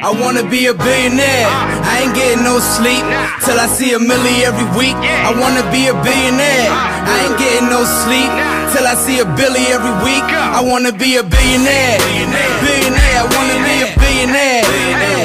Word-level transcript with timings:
I 0.00 0.14
wanna 0.14 0.48
be 0.48 0.66
a 0.66 0.74
billionaire. 0.74 1.50
I 1.82 2.06
ain't 2.06 2.14
getting 2.14 2.44
no 2.44 2.62
sleep 2.62 3.02
till 3.42 3.58
I 3.58 3.66
see 3.66 3.94
a 3.94 3.98
milli 3.98 4.46
every 4.46 4.62
week. 4.78 4.94
I 4.94 5.34
wanna 5.34 5.66
be 5.74 5.90
a 5.90 5.94
billionaire. 6.06 6.70
I 6.70 7.26
ain't 7.26 7.34
getting 7.34 7.66
no 7.66 7.82
sleep 7.82 8.30
till 8.70 8.86
I 8.86 8.94
see 8.94 9.18
a 9.18 9.26
billy 9.34 9.66
every 9.74 9.90
week. 10.06 10.22
I 10.22 10.62
wanna 10.62 10.92
be 10.92 11.16
a 11.16 11.24
billionaire. 11.26 11.98
Billionaire. 12.62 13.16
I 13.18 13.26
wanna 13.26 13.58
be 13.66 13.76
a 13.82 13.90
billionaire. 13.98 14.62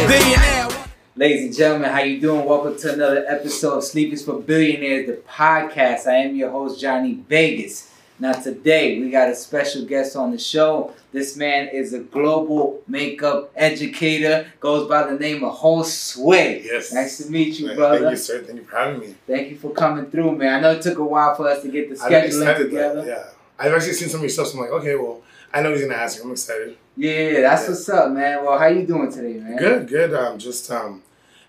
Billionaire. 0.10 0.70
Ladies 1.16 1.46
and 1.46 1.56
gentlemen, 1.56 1.92
how 1.92 2.02
you 2.02 2.20
doing? 2.20 2.44
Welcome 2.44 2.76
to 2.80 2.94
another 2.94 3.24
episode 3.28 3.78
of 3.78 3.84
Sleep 3.84 4.12
is 4.12 4.26
for 4.26 4.40
Billionaires, 4.40 5.06
the 5.06 5.22
podcast. 5.30 6.08
I 6.08 6.26
am 6.26 6.36
your 6.36 6.50
host, 6.50 6.82
Johnny 6.82 7.20
Vegas. 7.30 7.93
Now 8.20 8.32
today 8.34 9.00
we 9.00 9.10
got 9.10 9.30
a 9.30 9.36
special 9.36 9.86
guest 9.86 10.16
on 10.16 10.32
the 10.32 10.38
show. 10.38 10.94
This 11.12 11.36
man 11.36 11.68
is 11.70 11.94
a 11.94 12.00
global 12.00 12.82
makeup 12.88 13.52
educator, 13.56 14.48
goes 14.60 14.88
by 14.88 15.04
the 15.12 15.18
name 15.20 15.44
of 15.44 15.58
Josue. 15.58 16.64
Yes. 16.64 16.94
Nice 16.94 17.18
to 17.18 17.30
meet 17.32 17.60
you, 17.60 17.68
Man, 17.68 17.76
brother. 17.76 18.00
Thank 18.00 18.12
you, 18.12 18.18
sir. 18.18 18.44
Thank 18.44 18.60
you 18.60 18.66
for 18.66 18.78
having 18.78 19.00
me. 19.00 19.16
Thank 19.28 19.50
you 19.50 19.58
for 19.58 19.72
coming 19.72 20.06
through, 20.12 20.36
man. 20.38 20.54
I 20.56 20.60
know 20.62 20.72
it 20.72 20.82
took 20.82 21.00
a 21.00 21.04
while 21.04 21.36
for 21.36 21.48
us 21.50 21.62
to 21.64 21.70
get 21.70 21.90
the 21.90 22.04
I'm 22.04 22.12
scheduling 22.12 22.26
excited. 22.26 22.64
together. 22.66 23.02
That, 23.04 23.08
yeah. 23.08 23.24
I've 23.60 23.74
actually 23.74 23.94
seen 23.94 24.10
some 24.10 24.20
of 24.20 24.24
your 24.24 24.30
stuff, 24.30 24.48
so 24.48 24.58
I'm 24.58 24.62
like, 24.64 24.72
okay, 24.82 24.96
well, 24.96 25.22
I 25.54 25.62
know 25.62 25.72
he's 25.72 25.82
gonna 25.82 25.96
ask. 25.96 26.18
you. 26.18 26.24
I'm 26.24 26.32
excited. 26.32 26.78
Yeah, 26.96 27.12
yeah, 27.30 27.42
that's 27.42 27.64
Yeah. 27.64 27.70
what's 27.70 27.90
up, 27.90 28.12
man. 28.12 28.44
Well, 28.46 28.58
how 28.58 28.68
you 28.68 28.86
doing 28.86 29.12
today, 29.12 29.34
man? 29.40 29.58
Good, 29.58 29.88
good. 29.88 30.14
Um, 30.14 30.38
just 30.38 30.70
um, 30.72 31.02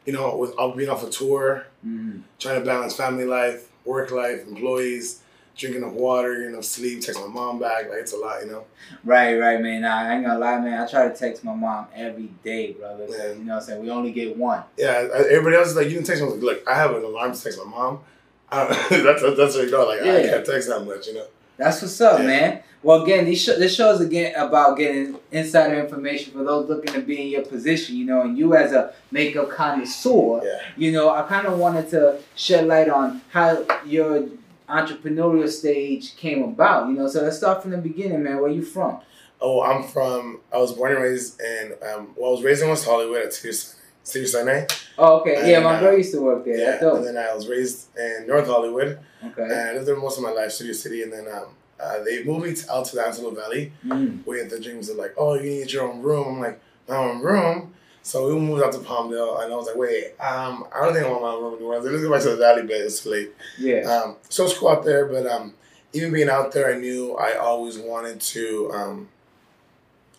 you 0.07 0.13
know, 0.13 0.37
with 0.37 0.55
being 0.77 0.89
off 0.91 1.07
a 1.07 1.11
tour, 1.11 1.67
Mhm. 1.87 2.21
trying 2.39 2.59
to 2.61 2.65
balance 2.67 2.95
family 2.97 3.25
life, 3.27 3.69
work 3.85 4.11
life, 4.11 4.47
employees, 4.49 5.21
drinking 5.57 5.83
enough 5.83 5.95
water, 5.95 6.41
you 6.43 6.51
know, 6.51 6.61
sleep, 6.61 7.01
text 7.01 7.21
my 7.21 7.27
mom 7.27 7.59
back. 7.59 7.89
Like 7.89 7.99
it's 8.01 8.13
a 8.13 8.17
lot, 8.17 8.43
you 8.45 8.51
know. 8.51 8.65
Right, 9.05 9.37
right, 9.39 9.61
man. 9.61 9.83
Nah, 9.83 10.01
I 10.03 10.15
ain't 10.17 10.25
gonna 10.27 10.39
lie, 10.39 10.59
man. 10.61 10.81
I 10.81 10.87
try 10.87 11.09
to 11.09 11.15
text 11.15 11.45
my 11.45 11.55
mom 11.55 11.87
every 11.95 12.31
day, 12.43 12.73
brother. 12.73 13.07
Yeah. 13.09 13.33
You 13.33 13.45
know 13.45 13.55
what 13.55 13.63
I'm 13.63 13.67
saying? 13.69 13.83
We 13.83 13.91
only 13.91 14.13
get 14.13 14.37
one. 14.37 14.63
Yeah. 14.77 15.09
Everybody 15.15 15.57
else 15.57 15.69
is 15.69 15.77
like, 15.77 15.89
you 15.89 15.97
can 15.97 16.05
text 16.05 16.23
me. 16.23 16.29
Like, 16.31 16.41
look, 16.43 16.69
I 16.69 16.75
have 16.75 16.91
an 16.95 17.05
alarm 17.05 17.33
to 17.33 17.41
text 17.43 17.59
my 17.59 17.71
mom. 17.71 18.01
That's 18.55 18.91
that's 18.91 19.23
what 19.57 19.65
you 19.65 19.71
know. 19.71 19.87
Like 19.87 20.01
I 20.03 20.23
can't 20.29 20.47
text 20.47 20.69
that 20.69 20.85
much, 20.85 21.09
you 21.09 21.15
know. 21.15 21.27
That's 21.57 21.83
what's 21.83 22.01
up, 22.01 22.21
Yeah. 22.21 22.27
man. 22.27 22.63
Well, 22.85 23.03
again, 23.03 23.25
these 23.25 23.43
sh- 23.43 23.59
this 23.59 23.75
show 23.75 23.91
is 23.93 24.01
again 24.01 24.35
about 24.37 24.77
getting 24.77 25.17
insider 25.33 25.75
information 25.81 26.33
for 26.35 26.45
those 26.45 26.69
looking 26.69 26.93
to 26.95 27.01
be 27.01 27.21
in 27.23 27.29
your 27.29 27.43
position, 27.43 27.97
you 27.97 28.05
know, 28.05 28.21
and 28.21 28.37
you 28.39 28.55
as 28.55 28.73
a 28.73 28.93
makeup 29.11 29.51
connoisseur, 29.51 30.43
Yeah. 30.45 30.59
you 30.77 30.93
know, 30.93 31.09
I 31.11 31.23
kind 31.23 31.47
of 31.47 31.59
wanted 31.59 31.89
to 31.91 32.19
shed 32.37 32.67
light 32.69 32.89
on 32.89 33.23
how 33.31 33.65
your 33.87 34.25
entrepreneurial 34.69 35.49
stage 35.49 36.17
came 36.17 36.43
about, 36.43 36.89
you 36.89 36.95
know. 36.95 37.09
So 37.09 37.23
let's 37.23 37.37
start 37.37 37.63
from 37.63 37.71
the 37.73 37.79
beginning, 37.79 38.23
man. 38.23 38.41
Where 38.41 38.51
you 38.51 38.63
from? 38.63 39.01
Oh, 39.41 39.63
I'm 39.63 39.83
from. 39.83 40.41
I 40.53 40.59
was 40.59 40.73
born 40.73 40.93
and 40.93 41.03
raised 41.03 41.41
in. 41.41 41.73
Um, 41.83 42.15
well, 42.17 42.31
I 42.31 42.33
was 42.33 42.43
raised 42.43 42.63
in 42.63 42.69
West 42.69 42.85
Hollywood 42.87 43.23
at 43.23 43.33
Cedar 43.35 44.27
Sinai. 44.27 44.67
Oh, 44.97 45.21
okay. 45.21 45.51
Yeah, 45.51 45.61
my 45.61 45.73
girl 45.73 45.81
brother 45.81 45.97
used 45.99 46.13
to 46.15 46.21
work 46.23 46.45
there. 46.45 46.57
That's 46.57 46.83
and 46.83 47.07
then 47.07 47.17
I 47.19 47.35
was 47.35 47.49
raised 47.49 47.97
in 47.97 48.27
North 48.27 48.47
Hollywood, 48.47 48.99
and 49.23 49.33
Okay. 49.39 49.55
I 49.55 49.73
lived 49.75 49.87
there 49.87 49.97
most 49.97 50.17
of 50.19 50.23
my 50.25 50.31
life, 50.31 50.53
Studio 50.53 50.73
City. 50.73 51.03
And 51.03 51.13
then 51.13 51.27
um, 51.29 51.49
uh, 51.81 52.03
they 52.05 52.25
moved 52.25 52.47
me 52.47 52.55
out 52.71 52.87
to 52.87 52.97
the 52.97 53.07
Antelope 53.07 53.37
Valley. 53.37 53.73
Mm. 53.85 54.25
We 54.27 54.39
had 54.39 54.51
the 54.51 54.61
dreams 54.61 54.89
of 54.89 54.97
like, 54.97 55.15
oh, 55.19 55.35
you 55.35 55.51
need 55.51 55.73
your 55.73 55.91
own 55.91 56.01
room. 56.01 56.37
I'm 56.37 56.41
like, 56.41 56.61
my 56.89 56.97
own 56.97 57.21
room. 57.21 57.74
So 58.05 58.29
we 58.29 58.39
moved 58.39 58.63
out 58.63 58.73
to 58.75 58.81
Palmdale, 58.81 59.43
and 59.43 59.51
I 59.51 59.57
was 59.57 59.67
like, 59.67 59.77
wait, 59.77 60.13
um, 60.21 60.67
I 60.71 60.85
don't 60.85 60.93
think 60.93 61.07
I 61.07 61.11
want 61.11 61.23
my 61.23 61.35
room 61.35 61.55
anymore. 61.55 61.75
I 61.75 61.79
was 61.79 61.87
like, 61.87 61.93
let's 61.95 62.05
go 62.05 62.13
back 62.13 62.23
to 62.23 62.31
the 62.31 62.37
Valley, 62.37 62.63
but 62.63 62.73
it's 62.73 63.03
too 63.03 63.09
late. 63.09 63.33
Yeah. 63.59 63.81
Um, 63.81 64.17
so 64.29 64.45
it's 64.45 64.59
cool 64.59 64.69
out 64.69 64.85
there, 64.85 65.07
but 65.07 65.27
um, 65.27 65.55
even 65.95 66.13
being 66.13 66.29
out 66.29 66.53
there, 66.53 66.71
I 66.71 66.79
knew 66.79 67.17
I 67.17 67.39
always 67.39 67.79
wanted 67.79 68.21
to. 68.21 68.71
Um, 68.75 69.09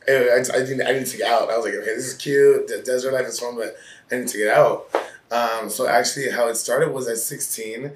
I, 0.08 0.14
I, 0.14 0.40
I 0.40 0.60
didn't. 0.66 0.88
I 0.88 0.94
need 0.94 1.06
to 1.06 1.18
get 1.18 1.32
out. 1.32 1.52
I 1.52 1.58
was 1.58 1.66
like, 1.66 1.76
okay, 1.76 1.94
this 1.94 2.08
is 2.08 2.16
cute. 2.16 2.68
The 2.68 2.82
desert 2.84 3.14
life 3.14 3.28
is 3.28 3.40
fun, 3.40 3.56
but 3.56 3.76
I 4.12 4.18
need 4.18 4.30
to 4.30 4.38
get 4.40 4.58
out. 4.58 4.90
Um, 5.30 5.70
so 5.70 5.88
actually, 5.88 6.32
how 6.32 6.48
it 6.48 6.56
started 6.56 6.92
was 6.92 7.08
at 7.08 7.18
sixteen. 7.18 7.92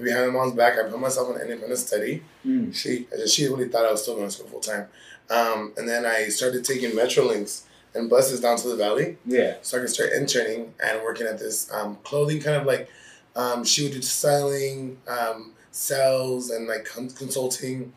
Behind 0.00 0.32
my 0.32 0.38
mom's 0.38 0.54
back, 0.54 0.78
I 0.78 0.88
put 0.88 1.00
myself 1.00 1.34
in 1.34 1.42
independent 1.42 1.78
study. 1.78 2.22
Mm. 2.46 2.72
She 2.72 3.08
she 3.26 3.48
really 3.48 3.68
thought 3.68 3.86
I 3.86 3.90
was 3.90 4.02
still 4.02 4.14
going 4.14 4.28
to 4.28 4.32
school 4.32 4.46
full 4.46 4.60
time, 4.60 4.86
um, 5.30 5.72
and 5.76 5.88
then 5.88 6.06
I 6.06 6.28
started 6.28 6.64
taking 6.64 6.92
Metrolinks 6.92 7.64
and 7.94 8.08
buses 8.08 8.40
down 8.40 8.56
to 8.56 8.68
the 8.68 8.76
valley 8.76 9.16
Yeah. 9.26 9.56
so 9.62 9.76
I 9.76 9.80
could 9.80 9.90
start 9.90 10.12
interning 10.12 10.72
and 10.84 11.02
working 11.02 11.26
at 11.26 11.38
this 11.38 11.70
um, 11.72 11.98
clothing 12.04 12.40
kind 12.40 12.56
of 12.56 12.66
like 12.66 12.88
um, 13.36 13.64
she 13.64 13.82
would 13.84 13.92
do 13.92 14.02
styling, 14.02 14.98
um, 15.08 15.52
sales, 15.70 16.50
and 16.50 16.66
like 16.68 16.84
con- 16.84 17.08
consulting. 17.10 17.92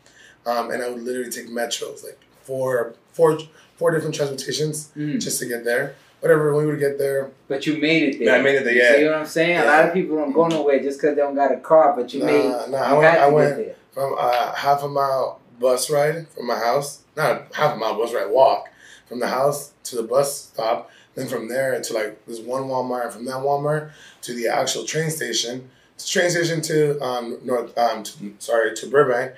Um, 0.46 0.70
and 0.70 0.82
I 0.82 0.88
would 0.88 1.02
literally 1.02 1.30
take 1.30 1.48
metros, 1.48 2.02
like 2.04 2.18
four, 2.42 2.94
four, 3.12 3.38
four 3.76 3.90
different 3.90 4.14
transportations 4.14 4.90
Mm. 4.96 5.20
just 5.20 5.38
to 5.40 5.46
get 5.46 5.64
there. 5.64 5.94
Whatever, 6.20 6.56
we 6.56 6.64
would 6.64 6.78
get 6.80 6.98
there. 6.98 7.30
But 7.48 7.66
you 7.66 7.76
made 7.78 8.02
it 8.14 8.18
there. 8.18 8.28
Yeah, 8.28 8.34
I 8.36 8.42
made 8.42 8.54
it 8.56 8.64
there, 8.64 8.72
You 8.74 8.82
yeah. 8.82 8.96
See 8.96 9.04
what 9.04 9.14
I'm 9.14 9.26
saying? 9.26 9.58
A 9.58 9.64
lot 9.66 9.84
of 9.86 9.92
people 9.92 10.16
don't 10.16 10.32
go 10.32 10.46
nowhere 10.46 10.80
just 10.82 10.98
because 11.00 11.14
they 11.16 11.20
don't 11.22 11.34
got 11.34 11.52
a 11.52 11.58
car, 11.58 11.92
but 11.94 12.12
you 12.14 12.20
Nah, 12.20 12.26
made 12.26 12.48
nah, 12.48 12.64
you 12.68 12.76
I 12.76 12.92
went- 12.98 13.18
I 13.18 13.28
went- 13.28 13.56
there. 13.56 13.74
From 13.92 14.16
a 14.18 14.54
half 14.56 14.82
a 14.82 14.88
mile 14.88 15.40
bus 15.60 15.90
ride 15.90 16.28
from 16.28 16.46
my 16.46 16.58
house, 16.58 17.00
not 17.16 17.54
half 17.54 17.74
a 17.74 17.76
mile 17.76 17.96
bus 17.98 18.12
ride, 18.14 18.30
walk 18.30 18.68
from 19.06 19.20
the 19.20 19.28
house 19.28 19.72
to 19.84 19.96
the 19.96 20.02
bus 20.02 20.50
stop. 20.52 20.90
Then 21.14 21.28
from 21.28 21.48
there 21.48 21.80
to 21.80 21.92
like 21.94 22.26
this 22.26 22.40
one 22.40 22.64
Walmart, 22.64 23.12
from 23.12 23.24
that 23.24 23.36
Walmart 23.36 23.90
to 24.22 24.34
the 24.34 24.48
actual 24.48 24.84
train 24.84 25.10
station, 25.10 25.70
train 26.06 26.28
station 26.28 26.60
to 26.62 27.00
um, 27.02 27.38
North, 27.42 27.76
um, 27.78 28.02
to, 28.02 28.34
sorry, 28.38 28.74
to 28.76 28.86
Burbank, 28.86 29.32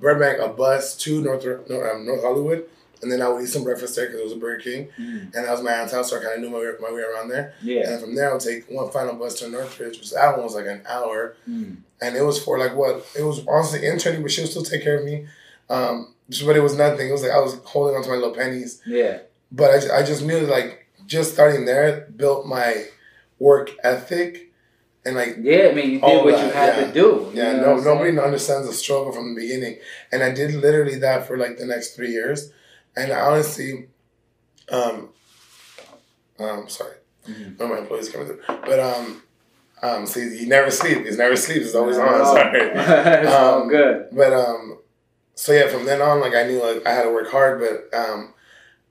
Burbank, 0.00 0.40
a 0.40 0.48
bus 0.48 0.96
to 0.98 1.20
North 1.22 1.44
North, 1.44 1.70
um, 1.70 2.04
North 2.06 2.22
Hollywood, 2.22 2.64
and 3.02 3.12
then 3.12 3.22
I 3.22 3.28
would 3.28 3.42
eat 3.44 3.48
some 3.48 3.62
breakfast 3.62 3.94
there 3.94 4.06
because 4.06 4.20
it 4.20 4.24
was 4.24 4.32
a 4.32 4.36
Burger 4.36 4.60
King, 4.60 4.88
Mm. 4.98 5.20
and 5.34 5.44
that 5.46 5.50
was 5.52 5.62
my 5.62 5.70
aunt's 5.72 5.92
house, 5.92 6.10
so 6.10 6.18
I 6.18 6.20
kind 6.22 6.34
of 6.34 6.40
knew 6.40 6.50
my 6.50 6.58
way, 6.58 6.72
my 6.80 6.90
way 6.92 7.02
around 7.02 7.28
there. 7.28 7.54
Yeah. 7.62 7.88
And 7.90 8.00
from 8.00 8.14
there, 8.16 8.30
I 8.30 8.32
would 8.32 8.42
take 8.42 8.68
one 8.68 8.90
final 8.90 9.14
bus 9.14 9.34
to 9.38 9.48
Northridge, 9.48 9.98
which 9.98 10.10
that 10.10 10.34
one 10.36 10.44
was 10.44 10.54
like 10.56 10.66
an 10.66 10.82
hour, 10.88 11.36
Mm. 11.48 11.76
and 12.02 12.16
it 12.16 12.22
was 12.22 12.42
for 12.42 12.58
like 12.58 12.74
what 12.74 13.06
it 13.16 13.22
was 13.22 13.46
honestly 13.46 13.86
interning, 13.86 14.22
but 14.22 14.32
she 14.32 14.40
would 14.40 14.50
still 14.50 14.64
take 14.64 14.82
care 14.82 14.98
of 14.98 15.04
me. 15.04 15.28
Um, 15.68 16.12
but 16.44 16.56
it 16.56 16.62
was 16.62 16.76
nothing. 16.76 17.08
It 17.08 17.12
was 17.12 17.22
like 17.22 17.32
I 17.32 17.40
was 17.40 17.54
holding 17.64 17.96
on 17.96 18.02
to 18.02 18.08
my 18.08 18.14
little 18.16 18.34
pennies. 18.34 18.80
Yeah. 18.86 19.18
But 19.52 19.70
I, 19.90 19.98
I 19.98 20.02
just 20.02 20.22
knew 20.24 20.40
like 20.40 20.86
just 21.06 21.32
starting 21.32 21.64
there 21.64 22.08
built 22.16 22.46
my 22.46 22.86
work 23.38 23.70
ethic 23.82 24.52
and 25.04 25.16
like 25.16 25.36
Yeah, 25.40 25.68
I 25.70 25.74
mean, 25.74 25.90
you 25.92 26.00
did 26.00 26.24
what 26.24 26.32
that, 26.36 26.46
you 26.46 26.52
had 26.52 26.76
yeah. 26.78 26.86
to 26.86 26.92
do. 26.92 27.30
yeah, 27.34 27.56
no 27.56 27.76
nobody 27.80 28.16
understands 28.18 28.66
the 28.68 28.72
struggle 28.74 29.12
from 29.12 29.34
the 29.34 29.40
beginning, 29.40 29.78
and 30.12 30.22
I 30.22 30.30
did 30.30 30.54
literally 30.54 30.96
that 31.00 31.26
for 31.26 31.36
like 31.38 31.56
the 31.58 31.66
next 31.66 31.96
three 31.96 32.10
years, 32.12 32.52
and 32.96 33.10
I 33.10 33.20
honestly, 33.20 33.88
um, 34.70 35.08
um, 36.38 36.68
sorry, 36.68 36.96
Mhm. 37.28 37.58
one 37.58 37.70
of 37.70 37.76
my 37.76 37.82
employees 37.82 38.10
coming 38.10 38.26
through, 38.28 38.40
but 38.46 38.78
um, 38.78 39.22
um, 39.82 40.06
see, 40.06 40.36
he 40.38 40.46
never 40.46 40.70
sleep. 40.70 41.04
He's 41.06 41.16
never 41.18 41.34
sleeps. 41.36 41.66
He's 41.66 41.74
always 41.74 41.98
on. 41.98 42.24
Sorry. 42.26 42.70
Um, 43.26 43.68
good. 43.68 44.08
But 44.12 44.32
um, 44.34 44.78
so 45.40 45.52
yeah, 45.52 45.68
from 45.68 45.86
then 45.86 46.02
on, 46.02 46.20
like 46.20 46.34
I 46.34 46.42
knew 46.42 46.62
like 46.62 46.86
I 46.86 46.92
had 46.92 47.04
to 47.04 47.10
work 47.10 47.30
hard, 47.30 47.60
but 47.60 47.98
um, 47.98 48.34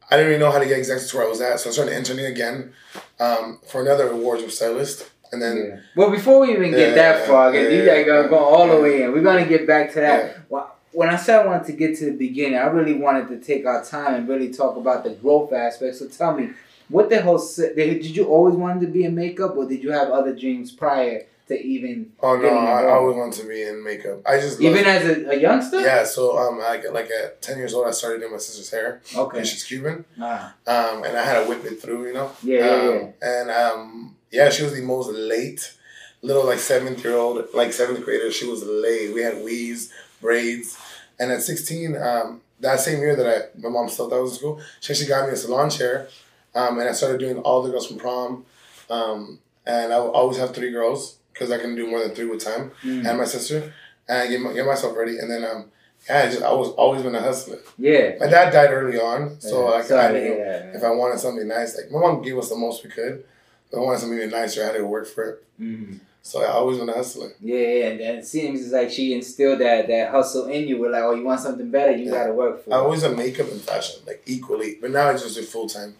I 0.09 0.17
didn't 0.17 0.31
really 0.31 0.39
know 0.39 0.49
how 0.49 0.57
to 0.57 0.65
get 0.65 0.79
exactly 0.79 1.07
to 1.07 1.17
where 1.17 1.27
I 1.27 1.29
was 1.29 1.41
at. 1.41 1.59
So 1.59 1.69
I 1.69 1.73
started 1.73 1.95
interning 1.95 2.25
again 2.25 2.73
um, 3.19 3.59
for 3.67 3.83
another 3.83 4.09
awards 4.09 4.41
with 4.41 4.51
stylist, 4.51 5.07
and 5.31 5.39
then 5.39 5.57
Yeah. 5.57 5.79
Well, 5.95 6.09
before 6.09 6.39
we 6.39 6.51
even 6.53 6.71
get 6.71 6.89
Yeah, 6.89 6.95
that 6.95 7.27
far, 7.27 7.53
yeah, 7.53 7.69
you 7.69 7.85
gotta 7.85 8.03
go, 8.03 8.27
go 8.27 8.39
all 8.39 8.67
the 8.67 8.81
way 8.81 9.03
in. 9.03 9.11
We're 9.11 9.21
gonna 9.21 9.45
get 9.45 9.67
back 9.67 9.93
to 9.93 9.99
that. 9.99 10.49
Well, 10.49 10.75
when 10.91 11.09
I 11.09 11.17
said 11.17 11.41
I 11.41 11.45
wanted 11.45 11.67
to 11.67 11.73
get 11.73 11.95
to 11.99 12.05
the 12.05 12.17
beginning, 12.17 12.57
I 12.57 12.65
really 12.65 12.95
wanted 12.95 13.27
to 13.27 13.37
take 13.39 13.67
our 13.67 13.85
time 13.85 14.15
and 14.15 14.27
really 14.27 14.51
talk 14.51 14.75
about 14.75 15.03
the 15.03 15.11
growth 15.11 15.53
aspect. 15.53 15.97
So 15.97 16.07
tell 16.07 16.35
me, 16.35 16.49
what 16.87 17.11
the 17.11 17.21
hell? 17.21 17.37
Did 17.57 18.05
you 18.17 18.25
always 18.25 18.55
wanted 18.55 18.81
to 18.87 18.87
be 18.87 19.03
in 19.03 19.13
makeup, 19.13 19.55
or 19.55 19.67
did 19.67 19.83
you 19.83 19.91
have 19.91 20.09
other 20.09 20.35
dreams 20.35 20.71
prior 20.71 21.27
to 21.49 21.55
even 21.61 22.11
oh 22.21 22.37
no, 22.37 22.47
I, 22.47 22.83
I 22.83 22.91
always 22.93 23.17
wanted 23.17 23.41
to 23.41 23.47
be 23.47 23.61
in 23.63 23.83
makeup. 23.83 24.21
I 24.25 24.39
just 24.39 24.61
even 24.61 24.85
loved- 24.85 24.87
as 24.87 25.05
a, 25.17 25.29
a 25.31 25.35
youngster? 25.39 25.79
yeah. 25.81 26.03
So 26.05 26.37
um, 26.37 26.59
I 26.61 26.69
like 26.77 26.83
like 26.91 27.09
at 27.11 27.41
ten 27.41 27.57
years 27.57 27.73
old, 27.73 27.85
I 27.87 27.91
started 27.91 28.19
doing 28.21 28.31
my 28.31 28.37
sister's 28.37 28.71
hair. 28.71 29.01
Okay. 29.15 29.37
And 29.39 29.45
she's 29.47 29.63
Cuban, 29.63 30.05
Ah, 30.21 30.53
um, 30.67 31.03
and 31.03 31.17
I 31.17 31.23
had 31.23 31.43
to 31.43 31.49
whip 31.49 31.65
it 31.65 31.81
through, 31.81 32.07
you 32.07 32.13
know. 32.13 32.31
Yeah, 32.41 32.65
yeah, 32.65 32.89
um, 32.89 33.13
And 33.21 33.51
um, 33.51 34.15
yeah, 34.31 34.49
she 34.49 34.63
was 34.63 34.73
the 34.73 34.81
most 34.81 35.09
late 35.11 35.73
little 36.21 36.45
like 36.45 36.59
seventh 36.59 37.03
year 37.03 37.15
old, 37.17 37.43
like 37.53 37.73
seventh 37.73 38.03
grader. 38.05 38.31
She 38.31 38.47
was 38.47 38.63
late. 38.63 39.13
We 39.13 39.21
had 39.21 39.43
weaves, 39.43 39.91
braids, 40.21 40.77
and 41.19 41.31
at 41.31 41.41
sixteen, 41.41 41.97
um, 41.97 42.41
that 42.59 42.79
same 42.79 42.99
year 42.99 43.15
that 43.15 43.27
I 43.27 43.37
my 43.59 43.69
mom 43.69 43.89
still 43.89 44.09
thought 44.09 44.17
I 44.17 44.21
was 44.21 44.33
in 44.33 44.37
school, 44.37 44.61
she 44.81 44.93
actually 44.93 45.07
got 45.07 45.25
me 45.27 45.33
a 45.33 45.37
salon 45.37 45.69
chair, 45.69 46.07
um, 46.53 46.77
and 46.79 46.87
I 46.87 46.91
started 46.91 47.19
doing 47.19 47.39
all 47.39 47.63
the 47.63 47.71
girls 47.71 47.87
from 47.87 47.97
prom, 47.97 48.45
um, 48.89 49.39
and 49.65 49.93
I 49.93 49.99
would 49.99 50.11
always 50.11 50.37
have 50.37 50.53
three 50.53 50.71
girls 50.71 51.15
because 51.39 51.51
I 51.51 51.57
can 51.57 51.73
do 51.75 51.87
more 51.89 52.01
than 52.01 52.11
three 52.11 52.25
with 52.25 52.43
time, 52.43 52.71
mm. 52.83 53.05
and 53.07 53.17
my 53.17 53.23
sister, 53.23 53.73
and 54.09 54.17
I 54.17 54.27
get, 54.27 54.41
my, 54.41 54.53
get 54.53 54.65
myself 54.65 54.95
ready, 54.97 55.17
and 55.19 55.31
then 55.31 55.45
um, 55.45 55.65
yeah, 56.09 56.23
I 56.23 56.25
just 56.29 56.43
I 56.43 56.51
was 56.53 56.69
always 56.71 57.01
been 57.01 57.15
a 57.15 57.21
hustler. 57.21 57.59
yeah. 57.77 58.15
My 58.19 58.27
dad 58.27 58.51
died 58.51 58.71
early 58.71 58.99
on, 58.99 59.39
so 59.39 59.63
Yeah, 59.63 59.75
like, 59.75 59.91
I 59.91 60.11
knew 60.11 60.33
if 60.75 60.83
I 60.83 60.91
wanted 60.91 61.19
something 61.19 61.47
nice, 61.47 61.77
like 61.77 61.91
my 61.91 61.99
mom 61.99 62.21
gave 62.21 62.37
us 62.37 62.49
the 62.49 62.57
most 62.57 62.83
we 62.83 62.89
could. 62.89 63.23
If 63.71 63.77
I 63.77 63.81
wanted 63.81 63.99
something 63.99 64.17
even 64.17 64.31
nicer, 64.31 64.63
I 64.63 64.67
had 64.67 64.75
to 64.77 64.85
work 64.85 65.07
for 65.07 65.23
it. 65.29 65.43
Mhm. 65.61 65.99
So 66.21 66.41
I 66.43 66.47
always 66.47 66.77
been 66.77 66.89
a 66.89 66.93
hustler. 66.93 67.31
Yeah, 67.39 67.57
yeah, 67.57 67.85
and, 67.87 68.01
and 68.01 68.17
it 68.19 68.25
seems 68.27 68.71
like 68.71 68.89
she 68.91 69.13
instilled 69.13 69.59
that 69.61 69.87
that 69.87 70.11
hustle 70.11 70.45
in 70.47 70.67
you. 70.67 70.79
We're 70.79 70.91
like, 70.91 71.03
oh, 71.03 71.13
you 71.15 71.23
want 71.23 71.39
something 71.39 71.71
better, 71.71 71.93
you 71.95 72.05
Yeah. 72.05 72.11
gotta 72.11 72.33
work 72.33 72.63
for 72.63 72.69
it. 72.69 72.73
I 72.73 72.77
it. 72.77 72.81
always 72.81 73.01
done 73.01 73.15
makeup 73.15 73.49
and 73.49 73.61
fashion, 73.61 74.01
like 74.05 74.21
equally. 74.25 74.77
But 74.81 74.91
now 74.91 75.07
I 75.09 75.13
just 75.13 75.35
do 75.35 75.43
full 75.43 75.67
time. 75.69 75.95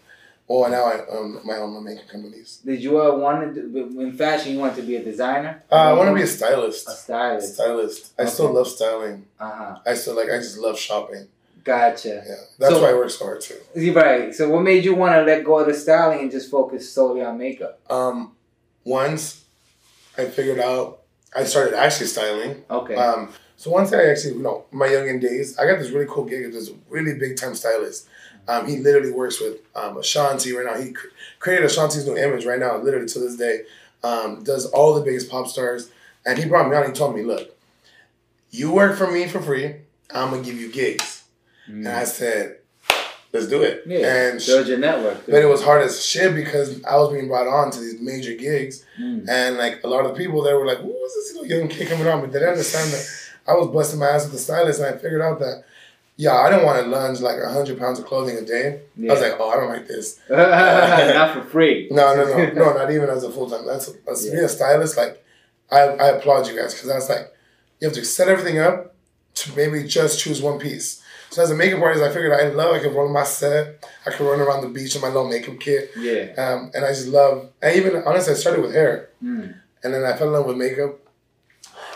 Oh, 0.52 0.66
now 0.66 0.84
I 0.84 0.96
um 1.16 1.40
my 1.44 1.58
own 1.58 1.84
makeup 1.84 2.08
companies. 2.08 2.60
Did 2.64 2.82
you 2.82 3.00
uh, 3.00 3.14
want 3.16 3.54
to 3.54 3.60
in 4.00 4.12
fashion? 4.12 4.52
You 4.54 4.58
want 4.58 4.74
to 4.74 4.82
be 4.82 4.96
a 4.96 5.04
designer? 5.04 5.62
Uh, 5.70 5.76
I 5.76 5.92
want 5.92 6.08
to 6.08 6.14
be 6.14 6.22
a 6.22 6.26
stylist. 6.26 6.88
a 6.88 6.90
stylist. 6.90 7.54
Stylist. 7.54 8.12
I 8.18 8.24
still 8.24 8.52
love 8.52 8.66
styling. 8.66 9.26
Uh 9.38 9.50
huh. 9.50 9.78
I 9.86 9.94
still 9.94 10.16
like. 10.16 10.28
I 10.28 10.38
just 10.38 10.58
love 10.58 10.76
shopping. 10.76 11.28
Gotcha. 11.62 12.24
Yeah, 12.26 12.34
that's 12.58 12.74
So- 12.74 12.82
why 12.82 12.90
I 12.90 12.94
work 12.94 13.10
so 13.10 13.24
hard 13.26 13.40
too. 13.40 13.60
Right. 13.92 14.34
So, 14.34 14.48
what 14.48 14.62
made 14.62 14.84
you 14.84 14.94
want 14.96 15.14
to 15.14 15.22
let 15.22 15.44
go 15.44 15.60
of 15.60 15.68
the 15.68 15.74
styling 15.74 16.18
and 16.20 16.30
just 16.32 16.50
focus 16.50 16.90
solely 16.90 17.22
on 17.22 17.38
makeup? 17.38 17.78
Um, 17.88 18.32
once 18.84 19.44
I 20.18 20.24
figured 20.24 20.58
out, 20.58 21.02
I 21.36 21.44
started 21.44 21.74
actually 21.74 22.06
styling. 22.06 22.64
Okay. 22.68 22.96
Um, 22.96 23.32
so 23.56 23.70
once 23.70 23.92
I 23.92 24.02
actually, 24.10 24.34
you 24.34 24.42
know, 24.42 24.64
my 24.72 24.88
youngin 24.88 25.20
days, 25.20 25.58
I 25.58 25.66
got 25.66 25.78
this 25.78 25.90
really 25.90 26.06
cool 26.08 26.24
gig 26.24 26.46
with 26.46 26.54
this 26.54 26.70
really 26.88 27.14
big 27.18 27.36
time 27.36 27.54
stylist. 27.54 28.08
Um, 28.50 28.66
he 28.66 28.78
literally 28.78 29.12
works 29.12 29.40
with 29.40 29.58
um, 29.76 29.96
Ashanti 29.96 30.52
right 30.52 30.66
now. 30.66 30.74
He 30.82 30.90
cr- 30.92 31.06
created 31.38 31.64
Ashanti's 31.66 32.04
new 32.06 32.16
image 32.16 32.44
right 32.44 32.58
now, 32.58 32.78
literally 32.78 33.06
to 33.06 33.18
this 33.20 33.36
day. 33.36 33.62
Um, 34.02 34.42
does 34.42 34.66
all 34.66 34.94
the 34.94 35.02
biggest 35.02 35.30
pop 35.30 35.46
stars, 35.46 35.90
and 36.26 36.36
he 36.38 36.46
brought 36.46 36.68
me 36.68 36.74
on. 36.76 36.86
He 36.86 36.92
told 36.92 37.14
me, 37.14 37.22
"Look, 37.22 37.56
you 38.50 38.72
work 38.72 38.96
for 38.98 39.10
me 39.10 39.28
for 39.28 39.40
free. 39.40 39.76
I'm 40.12 40.30
gonna 40.30 40.42
give 40.42 40.58
you 40.58 40.72
gigs." 40.72 41.22
Mm. 41.68 41.86
And 41.86 41.88
I 41.88 42.04
said, 42.04 42.56
"Let's 43.32 43.46
do 43.46 43.62
it." 43.62 43.82
yeah. 43.86 44.30
And 44.30 44.42
build 44.44 44.66
your 44.66 44.78
network. 44.78 45.26
but 45.26 45.36
it 45.42 45.46
was 45.46 45.62
hard 45.62 45.82
as 45.82 46.04
shit 46.04 46.34
because 46.34 46.82
I 46.84 46.96
was 46.96 47.12
being 47.12 47.28
brought 47.28 47.46
on 47.46 47.70
to 47.72 47.78
these 47.78 48.00
major 48.00 48.34
gigs, 48.34 48.84
Mm. 49.00 49.28
and 49.28 49.58
like 49.58 49.84
a 49.84 49.86
lot 49.86 50.04
of 50.06 50.12
the 50.12 50.18
people 50.22 50.42
there 50.42 50.58
were 50.58 50.66
like, 50.66 50.78
"Who 50.78 50.88
was 50.88 51.14
this 51.14 51.36
little 51.36 51.46
young 51.54 51.68
kid 51.68 51.88
coming 51.88 52.08
on?" 52.08 52.20
But 52.22 52.32
they 52.32 52.38
didn't 52.40 52.54
understand 52.54 52.90
that 52.94 53.06
I 53.46 53.54
was 53.54 53.68
busting 53.68 54.00
my 54.00 54.08
ass 54.08 54.24
with 54.24 54.32
the 54.32 54.38
stylist, 54.38 54.80
and 54.80 54.88
I 54.94 54.98
figured 54.98 55.20
out 55.22 55.38
that, 55.40 55.64
yeah, 56.24 56.36
I 56.44 56.50
don't 56.50 56.64
want 56.68 56.78
to 56.82 56.86
lunge 56.96 57.20
like 57.20 57.38
hundred 57.42 57.78
pounds 57.78 57.98
of 57.98 58.04
clothing 58.10 58.36
a 58.36 58.42
day. 58.56 58.66
Yeah. 58.96 59.10
I 59.10 59.14
was 59.14 59.22
like, 59.22 59.36
"Oh, 59.40 59.48
I 59.50 59.56
don't 59.58 59.70
like 59.76 59.86
this." 59.88 60.06
Not 60.30 61.34
for 61.34 61.42
free. 61.54 61.88
No, 61.98 62.14
no, 62.14 62.24
no, 62.24 62.52
no, 62.60 62.72
not 62.80 62.90
even 62.90 63.08
as 63.08 63.24
a 63.24 63.30
full 63.30 63.48
time. 63.48 63.64
That's, 63.66 63.86
that's 64.06 64.24
Yeah. 64.24 64.32
being 64.32 64.44
a 64.44 64.48
stylist. 64.48 64.96
Like, 64.96 65.24
I, 65.70 65.80
I 66.04 66.06
applaud 66.16 66.46
you 66.48 66.56
guys 66.60 66.74
because 66.74 66.88
that's 66.88 67.08
like, 67.08 67.26
you 67.80 67.88
have 67.88 67.94
to 67.96 68.04
set 68.04 68.28
everything 68.28 68.58
up 68.58 68.94
to 69.40 69.56
maybe 69.56 69.82
just 69.84 70.20
choose 70.20 70.42
one 70.42 70.58
piece. 70.58 71.02
So 71.30 71.42
as 71.42 71.50
a 71.50 71.54
makeup 71.54 71.80
artist, 71.80 72.02
I 72.04 72.08
figured 72.12 72.32
I 72.32 72.48
love 72.48 72.74
I 72.74 72.80
could 72.80 72.92
run 72.94 73.12
my 73.12 73.22
set. 73.24 73.88
I 74.06 74.10
could 74.10 74.26
run 74.28 74.40
around 74.40 74.62
the 74.62 74.68
beach 74.68 74.94
in 74.96 75.00
my 75.00 75.08
little 75.08 75.28
makeup 75.28 75.58
kit. 75.60 75.90
Yeah. 75.96 76.24
Um, 76.36 76.70
and 76.74 76.84
I 76.84 76.88
just 76.88 77.08
love. 77.08 77.48
I 77.62 77.74
even 77.74 78.02
honestly, 78.04 78.32
I 78.34 78.36
started 78.36 78.60
with 78.62 78.74
hair, 78.74 79.08
Mm. 79.24 79.54
and 79.82 79.94
then 79.94 80.02
I 80.04 80.16
fell 80.16 80.26
in 80.28 80.32
love 80.34 80.46
with 80.46 80.56
makeup. 80.56 80.98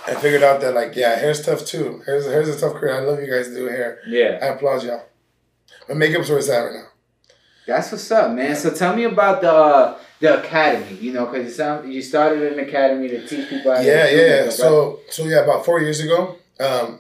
I 0.07 0.15
figured 0.15 0.43
out 0.43 0.61
that 0.61 0.75
like, 0.75 0.95
yeah, 0.97 1.17
hair's 1.17 1.45
tough 1.45 1.65
too. 1.65 2.03
Hair's 2.07 2.27
hair's 2.27 2.49
a 2.49 2.59
tough 2.61 2.75
career. 2.75 2.95
I 2.97 3.01
love 3.01 3.21
you 3.21 3.31
guys 3.31 3.49
to 3.49 3.55
do 3.55 3.67
hair. 3.67 4.01
Yeah. 4.07 4.39
I 4.43 4.47
applaud 4.47 4.83
y'all. 4.85 5.03
But 5.89 5.97
makeup's 5.97 6.29
where 6.29 6.39
it's 6.39 6.49
at 6.49 6.61
right 6.61 6.75
now. 6.75 6.87
That's 7.67 7.91
what's 7.93 8.11
up, 8.11 8.33
man. 8.33 8.55
So 8.57 8.71
tell 8.75 8.95
me 8.95 9.05
about 9.05 9.41
the 9.41 9.51
uh, 9.53 9.99
the 10.21 10.41
academy. 10.43 10.97
You 11.01 11.13
know, 11.15 11.27
because 11.27 11.47
you 11.47 11.51
sound 11.53 11.93
you 11.93 12.03
started 12.03 12.53
an 12.53 12.59
academy 12.59 13.09
to 13.09 13.27
teach 13.27 13.49
people. 13.49 13.73
how 13.73 13.81
to 13.81 13.87
Yeah, 13.87 14.11
do 14.11 14.17
yeah. 14.17 14.41
right? 14.43 14.53
So 14.53 15.01
so 15.11 15.25
yeah, 15.25 15.43
about 15.45 15.65
four 15.65 15.81
years 15.81 16.01
ago, 16.01 16.37
um, 16.61 16.99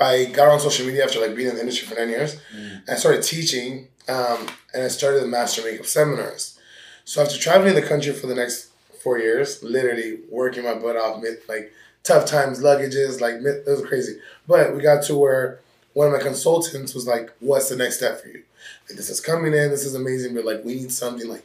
I 0.00 0.26
got 0.26 0.48
on 0.48 0.60
social 0.60 0.86
media 0.86 1.04
after 1.04 1.20
like 1.20 1.36
being 1.36 1.48
in 1.48 1.54
the 1.56 1.60
industry 1.60 1.86
for 1.86 1.94
nine 1.96 2.08
years. 2.08 2.36
Mm. 2.56 2.80
And 2.86 2.90
I 2.90 2.94
started 2.94 3.22
teaching, 3.22 3.88
um, 4.08 4.46
and 4.72 4.82
I 4.84 4.88
started 4.88 5.22
the 5.22 5.26
master 5.28 5.62
makeup 5.62 5.86
seminars. 5.86 6.58
So 7.04 7.22
after 7.22 7.36
traveling 7.38 7.74
the 7.74 7.82
country 7.82 8.12
for 8.12 8.26
the 8.26 8.34
next 8.34 8.70
four 9.02 9.18
years, 9.18 9.62
literally 9.62 10.20
working 10.30 10.64
my 10.64 10.74
butt 10.74 10.96
off, 10.96 11.22
mid, 11.22 11.38
like 11.48 11.72
tough 12.08 12.24
times, 12.24 12.60
luggages, 12.60 13.20
like 13.20 13.34
it 13.34 13.66
was 13.66 13.84
crazy. 13.86 14.18
But 14.46 14.74
we 14.74 14.80
got 14.80 15.02
to 15.04 15.16
where 15.16 15.60
one 15.92 16.06
of 16.06 16.12
my 16.14 16.20
consultants 16.20 16.94
was 16.94 17.06
like, 17.06 17.30
"What's 17.40 17.68
the 17.68 17.76
next 17.76 17.98
step 17.98 18.20
for 18.20 18.28
you? 18.28 18.42
Like 18.88 18.96
this 18.96 19.10
is 19.10 19.20
coming 19.20 19.52
in, 19.52 19.70
this 19.70 19.84
is 19.84 19.94
amazing, 19.94 20.34
but 20.34 20.44
like 20.44 20.64
we 20.64 20.74
need 20.74 20.90
something 20.90 21.28
like 21.28 21.44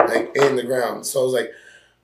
like 0.00 0.34
in 0.36 0.56
the 0.56 0.64
ground." 0.64 1.06
So 1.06 1.20
I 1.20 1.24
was 1.24 1.32
like, 1.32 1.52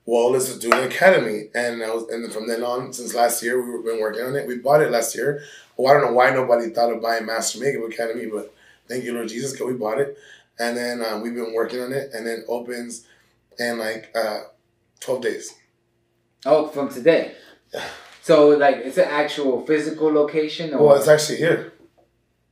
"Well, 0.07 0.31
let's 0.31 0.57
do 0.59 0.73
an 0.73 0.85
academy." 0.85 1.49
And 1.55 1.83
I 1.83 1.93
was, 1.93 2.09
and 2.09 2.33
from 2.33 2.47
then 2.47 2.63
on, 2.63 2.93
since 2.93 3.15
last 3.15 3.43
year, 3.43 3.61
we've 3.61 3.85
been 3.85 4.01
working 4.01 4.25
on 4.25 4.37
it. 4.37 4.47
We 4.47 4.59
bought 4.59 4.83
it 4.83 4.93
last 4.93 5.17
year. 5.17 5.43
Well, 5.77 5.93
I 5.93 5.99
don't 5.99 6.11
know 6.11 6.17
why 6.17 6.31
nobody 6.31 6.71
thought 6.71 6.93
of 6.93 7.03
buying 7.03 7.27
Master 7.27 7.59
Makeup 7.59 7.91
Academy, 7.91 8.27
but 8.27 8.55
thank 8.87 9.03
you, 9.03 9.13
Lord 9.15 9.29
Jesus, 9.29 9.53
because 9.53 9.67
we 9.67 9.75
bought 9.75 9.99
it. 9.99 10.17
And 10.59 10.77
then 10.77 11.03
um, 11.03 11.23
we've 11.23 11.35
been 11.35 11.55
working 11.55 11.81
on 11.81 11.93
it, 11.93 12.13
and 12.13 12.27
then 12.27 12.45
opens 12.47 13.07
in 13.59 13.79
like 13.79 14.15
uh, 14.15 14.43
12 15.01 15.23
days. 15.23 15.55
Oh, 16.47 16.69
from 16.69 16.89
today. 16.89 17.35
So 18.23 18.49
like 18.51 18.77
it's 18.77 18.99
an 18.99 19.09
actual 19.09 19.65
physical 19.67 20.13
location, 20.13 20.75
or 20.75 20.87
Well, 20.89 20.97
it's 20.97 21.09
actually 21.09 21.39
here. 21.39 21.73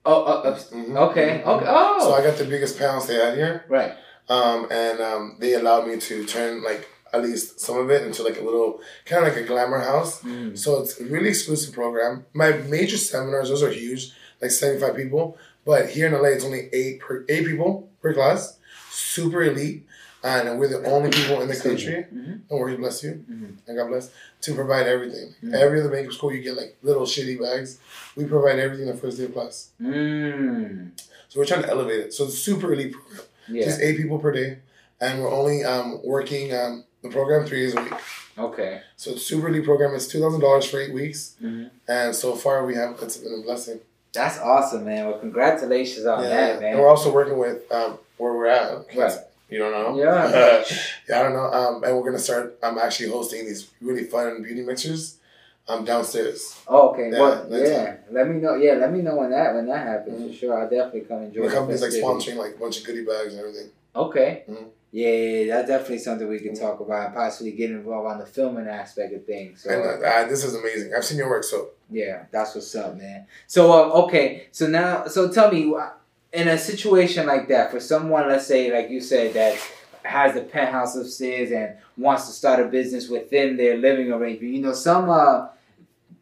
oh, 0.05 0.23
uh, 0.25 0.59
Mhm. 0.59 0.97
okay, 1.11 1.43
okay, 1.45 1.67
oh, 1.69 1.99
So 2.01 2.15
I 2.15 2.23
got 2.23 2.37
the 2.39 2.45
biggest 2.45 2.79
panels 2.79 3.07
they 3.07 3.15
had 3.15 3.35
here, 3.35 3.65
right, 3.69 3.93
um, 4.29 4.67
and 4.71 5.01
um, 5.01 5.37
they 5.41 5.55
allowed 5.55 5.87
me 5.87 5.99
to 5.99 6.25
turn 6.25 6.63
like 6.63 6.89
at 7.13 7.23
least 7.23 7.61
some 7.61 7.79
of 7.79 7.91
it 7.91 8.03
into 8.07 8.23
like 8.23 8.39
a 8.41 8.45
little 8.45 8.81
kind 9.07 9.25
of 9.27 9.33
like 9.33 9.43
a 9.43 9.47
glamour 9.47 9.81
house. 9.81 10.21
Mm. 10.23 10.57
So 10.59 10.81
it's 10.83 11.01
a 11.01 11.05
really 11.05 11.29
exclusive 11.31 11.75
program. 11.75 12.27
My 12.35 12.53
major 12.53 12.97
seminars, 12.99 13.49
those 13.49 13.63
are 13.63 13.71
huge, 13.71 14.13
like 14.43 14.51
75 14.51 14.95
people. 14.97 15.39
But 15.65 15.89
here 15.91 16.07
in 16.07 16.13
LA, 16.15 16.29
it's 16.37 16.45
only 16.45 16.69
eight 16.73 17.01
per 17.01 17.25
eight 17.29 17.47
people 17.47 17.89
per 18.03 18.13
class. 18.15 18.59
Super 18.91 19.43
elite. 19.43 19.87
And 20.25 20.59
we're 20.59 20.69
the 20.69 20.85
only 20.91 21.11
people 21.11 21.41
in 21.43 21.49
the 21.49 21.55
country. 21.57 22.05
Mhm. 22.13 22.41
Don't 22.49 22.59
worry, 22.59 22.77
bless 22.77 23.03
you. 23.05 23.25
Mhm. 23.31 23.57
And 23.69 23.77
God 23.77 23.89
bless. 23.89 24.11
To 24.43 24.55
provide 24.55 24.87
everything. 24.87 25.35
Mhm. 25.45 25.55
Every 25.55 25.81
other 25.81 25.91
makeup 25.91 26.13
school, 26.13 26.33
you 26.33 26.43
get 26.43 26.57
like 26.57 26.77
little 26.83 27.03
shitty 27.07 27.41
bags. 27.41 27.79
We 28.17 28.25
provide 28.25 28.59
everything 28.59 28.87
the 28.87 28.95
first 28.97 29.19
day 29.19 29.25
of 29.25 29.33
class. 29.35 29.69
Mm. 29.81 30.91
So 31.29 31.39
we're 31.39 31.47
trying 31.47 31.63
to 31.63 31.69
elevate 31.71 32.01
it. 32.01 32.15
So 32.15 32.25
it's 32.25 32.39
super 32.39 32.73
elite 32.73 32.93
program. 32.95 33.23
Yeah. 33.49 33.65
Just 33.65 33.81
eight 33.81 33.97
people 33.97 34.19
per 34.19 34.33
day. 34.33 34.59
And 35.01 35.23
we're 35.23 35.31
only 35.33 35.63
um, 35.65 36.01
working 36.05 36.53
um, 36.55 36.85
the 37.03 37.09
program 37.11 37.47
three 37.47 37.61
days 37.67 37.77
a 37.77 37.83
week. 37.83 37.93
Okay. 38.37 38.81
So 38.97 39.13
it's 39.13 39.25
super 39.25 39.49
elite 39.49 39.65
program. 39.65 39.95
It's 39.95 40.07
$2,000 40.13 40.65
for 40.71 40.81
eight 40.81 40.93
weeks. 40.93 41.37
Mhm. 41.43 41.71
And 41.87 42.15
so 42.15 42.35
far, 42.35 42.65
we 42.67 42.75
have, 42.75 42.99
it's 43.03 43.17
been 43.19 43.35
a 43.41 43.43
blessing. 43.43 43.81
That's 44.13 44.39
awesome, 44.39 44.85
man. 44.85 45.07
Well, 45.07 45.19
congratulations 45.21 46.07
on 46.07 46.23
that, 46.25 46.61
man. 46.61 46.71
And 46.73 46.81
we're 46.81 46.89
also 46.89 47.13
working 47.13 47.39
with 47.39 47.71
um, 47.71 47.99
where 48.17 48.33
we're 48.33 48.47
at. 48.47 48.87
Right. 48.97 49.19
You 49.49 49.59
don't 49.59 49.73
know? 49.73 49.97
Yeah. 49.97 50.63
yeah, 51.09 51.21
I 51.21 51.23
don't 51.23 51.33
know. 51.33 51.51
Um, 51.53 51.85
and 51.85 51.97
we're 51.97 52.05
gonna 52.05 52.19
start. 52.19 52.59
I'm 52.63 52.79
actually 52.79 53.09
hosting 53.11 53.47
these 53.47 53.71
really 53.81 54.05
fun 54.05 54.43
beauty 54.43 54.63
mixers, 54.63 55.19
um, 55.67 55.85
downstairs. 55.85 56.61
Oh, 56.69 56.91
okay. 56.91 57.11
Yeah, 57.11 57.19
well, 57.19 57.49
yeah. 57.51 57.97
Let 58.11 58.29
me 58.29 58.41
know. 58.41 58.55
Yeah, 58.57 58.75
let 58.75 58.93
me 58.93 59.01
know 59.01 59.17
when 59.17 59.31
that 59.31 59.55
when 59.55 59.67
that 59.67 59.87
happens 59.87 60.31
for 60.31 60.39
sure. 60.39 60.59
I'll 60.61 60.69
definitely 60.69 61.03
come 61.03 61.23
enjoy. 61.23 61.43
The 61.43 61.49
the 61.49 61.55
company's 61.55 61.83
like 61.83 61.93
sponsoring 61.93 62.37
like 62.37 62.57
a 62.57 62.59
bunch 62.59 62.79
of 62.81 62.85
goodie 62.85 63.05
bags 63.05 63.33
and 63.35 63.41
everything. 63.41 63.71
Okay. 63.97 64.45
Mhm. 64.49 64.67
Yeah, 64.91 65.09
yeah, 65.09 65.41
yeah, 65.45 65.55
that's 65.57 65.69
definitely 65.69 65.99
something 65.99 66.29
we 66.29 66.41
can 66.41 66.53
Mhm. 66.55 66.61
talk 66.61 66.81
about 66.81 67.07
and 67.07 67.15
possibly 67.15 67.53
get 67.53 67.71
involved 67.71 68.09
on 68.11 68.19
the 68.19 68.25
filming 68.27 68.67
aspect 68.69 69.13
of 69.13 69.25
things. 69.27 69.63
So 69.63 69.71
And 69.71 69.83
uh, 70.03 70.07
uh, 70.07 70.27
this 70.29 70.45
is 70.45 70.55
amazing. 70.55 70.95
I've 70.95 71.05
seen 71.05 71.19
your 71.19 71.29
work, 71.29 71.45
so 71.45 71.71
yeah, 71.91 72.25
that's 72.31 72.55
what's 72.55 72.75
up, 72.75 72.97
man. 72.97 73.27
So 73.47 73.73
um, 73.73 73.93
okay, 74.05 74.47
so 74.51 74.67
now, 74.67 75.07
so 75.07 75.31
tell 75.31 75.53
me, 75.53 75.75
uh, 75.75 75.91
in 76.33 76.49
a 76.49 76.59
situation 76.59 77.27
like 77.27 77.49
that, 77.49 77.71
for 77.71 77.81
someone, 77.81 78.29
let's 78.29 78.47
say, 78.47 78.73
like 78.73 78.91
you 78.91 79.01
said, 79.01 79.35
that 79.35 79.59
has 80.03 80.35
the 80.35 80.43
penthouse 80.43 80.97
upstairs 80.97 81.51
and 81.51 81.77
wants 81.97 82.27
to 82.27 82.33
start 82.33 82.61
a 82.61 82.65
business 82.65 83.09
within 83.09 83.57
their 83.57 83.77
living 83.77 84.13
arrangement, 84.13 84.55
you 84.55 84.61
know, 84.61 84.73
some 84.73 85.11
uh, 85.11 85.49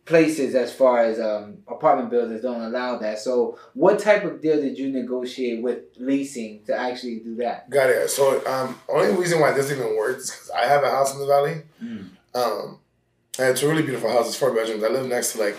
places 0.05 0.55
as 0.55 0.73
far 0.73 1.01
as 1.01 1.21
um, 1.21 1.59
apartment 1.69 2.11
buildings 2.11 2.43
don't 2.43 2.63
allow 2.63 2.97
that. 2.99 3.19
So, 3.19 3.59
what 3.75 3.99
type 3.99 4.25
of 4.25 4.41
deal 4.41 4.61
did 4.61 4.79
you 4.79 4.89
negotiate 4.89 5.63
with 5.63 5.81
leasing 5.99 6.63
to 6.67 6.77
actually 6.77 7.19
do 7.19 7.37
that? 7.37 7.69
got 7.69 7.91
it. 7.91 8.09
So 8.09 8.45
um, 8.47 8.79
only 8.89 9.15
reason 9.17 9.41
why 9.41 9.53
this 9.53 9.71
even 9.71 9.97
works 9.97 10.25
is 10.25 10.31
because 10.31 10.51
I 10.51 10.67
have 10.67 10.83
a 10.83 10.91
house 10.91 11.13
in 11.13 11.21
the 11.21 11.27
valley. 11.27 11.63
Mm. 11.83 12.09
Um, 12.35 12.79
and 13.39 13.51
it's 13.51 13.63
a 13.63 13.69
really 13.69 13.83
beautiful 13.83 14.11
house. 14.11 14.29
It's 14.29 14.37
four 14.37 14.55
bedrooms. 14.55 14.83
I 14.83 14.89
live 14.89 15.07
next 15.07 15.33
to 15.33 15.41
like 15.41 15.59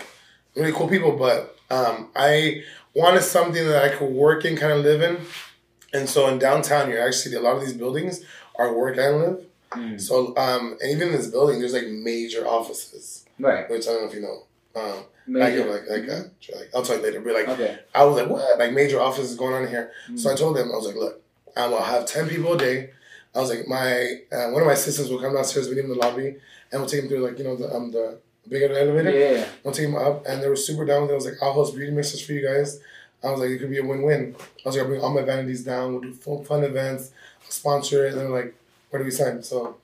really 0.56 0.72
cool 0.72 0.88
people, 0.88 1.16
but 1.16 1.56
um, 1.70 2.10
I 2.16 2.62
wanted 2.94 3.22
something 3.22 3.66
that 3.66 3.84
I 3.84 3.94
could 3.96 4.10
work 4.10 4.44
in, 4.44 4.56
kind 4.56 4.72
of 4.72 4.78
live 4.84 5.02
in. 5.02 5.18
And 5.92 6.08
so 6.08 6.28
in 6.28 6.38
downtown, 6.38 6.90
you're 6.90 7.06
actually 7.06 7.34
a 7.36 7.40
lot 7.40 7.56
of 7.56 7.60
these 7.62 7.72
buildings 7.72 8.20
are 8.58 8.74
work 8.74 8.96
and 8.98 9.18
live. 9.20 9.44
Mm. 9.72 10.00
So 10.00 10.36
um, 10.36 10.76
and 10.80 10.90
even 10.90 11.08
in 11.08 11.14
this 11.14 11.28
building, 11.28 11.60
there's 11.60 11.72
like 11.74 11.86
major 11.88 12.46
offices, 12.46 13.24
Right. 13.38 13.68
which 13.70 13.86
I 13.86 13.92
don't 13.92 14.02
know 14.02 14.08
if 14.08 14.14
you 14.14 14.20
know. 14.22 14.42
Um, 14.80 15.04
I 15.28 15.30
Major. 15.30 15.70
like 15.70 15.82
like, 15.90 16.08
uh, 16.08 16.22
like 16.58 16.70
I'll 16.74 16.82
tell 16.82 16.96
you 16.96 17.02
later. 17.02 17.20
But 17.20 17.34
like 17.34 17.48
Okay. 17.48 17.78
I 17.94 18.04
was 18.04 18.16
like, 18.16 18.28
what? 18.30 18.58
Like 18.58 18.72
major 18.72 18.98
offices 19.00 19.36
going 19.36 19.54
on 19.54 19.68
here. 19.68 19.90
Mm. 20.10 20.18
So 20.18 20.30
I 20.32 20.34
told 20.34 20.56
them, 20.56 20.68
I 20.72 20.76
was 20.76 20.86
like, 20.86 20.96
look, 20.96 21.20
I 21.56 21.66
will 21.66 21.82
have 21.82 22.06
10 22.06 22.28
people 22.28 22.54
a 22.54 22.58
day. 22.58 22.90
I 23.34 23.40
was 23.40 23.50
like, 23.50 23.68
my 23.68 24.14
uh, 24.32 24.50
one 24.50 24.62
of 24.62 24.66
my 24.66 24.72
assistants 24.72 25.10
will 25.10 25.20
come 25.20 25.34
downstairs, 25.34 25.68
meet 25.68 25.78
him 25.78 25.84
in 25.86 25.90
the 25.90 25.96
lobby, 25.96 26.28
and 26.72 26.80
we'll 26.80 26.86
take 26.86 27.02
him 27.02 27.08
through, 27.08 27.26
like, 27.26 27.38
you 27.38 27.44
know, 27.44 27.56
the, 27.56 27.74
um, 27.74 27.90
the 27.90 28.18
big 28.48 28.62
elevator. 28.70 29.10
Yeah. 29.10 29.44
We'll 29.64 29.74
take 29.74 29.86
him 29.88 29.96
up, 29.96 30.24
and 30.26 30.42
they 30.42 30.48
were 30.48 30.56
super 30.56 30.84
down 30.84 31.02
with 31.02 31.10
it. 31.10 31.14
I 31.14 31.16
was 31.16 31.24
like, 31.26 31.34
I'll 31.42 31.52
host 31.52 31.74
beauty 31.76 31.92
mixes 31.92 32.24
for 32.24 32.32
you 32.32 32.46
guys. 32.46 32.80
I 33.22 33.30
was 33.30 33.40
like, 33.40 33.50
it 33.50 33.58
could 33.58 33.70
be 33.70 33.78
a 33.78 33.84
win 33.84 34.02
win. 34.02 34.34
I 34.38 34.68
was 34.68 34.76
like, 34.76 34.82
I'll 34.84 34.88
bring 34.88 35.00
all 35.00 35.12
my 35.12 35.22
vanities 35.22 35.64
down, 35.64 35.92
we'll 35.92 36.00
do 36.02 36.12
fun, 36.14 36.44
fun 36.44 36.62
events, 36.64 37.10
I'll 37.44 37.50
sponsor 37.50 38.06
it. 38.06 38.12
And 38.12 38.20
they're 38.20 38.28
like, 38.30 38.54
where 38.90 38.98
do 39.00 39.04
we 39.04 39.10
sign? 39.10 39.42
So, 39.42 39.76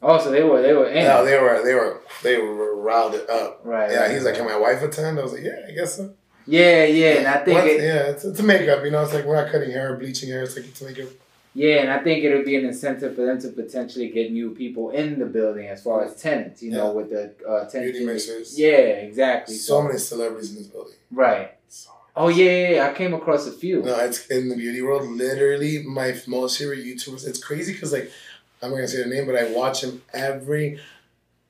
Oh, 0.00 0.18
so 0.22 0.30
they 0.30 0.42
were 0.44 0.62
they 0.62 0.72
were 0.72 0.88
in. 0.88 0.96
yeah, 1.04 1.22
they 1.22 1.36
were, 1.38 1.60
they 1.64 1.74
were, 1.74 2.00
they 2.22 2.38
were 2.38 2.76
riled 2.76 3.14
it 3.14 3.28
up. 3.28 3.60
right. 3.64 3.90
Yeah, 3.90 4.02
right, 4.02 4.10
he's 4.12 4.24
like, 4.24 4.36
can 4.36 4.44
my 4.46 4.56
wife 4.56 4.80
attend? 4.82 5.18
I 5.18 5.22
was 5.22 5.32
like, 5.32 5.42
yeah, 5.42 5.66
I 5.68 5.72
guess 5.72 5.96
so. 5.96 6.14
Yeah, 6.46 6.84
yeah, 6.84 7.10
and 7.18 7.26
I 7.26 7.44
think 7.44 7.58
Once- 7.58 7.70
it, 7.72 7.80
yeah, 7.82 8.02
it's, 8.10 8.24
it's 8.24 8.40
a 8.40 8.42
makeup, 8.42 8.82
you 8.84 8.90
know. 8.90 9.02
It's 9.02 9.12
like 9.12 9.24
we're 9.26 9.36
not 9.42 9.52
cutting 9.52 9.70
hair 9.70 9.94
bleaching 9.96 10.30
hair. 10.30 10.44
It's 10.44 10.56
like 10.56 10.64
it's 10.66 10.80
makeup. 10.80 11.08
Yeah, 11.54 11.76
and 11.80 11.90
I 11.90 11.98
think 11.98 12.24
it'll 12.24 12.44
be 12.44 12.56
an 12.56 12.64
incentive 12.66 13.16
for 13.16 13.24
them 13.26 13.40
to 13.40 13.48
potentially 13.48 14.08
get 14.10 14.30
new 14.32 14.50
people 14.54 14.90
in 14.90 15.18
the 15.18 15.26
building 15.26 15.66
as 15.66 15.82
far 15.82 16.04
as 16.04 16.14
tenants. 16.20 16.62
You 16.62 16.72
know, 16.72 16.92
with 16.92 17.10
the 17.10 17.34
uh, 17.48 17.68
tenants. 17.68 17.98
Beauty 17.98 18.04
mixers. 18.06 18.58
Yeah, 18.58 18.68
exactly. 19.08 19.54
So 19.56 19.82
many 19.82 19.98
celebrities 19.98 20.50
in 20.50 20.56
this 20.58 20.66
building. 20.68 20.94
Right. 21.10 21.52
So- 21.68 21.90
Oh 22.20 22.28
yeah, 22.28 22.44
yeah, 22.50 22.70
yeah, 22.70 22.88
I 22.90 22.94
came 22.94 23.14
across 23.14 23.46
a 23.46 23.52
few. 23.52 23.80
No, 23.82 23.96
it's 24.00 24.26
in 24.26 24.48
the 24.48 24.56
beauty 24.56 24.82
world. 24.82 25.08
Literally, 25.08 25.84
my 25.84 26.16
most 26.26 26.58
favorite 26.58 26.80
YouTubers. 26.84 27.26
It's 27.26 27.42
crazy 27.42 27.72
because 27.72 27.92
like 27.92 28.10
I'm 28.60 28.70
not 28.70 28.76
gonna 28.76 28.88
say 28.88 29.02
the 29.04 29.08
name, 29.08 29.24
but 29.26 29.36
I 29.36 29.52
watch 29.52 29.84
him 29.84 30.02
every 30.12 30.80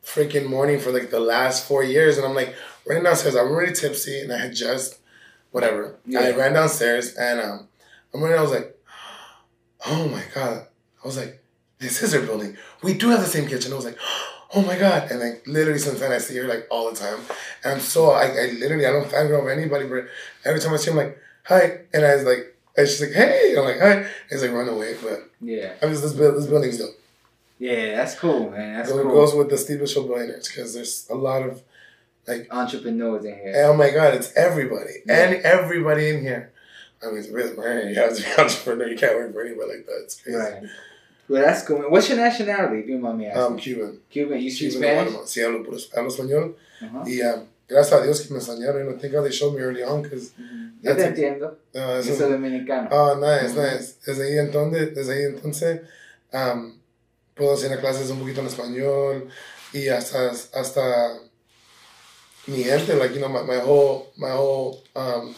freaking 0.05 0.47
morning 0.47 0.79
for 0.79 0.91
like 0.93 1.11
the 1.11 1.21
last 1.21 1.67
four 1.67 1.83
years, 1.83 2.19
and 2.19 2.27
I'm 2.27 2.35
like 2.35 2.55
running 2.87 3.03
downstairs. 3.05 3.35
I'm 3.35 3.51
really 3.55 3.73
tipsy, 3.75 4.21
and 4.21 4.31
I 4.33 4.39
had 4.39 4.55
just 4.55 4.99
whatever. 5.53 5.97
Yeah. 6.07 6.21
I 6.21 6.31
ran 6.37 6.53
downstairs, 6.53 7.15
and 7.15 7.41
um, 7.41 7.69
I'm 8.13 8.23
running. 8.23 8.39
I 8.39 8.43
was 8.43 8.51
like, 8.53 8.78
oh 9.87 10.09
my 10.09 10.23
god. 10.35 10.67
I 11.03 11.07
was 11.07 11.17
like, 11.17 11.43
this 11.79 12.03
is 12.03 12.15
our 12.15 12.23
building. 12.23 12.57
We 12.83 12.95
do 12.95 13.11
have 13.11 13.21
the 13.21 13.27
same 13.27 13.47
kitchen. 13.49 13.73
I 13.73 13.77
was 13.77 13.85
like. 13.85 13.99
Oh 14.55 14.63
my 14.63 14.79
god! 14.79 15.11
And 15.11 15.21
like 15.21 15.43
literally 15.47 15.79
since 15.79 16.01
then 16.01 16.11
I 16.11 16.17
see 16.17 16.35
her 16.39 16.45
like 16.45 16.67
all 16.71 16.91
the 16.91 16.97
time, 16.97 17.19
and 17.63 17.75
I'm 17.75 17.81
so 17.81 18.13
I, 18.13 18.29
I 18.29 18.51
literally 18.59 18.87
I 18.87 18.93
don't 18.93 19.07
fangirl 19.07 19.41
over 19.41 19.51
anybody, 19.51 19.87
but 19.87 20.07
every 20.43 20.59
time 20.59 20.73
I 20.73 20.79
see 20.79 20.91
him 20.91 20.97
like 20.97 21.19
hi, 21.43 21.81
and 21.93 22.03
I 22.03 22.15
was 22.17 22.25
like, 22.25 22.57
and 22.75 22.89
she's 22.89 23.03
like, 23.03 23.11
hey, 23.13 23.55
I'm 23.59 23.65
like, 23.65 23.79
hi. 23.79 23.91
And 23.91 24.07
he's 24.31 24.41
like, 24.41 24.53
run 24.53 24.71
away. 24.71 24.97
But 25.03 25.29
Yeah, 25.43 25.75
I'm 25.83 25.91
just, 25.91 26.03
this, 26.03 26.13
this 26.15 26.47
building's 26.47 26.79
dope. 26.79 26.99
yeah, 27.59 27.97
that's 27.97 28.15
cool, 28.15 28.49
man. 28.51 28.77
That's 28.79 28.89
So 28.89 28.99
it 28.99 29.03
cool. 29.03 29.13
goes 29.13 29.35
with 29.35 29.51
the 29.51 29.59
Sleep 29.59 29.83
is 29.83 29.93
for 29.93 30.05
Billionaires 30.05 30.49
because 30.49 30.73
there's 30.73 31.07
a 31.11 31.15
lot 31.15 31.43
of, 31.43 31.61
like 32.27 32.49
Entrepreneurs 32.51 33.27
in 33.27 33.35
here. 33.35 33.53
oh 33.67 33.75
my 33.77 33.91
God, 33.91 34.15
it's 34.15 34.33
everybody. 34.35 35.03
Yeah. 35.05 35.25
And 35.29 35.45
everybody 35.45 36.09
in 36.09 36.23
here. 36.23 36.53
I 37.03 37.07
mean, 37.07 37.19
it's 37.19 37.29
really, 37.29 37.57
man, 37.57 37.89
you 37.89 37.95
have 37.95 38.15
to 38.17 38.23
be 38.23 38.29
an 38.29 38.41
entrepreneur. 38.41 38.89
You 38.89 38.97
can't 38.97 39.17
work 39.17 39.33
for 39.33 39.43
anybody 39.45 39.69
like 39.77 39.87
that. 39.87 40.01
It's 40.05 40.21
crazy. 40.21 40.37
Right. 40.39 40.63
Well, 41.29 41.43
that's 41.43 41.63
cool. 41.67 41.79
What's 41.91 42.09
your 42.09 42.19
nationality? 42.19 42.81
If 42.81 42.89
you 42.89 42.99
mind 42.99 43.19
me 43.19 43.27
asking. 43.27 43.43
I'm 43.45 43.57
Cuban. 43.59 44.01
Cuban. 44.11 44.41
You 44.41 44.51
speak 44.51 44.73
Cuban 44.73 45.09
Spanish? 45.09 45.29
Sí, 45.29 45.43
hablo, 45.43 45.63
puro, 45.65 45.77
hablo 45.95 46.09
español. 46.11 46.55
Uh-huh. 46.83 47.05
Y 47.07 47.21
um, 47.21 47.47
gracias 47.69 48.01
a 48.01 48.03
Dios 48.03 48.21
que 48.23 48.35
me 48.35 48.41
enseñaron. 48.41 48.85
You 48.85 48.91
know, 48.93 48.99
thank 48.99 49.13
God 49.13 49.25
they 49.25 49.31
showed 49.31 49.55
me 49.55 49.61
early 49.61 49.83
on 49.83 50.03
because, 50.03 50.33
Yo 50.83 50.95
te 50.95 51.03
That's- 51.03 51.19
entiendo. 51.19 51.57
uh, 51.75 52.01
Yo 52.03 52.15
soy 52.15 52.31
dominicano. 52.31 52.89
Oh, 52.91 53.15
nice, 53.21 53.53
Ujú. 53.53 53.57
nice. 53.63 53.97
Desde 54.07 54.23
ahí 54.25 54.39
entonces, 54.39 54.95
desde 54.95 55.13
ahí 55.13 55.25
entonces, 55.25 55.81
um, 56.33 56.79
puedo 57.35 57.53
hacer 57.55 57.79
clases 57.81 58.11
un 58.11 58.21
poquito 58.21 58.41
en 58.41 58.47
español 58.47 59.29
y 59.73 59.89
hasta, 59.89 60.31
hasta 60.31 61.19
mi 62.47 62.63
gente, 62.65 62.95
like, 62.95 63.13
you 63.15 63.21
know, 63.21 63.29
my, 63.29 63.43
my 63.43 63.59
whole, 63.61 64.13
my 64.17 64.31
whole, 64.31 64.83
um, 64.97 65.35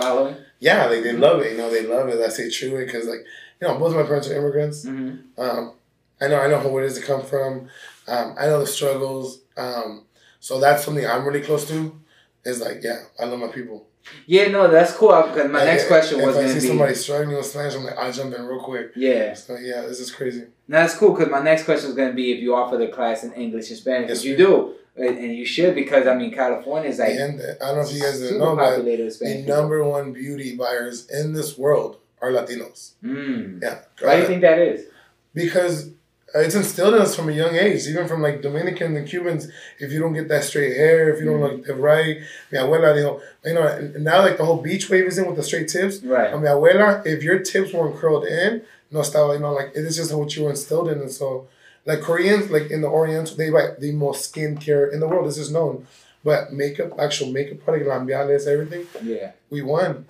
Following? 0.00 0.36
yeah, 0.60 0.86
like, 0.86 1.02
they 1.02 1.12
love 1.12 1.40
it, 1.40 1.52
you 1.52 1.58
know, 1.58 1.70
they 1.70 1.86
love 1.86 2.08
it. 2.08 2.20
I 2.20 2.28
say 2.28 2.48
true 2.50 2.84
because, 2.84 3.06
like, 3.06 3.24
you 3.60 3.66
know, 3.66 3.78
both 3.78 3.90
of 3.90 3.96
my 3.96 4.04
parents 4.04 4.28
are 4.28 4.36
immigrants. 4.36 4.84
Mm-hmm. 4.84 5.40
Um, 5.40 5.74
I 6.20 6.28
know, 6.28 6.40
I 6.40 6.48
know 6.48 6.58
who 6.60 6.78
it 6.78 6.84
is 6.84 6.98
to 6.98 7.04
come 7.04 7.24
from. 7.24 7.68
Um, 8.06 8.34
I 8.38 8.46
know 8.46 8.60
the 8.60 8.66
struggles. 8.66 9.40
Um, 9.56 10.04
so 10.40 10.60
that's 10.60 10.84
something 10.84 11.04
I'm 11.04 11.26
really 11.26 11.40
close 11.40 11.66
to. 11.68 12.00
Is 12.44 12.60
like, 12.60 12.82
yeah, 12.82 13.02
I 13.18 13.24
love 13.24 13.40
my 13.40 13.48
people. 13.48 13.87
Yeah, 14.26 14.48
no, 14.48 14.68
that's 14.70 14.92
cool. 14.94 15.10
Because 15.22 15.50
my 15.50 15.58
Like, 15.58 15.66
next 15.68 15.86
question 15.88 16.20
if 16.20 16.26
was 16.26 16.36
I 16.36 16.40
going 16.42 16.48
see 16.52 16.54
to 16.56 16.60
be. 16.62 16.68
somebody 16.68 16.94
struggling 16.94 17.36
with 17.36 17.46
Spanish, 17.46 17.74
I'm 17.74 17.84
like, 17.84 17.98
I'll 17.98 18.12
jump 18.12 18.34
in 18.34 18.42
real 18.46 18.60
quick. 18.60 18.92
Yeah. 18.96 19.34
So 19.34 19.56
yeah, 19.56 19.82
this 19.82 20.00
is 20.00 20.10
crazy. 20.10 20.44
Now, 20.66 20.80
that's 20.82 20.96
cool 20.96 21.12
because 21.14 21.30
my 21.30 21.42
next 21.42 21.64
question 21.64 21.88
was 21.88 21.96
going 21.96 22.08
to 22.10 22.14
be 22.14 22.32
if 22.32 22.40
you 22.40 22.54
offer 22.54 22.76
the 22.76 22.88
class 22.88 23.24
in 23.24 23.32
English 23.32 23.68
and 23.70 23.78
Spanish. 23.78 24.08
Yes, 24.08 24.24
you 24.24 24.36
do, 24.36 24.74
and 24.96 25.18
and 25.18 25.34
you 25.36 25.44
should 25.44 25.74
because 25.74 26.06
I 26.06 26.14
mean 26.14 26.32
California 26.32 26.88
is 26.90 26.98
like 26.98 27.10
and 27.12 27.40
I 27.60 27.66
don't 27.66 27.76
know 27.76 27.82
if 27.88 27.92
you 27.94 28.00
guys 28.02 28.20
know, 28.32 28.56
but 28.56 28.82
the 28.84 29.44
number 29.46 29.84
one 29.84 30.12
beauty 30.12 30.56
buyers 30.56 31.06
in 31.10 31.32
this 31.34 31.56
world 31.58 31.98
are 32.20 32.30
Latinos. 32.30 32.92
Mm. 33.04 33.62
Yeah. 33.62 33.78
Why 34.00 34.16
do 34.16 34.20
you 34.22 34.26
think 34.26 34.40
that 34.42 34.58
is? 34.58 34.86
Because 35.34 35.90
it's 36.34 36.54
instilled 36.54 36.94
in 36.94 37.00
us 37.02 37.16
from 37.16 37.28
a 37.28 37.32
young 37.32 37.56
age, 37.56 37.86
even 37.86 38.06
from 38.06 38.22
like 38.22 38.42
Dominicans 38.42 38.96
and 38.96 39.08
Cubans. 39.08 39.48
If 39.78 39.92
you 39.92 39.98
don't 40.00 40.12
get 40.12 40.28
that 40.28 40.44
straight 40.44 40.76
hair, 40.76 41.12
if 41.12 41.20
you 41.20 41.26
don't 41.26 41.40
mm. 41.40 41.42
look 41.42 41.64
the 41.64 41.74
right, 41.74 42.18
mi 42.52 42.58
abuela 42.58 42.94
dijo, 42.94 43.20
you 43.44 43.54
know, 43.54 43.66
and 43.66 44.04
now 44.04 44.20
like 44.22 44.36
the 44.36 44.44
whole 44.44 44.60
beach 44.62 44.90
wave 44.90 45.06
is 45.06 45.18
in 45.18 45.26
with 45.26 45.36
the 45.36 45.42
straight 45.42 45.68
tips. 45.68 46.02
Right. 46.02 46.32
Mi 46.38 46.46
abuela, 46.48 47.04
if 47.06 47.22
your 47.22 47.38
tips 47.40 47.72
weren't 47.72 47.96
curled 47.96 48.26
in, 48.26 48.62
no 48.90 49.00
estaba, 49.00 49.34
you 49.34 49.40
know, 49.40 49.52
like 49.52 49.68
it 49.74 49.84
is 49.84 49.96
just 49.96 50.14
what 50.14 50.34
you 50.36 50.44
were 50.44 50.50
instilled 50.50 50.88
in, 50.88 51.00
and 51.00 51.10
so. 51.10 51.48
Like 51.86 52.02
Koreans, 52.02 52.50
like 52.50 52.70
in 52.70 52.82
the 52.82 52.88
Oriental, 52.88 53.34
they 53.34 53.48
buy 53.48 53.68
the 53.78 53.92
most 53.92 54.34
skincare 54.34 54.92
in 54.92 55.00
the 55.00 55.08
world. 55.08 55.26
This 55.26 55.38
is 55.38 55.50
known, 55.50 55.86
but 56.22 56.52
makeup, 56.52 56.92
actual 56.98 57.32
makeup 57.32 57.64
product, 57.64 57.86
labiales, 57.86 58.46
everything, 58.46 58.86
Yeah. 59.02 59.32
we 59.48 59.62
won. 59.62 60.04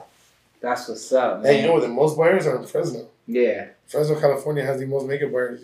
That's 0.61 0.89
what's 0.89 1.13
up, 1.13 1.35
And 1.35 1.43
man. 1.45 1.63
you 1.63 1.69
know? 1.69 1.81
The 1.81 1.87
most 1.87 2.19
buyers 2.19 2.49
are 2.49 2.57
in 2.59 2.67
Fresno. 2.67 3.07
yeah. 3.29 3.67
Fresno, 3.87 4.19
California 4.19 4.65
has 4.65 4.81
the 4.81 4.87
most 4.87 5.07
makeup 5.07 5.31
buyers. 5.31 5.61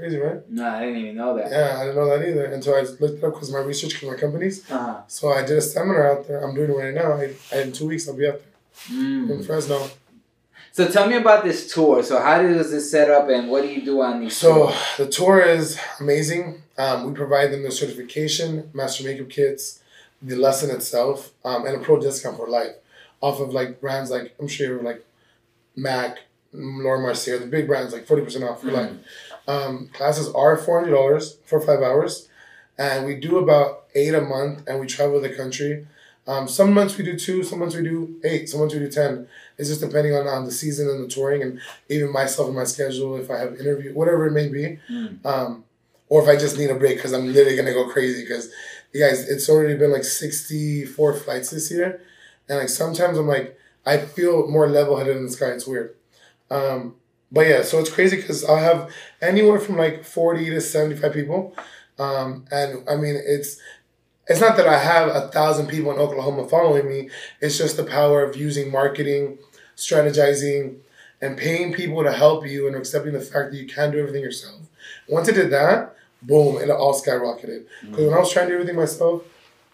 Crazy, 0.00 0.16
right? 0.18 0.50
No, 0.50 0.66
I 0.66 0.80
didn't 0.86 0.96
even 0.96 1.16
know 1.16 1.36
that. 1.36 1.50
Yeah, 1.50 1.76
I 1.78 1.84
didn't 1.84 1.96
know 1.96 2.06
that 2.08 2.26
either 2.26 2.46
until 2.46 2.74
I 2.74 2.80
looked 2.80 3.02
it 3.18 3.24
up 3.24 3.34
because 3.34 3.52
my 3.52 3.58
research 3.58 3.94
for 3.96 4.06
my 4.06 4.14
companies. 4.16 4.64
Uh-huh. 4.70 5.02
So 5.08 5.28
I 5.30 5.42
did 5.42 5.58
a 5.58 5.60
seminar 5.60 6.10
out 6.10 6.26
there. 6.26 6.42
I'm 6.42 6.54
doing 6.54 6.70
it 6.70 6.74
right 6.74 6.94
now. 6.94 7.12
I, 7.12 7.34
I 7.52 7.60
in 7.62 7.72
two 7.72 7.86
weeks 7.88 8.08
I'll 8.08 8.16
be 8.16 8.26
out 8.26 8.40
there 8.40 8.96
in 8.98 9.28
Mm. 9.28 9.44
Fresno. 9.44 9.90
So 10.72 10.88
tell 10.88 11.06
me 11.06 11.16
about 11.16 11.44
this 11.44 11.70
tour. 11.74 12.02
So 12.02 12.18
how 12.18 12.40
does 12.40 12.70
this 12.70 12.90
set 12.90 13.10
up 13.10 13.28
and 13.28 13.50
what 13.50 13.60
do 13.62 13.68
you 13.68 13.84
do 13.84 14.00
on 14.00 14.20
these 14.20 14.34
So 14.36 14.68
tours? 14.68 14.76
the 14.96 15.06
tour 15.08 15.40
is 15.42 15.78
amazing. 16.00 16.62
Um, 16.78 17.04
we 17.06 17.12
provide 17.12 17.52
them 17.52 17.62
the 17.62 17.70
certification, 17.70 18.70
master 18.72 19.04
makeup 19.04 19.28
kits, 19.28 19.80
the 20.22 20.36
lesson 20.36 20.70
itself, 20.70 21.32
um, 21.44 21.66
and 21.66 21.76
a 21.76 21.78
pro 21.80 22.00
discount 22.00 22.38
for 22.38 22.48
life 22.48 22.72
off 23.20 23.38
of 23.38 23.52
like 23.52 23.82
brands 23.82 24.10
like 24.10 24.34
I'm 24.40 24.48
sure 24.48 24.66
you're 24.68 24.82
like 24.82 25.04
Mac, 25.76 26.20
Laura 26.54 26.98
Mercier, 27.00 27.38
the 27.38 27.46
big 27.46 27.66
brands 27.66 27.92
like 27.92 28.06
forty 28.06 28.22
percent 28.22 28.44
off 28.44 28.60
for 28.62 28.68
Mhm. 28.68 28.72
life. 28.72 28.90
Um, 29.48 29.88
classes 29.92 30.28
are 30.34 30.56
four 30.56 30.80
hundred 30.80 30.92
dollars 30.94 31.38
for 31.44 31.60
five 31.60 31.80
hours, 31.82 32.28
and 32.78 33.06
we 33.06 33.14
do 33.16 33.38
about 33.38 33.84
eight 33.94 34.14
a 34.14 34.20
month, 34.20 34.62
and 34.66 34.80
we 34.80 34.86
travel 34.86 35.20
the 35.20 35.30
country. 35.30 35.86
Um, 36.26 36.46
some 36.46 36.72
months 36.72 36.96
we 36.96 37.04
do 37.04 37.18
two, 37.18 37.42
some 37.42 37.58
months 37.58 37.74
we 37.74 37.82
do 37.82 38.20
eight, 38.24 38.48
some 38.48 38.60
months 38.60 38.74
we 38.74 38.80
do 38.80 38.90
ten. 38.90 39.26
It's 39.58 39.68
just 39.68 39.80
depending 39.80 40.14
on, 40.14 40.28
on 40.28 40.44
the 40.44 40.52
season 40.52 40.88
and 40.88 41.02
the 41.04 41.08
touring, 41.08 41.42
and 41.42 41.60
even 41.88 42.12
myself 42.12 42.48
and 42.48 42.56
my 42.56 42.64
schedule. 42.64 43.16
If 43.16 43.30
I 43.30 43.38
have 43.38 43.58
interview, 43.58 43.92
whatever 43.94 44.26
it 44.26 44.32
may 44.32 44.48
be, 44.48 44.78
Mm. 44.90 45.24
um, 45.26 45.64
or 46.08 46.22
if 46.22 46.28
I 46.28 46.36
just 46.36 46.58
need 46.58 46.70
a 46.70 46.74
break 46.74 46.96
because 46.96 47.12
I'm 47.12 47.32
literally 47.32 47.56
gonna 47.56 47.72
go 47.72 47.88
crazy. 47.88 48.22
Because 48.22 48.50
you 48.92 49.00
guys, 49.00 49.28
it's 49.28 49.48
already 49.48 49.76
been 49.76 49.90
like 49.92 50.04
sixty 50.04 50.84
four 50.84 51.14
flights 51.14 51.50
this 51.50 51.70
year, 51.70 52.00
and 52.48 52.58
like 52.58 52.68
sometimes 52.68 53.18
I'm 53.18 53.26
like 53.26 53.58
I 53.86 53.96
feel 53.98 54.46
more 54.46 54.68
level 54.68 54.96
headed 54.98 55.16
in 55.16 55.24
the 55.24 55.30
sky. 55.32 55.46
It's 55.46 55.66
weird. 55.66 55.94
Um, 56.50 56.96
but 57.32 57.46
yeah, 57.46 57.62
so 57.62 57.78
it's 57.78 57.90
crazy 57.90 58.16
because 58.16 58.44
I'll 58.44 58.56
have 58.56 58.90
anywhere 59.20 59.60
from 59.60 59.76
like 59.76 60.04
40 60.04 60.50
to 60.50 60.60
75 60.60 61.12
people. 61.12 61.54
Um, 61.98 62.44
and 62.50 62.88
I 62.88 62.96
mean, 62.96 63.20
it's, 63.24 63.60
it's 64.26 64.40
not 64.40 64.56
that 64.56 64.66
I 64.66 64.78
have 64.78 65.08
a 65.08 65.28
thousand 65.28 65.68
people 65.68 65.92
in 65.92 65.98
Oklahoma 65.98 66.48
following 66.48 66.88
me. 66.88 67.10
It's 67.40 67.58
just 67.58 67.76
the 67.76 67.84
power 67.84 68.22
of 68.22 68.36
using 68.36 68.70
marketing, 68.70 69.38
strategizing, 69.76 70.76
and 71.20 71.36
paying 71.36 71.72
people 71.72 72.02
to 72.02 72.12
help 72.12 72.46
you 72.46 72.66
and 72.66 72.74
accepting 72.74 73.12
the 73.12 73.20
fact 73.20 73.52
that 73.52 73.58
you 73.58 73.66
can 73.66 73.90
do 73.92 73.98
everything 73.98 74.22
yourself. 74.22 74.60
Once 75.08 75.28
I 75.28 75.32
did 75.32 75.50
that, 75.50 75.94
boom, 76.22 76.58
it 76.58 76.70
all 76.70 76.94
skyrocketed. 76.94 77.66
Because 77.82 78.06
when 78.06 78.14
I 78.14 78.18
was 78.18 78.32
trying 78.32 78.46
to 78.46 78.52
do 78.52 78.54
everything 78.54 78.76
myself, 78.76 79.22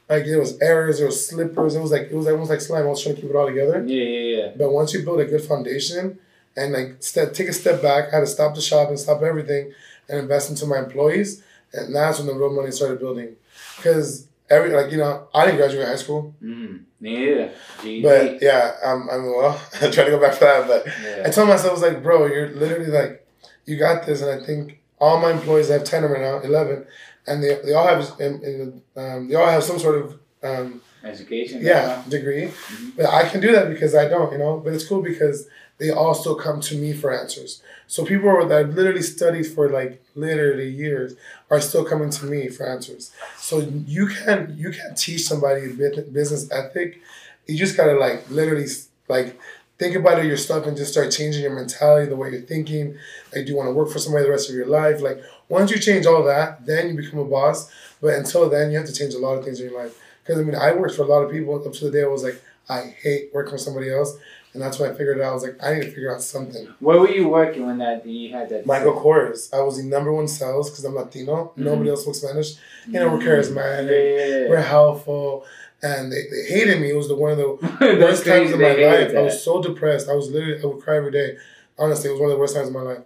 like 0.09 0.25
it 0.25 0.39
was 0.39 0.59
errors, 0.61 0.99
there 0.99 1.07
was 1.07 1.29
slippers, 1.29 1.75
it 1.75 1.81
was 1.81 1.91
like 1.91 2.03
it 2.03 2.15
was 2.15 2.27
almost 2.27 2.51
like 2.51 2.61
slime. 2.61 2.85
I 2.85 2.87
was 2.87 3.03
trying 3.03 3.17
to 3.17 3.21
keep 3.21 3.31
it 3.31 3.37
all 3.37 3.47
together. 3.47 3.85
Yeah, 3.87 4.03
yeah, 4.05 4.37
yeah. 4.37 4.53
But 4.57 4.73
once 4.73 4.93
you 4.93 5.05
build 5.05 5.21
a 5.21 5.25
good 5.25 5.43
foundation 5.43 6.19
and 6.57 6.73
like 6.73 6.97
step, 7.01 7.33
take 7.35 7.49
a 7.49 7.53
step 7.53 7.83
back, 7.83 8.09
I 8.13 8.17
had 8.17 8.21
to 8.21 8.27
stop 8.27 8.55
the 8.55 8.61
shop 8.61 8.89
and 8.89 8.99
stop 8.99 9.23
everything 9.23 9.73
and 10.09 10.21
invest 10.21 10.51
into 10.51 10.67
my 10.67 10.79
employees, 10.79 11.43
and 11.73 11.95
that's 11.95 12.19
when 12.19 12.27
the 12.27 12.35
real 12.35 12.53
money 12.53 12.71
started 12.71 12.99
building. 12.99 13.37
Because 13.77 14.27
every 14.49 14.71
like 14.71 14.91
you 14.93 14.99
know 14.99 15.29
I 15.35 15.45
didn't 15.47 15.59
graduate 15.59 15.87
high 15.87 15.97
school, 15.97 16.35
Mm. 16.43 16.83
Yeah. 17.01 17.51
GED. 17.83 18.03
but 18.03 18.41
yeah, 18.43 18.73
I'm 18.85 19.09
I'm 19.11 19.27
well 19.27 19.61
I 19.83 19.91
try 19.91 20.05
to 20.05 20.11
go 20.11 20.21
back 20.21 20.35
for 20.35 20.45
that, 20.45 20.67
but 20.67 20.89
I 20.89 21.19
yeah. 21.21 21.31
told 21.31 21.49
myself 21.49 21.71
I 21.71 21.73
was 21.73 21.83
like, 21.83 22.03
bro, 22.03 22.27
you're 22.27 22.49
literally 22.51 22.91
like, 22.91 23.27
you 23.67 23.77
got 23.79 24.07
this, 24.07 24.23
and 24.23 24.31
I 24.31 24.45
think 24.45 24.81
all 24.99 25.21
my 25.21 25.33
employees 25.33 25.71
I 25.71 25.75
have 25.75 25.85
ten 25.85 26.05
right 26.05 26.21
now, 26.23 26.39
eleven, 26.41 26.87
and 27.27 27.43
they, 27.43 27.59
they 27.65 27.75
all 27.75 27.87
have 27.87 28.19
in, 28.19 28.43
in, 28.43 28.83
um, 28.97 29.29
they 29.29 29.35
all 29.35 29.47
have 29.47 29.63
some 29.65 29.79
sort 29.79 29.97
of 30.03 30.19
um, 30.43 30.81
Education. 31.05 31.61
yeah 31.63 32.03
degree 32.09 32.51
but 32.97 33.07
i 33.07 33.29
can 33.29 33.41
do 33.41 33.53
that 33.53 33.69
because 33.69 33.95
i 33.95 34.09
don't 34.09 34.33
you 34.33 34.39
know 34.39 34.59
but 34.59 34.73
it's 34.73 34.87
cool 34.87 35.03
because 35.03 35.47
they 35.79 35.91
also 35.91 36.35
come 36.35 36.61
to 36.63 36.77
me 36.77 36.93
for 36.93 37.13
answers. 37.13 37.63
So 37.87 38.05
people 38.05 38.47
that 38.47 38.75
literally 38.75 39.03
studied 39.03 39.45
for 39.45 39.69
like 39.69 40.03
literally 40.15 40.69
years 40.69 41.15
are 41.51 41.61
still 41.61 41.85
coming 41.85 42.11
to 42.11 42.27
me 42.27 42.49
for 42.49 42.67
answers. 42.67 43.13
So 43.39 43.61
you 43.87 44.07
can 44.07 44.55
you 44.57 44.71
can 44.71 44.95
teach 44.95 45.23
somebody 45.23 45.69
business 45.73 46.51
ethic. 46.51 47.01
You 47.47 47.57
just 47.57 47.77
gotta 47.77 47.95
like 47.95 48.29
literally 48.31 48.67
like 49.09 49.39
think 49.79 49.95
about 49.95 50.19
it 50.19 50.27
your 50.27 50.39
stuff 50.39 50.67
and 50.67 50.77
just 50.77 50.93
start 50.93 51.13
changing 51.13 51.43
your 51.43 51.55
mentality 51.55 52.09
the 52.09 52.17
way 52.17 52.31
you're 52.31 52.41
thinking. 52.41 52.97
Like 53.35 53.45
do 53.45 53.53
you 53.53 53.57
want 53.57 53.69
to 53.69 53.75
work 53.75 53.91
for 53.91 53.99
somebody 53.99 54.25
the 54.25 54.31
rest 54.31 54.49
of 54.49 54.57
your 54.57 54.67
life? 54.67 55.01
Like 55.01 55.23
once 55.49 55.71
you 55.71 55.79
change 55.79 56.07
all 56.07 56.25
that 56.25 56.65
then 56.67 56.89
you 56.89 56.97
become 56.97 57.21
a 57.21 57.25
boss. 57.25 57.71
But 58.01 58.15
until 58.15 58.49
then 58.49 58.71
you 58.71 58.79
have 58.79 58.87
to 58.87 58.93
change 58.95 59.15
a 59.15 59.19
lot 59.19 59.39
of 59.39 59.45
things 59.45 59.61
in 59.61 59.71
your 59.71 59.79
life. 59.79 59.99
Because 60.23 60.41
I 60.41 60.43
mean, 60.43 60.57
I 60.57 60.73
worked 60.73 60.97
for 60.97 61.03
a 61.03 61.07
lot 61.07 61.23
of 61.23 61.31
people 61.31 61.55
up 61.55 61.73
to 61.73 61.85
the 61.85 61.91
day 61.91 62.03
I 62.03 62.09
was 62.09 62.25
like, 62.25 62.43
I 62.69 62.95
hate 63.01 63.31
working 63.33 63.53
for 63.53 63.59
somebody 63.59 63.93
else. 63.93 64.17
And 64.57 64.63
that's 64.65 64.79
when 64.79 64.91
I 64.91 64.95
figured 64.95 65.19
it 65.19 65.23
out. 65.23 65.33
I 65.33 65.35
was 65.35 65.43
like, 65.43 65.63
I 65.63 65.75
need 65.75 65.83
to 65.83 65.91
figure 65.91 66.11
out 66.15 66.23
something. 66.23 66.67
Where 66.81 66.99
were 66.99 67.11
you 67.11 67.29
working 67.29 67.67
when 67.67 67.77
that 67.77 68.07
you 68.07 68.33
had 68.33 68.49
that? 68.49 68.65
Michael 68.65 68.95
Kors. 68.95 69.53
I 69.53 69.61
was 69.61 69.77
the 69.77 69.83
number 69.83 70.11
one 70.11 70.27
sales 70.27 70.71
because 70.71 70.83
I'm 70.83 70.95
Latino. 70.95 71.53
Nobody 71.57 71.91
else 71.91 72.05
spoke 72.05 72.15
Spanish. 72.15 72.55
You 72.87 72.95
know, 72.95 73.09
we're 73.11 73.19
charismatic. 73.19 73.91
Mm-hmm. 73.91 74.45
Yeah. 74.45 74.49
We're 74.49 74.63
helpful. 74.63 75.45
And 75.83 76.11
they, 76.11 76.23
they 76.31 76.45
hated 76.49 76.81
me. 76.81 76.89
It 76.89 76.97
was 76.97 77.09
the 77.09 77.17
one 77.17 77.33
of 77.33 77.37
the 77.37 77.45
worst 78.01 78.25
times 78.25 78.51
of 78.51 78.59
my 78.59 78.73
life. 78.77 79.15
I 79.15 79.21
was 79.21 79.45
so 79.45 79.61
depressed. 79.63 80.09
I 80.09 80.15
was 80.15 80.31
literally, 80.31 80.63
I 80.63 80.65
would 80.65 80.83
cry 80.83 80.97
every 80.97 81.11
day. 81.13 81.37
Honestly, 81.79 82.09
it 82.09 82.13
was 82.15 82.21
one 82.23 82.31
of 82.31 82.37
the 82.37 82.41
worst 82.41 82.55
times 82.57 82.69
of 82.69 82.73
my 82.75 82.81
life. 82.81 83.03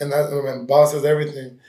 And 0.00 0.10
that, 0.10 0.30
and 0.30 0.42
my 0.42 0.64
boss 0.64 0.94
everything. 0.94 1.60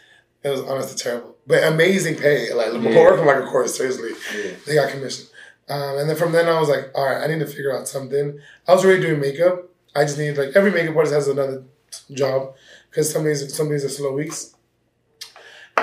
It 0.44 0.50
was 0.50 0.62
honestly 0.62 0.98
terrible. 0.98 1.36
But 1.46 1.64
amazing 1.64 2.16
pay. 2.16 2.54
Like, 2.54 2.72
Yeah. 2.72 2.96
work 3.04 3.20
for 3.20 3.26
Michael 3.26 3.52
Kors, 3.52 3.70
seriously. 3.70 4.12
Yeah. 4.34 4.52
They 4.66 4.76
got 4.76 4.92
commission. 4.92 5.26
Um, 5.68 5.98
and 5.98 6.10
then 6.10 6.16
from 6.16 6.32
then 6.32 6.48
I 6.48 6.60
was 6.60 6.70
like, 6.70 6.92
all 6.94 7.06
right, 7.06 7.24
I 7.24 7.28
need 7.28 7.40
to 7.40 7.48
figure 7.48 7.76
out 7.76 7.88
something. 7.88 8.40
I 8.68 8.74
was 8.74 8.86
already 8.86 9.02
doing 9.02 9.20
makeup. 9.20 9.70
I 9.96 10.04
just 10.04 10.18
need, 10.18 10.38
like, 10.38 10.50
every 10.56 10.72
makeup 10.72 10.96
artist 10.96 11.14
has 11.16 11.28
another 11.28 11.64
job 12.12 12.54
because 12.90 13.12
some 13.12 13.24
days, 13.24 13.56
some 13.56 13.70
days 13.70 13.84
are 13.86 13.90
slow 13.90 14.14
weeks. 14.14 14.54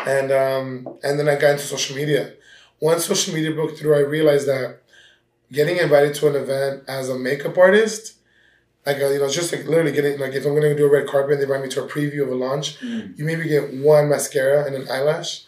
And 0.06 0.32
um, 0.32 0.98
and 1.02 1.18
then 1.18 1.28
I 1.28 1.36
got 1.36 1.52
into 1.52 1.64
social 1.64 1.96
media. 1.96 2.32
Once 2.80 3.04
social 3.06 3.34
media 3.34 3.52
broke 3.52 3.76
through, 3.76 3.94
I 3.94 4.00
realized 4.00 4.48
that 4.48 4.80
getting 5.52 5.76
invited 5.76 6.14
to 6.16 6.28
an 6.28 6.34
event 6.36 6.84
as 6.88 7.08
a 7.08 7.18
makeup 7.18 7.56
artist, 7.58 8.14
like 8.86 8.96
uh, 9.00 9.08
you 9.10 9.18
know, 9.20 9.28
just 9.28 9.52
like 9.52 9.66
literally 9.66 9.92
getting 9.92 10.18
like 10.18 10.32
if 10.32 10.44
I'm 10.46 10.54
gonna 10.54 10.74
do 10.74 10.86
a 10.86 10.90
red 10.90 11.06
carpet, 11.06 11.32
and 11.32 11.40
they 11.40 11.44
invite 11.44 11.62
me 11.62 11.68
to 11.70 11.84
a 11.84 11.88
preview 11.88 12.22
of 12.22 12.30
a 12.30 12.34
launch, 12.34 12.80
Mm. 12.80 13.16
you 13.18 13.24
maybe 13.24 13.46
get 13.48 13.72
one 13.74 14.08
mascara 14.08 14.64
and 14.66 14.74
an 14.74 14.88
eyelash. 14.90 15.44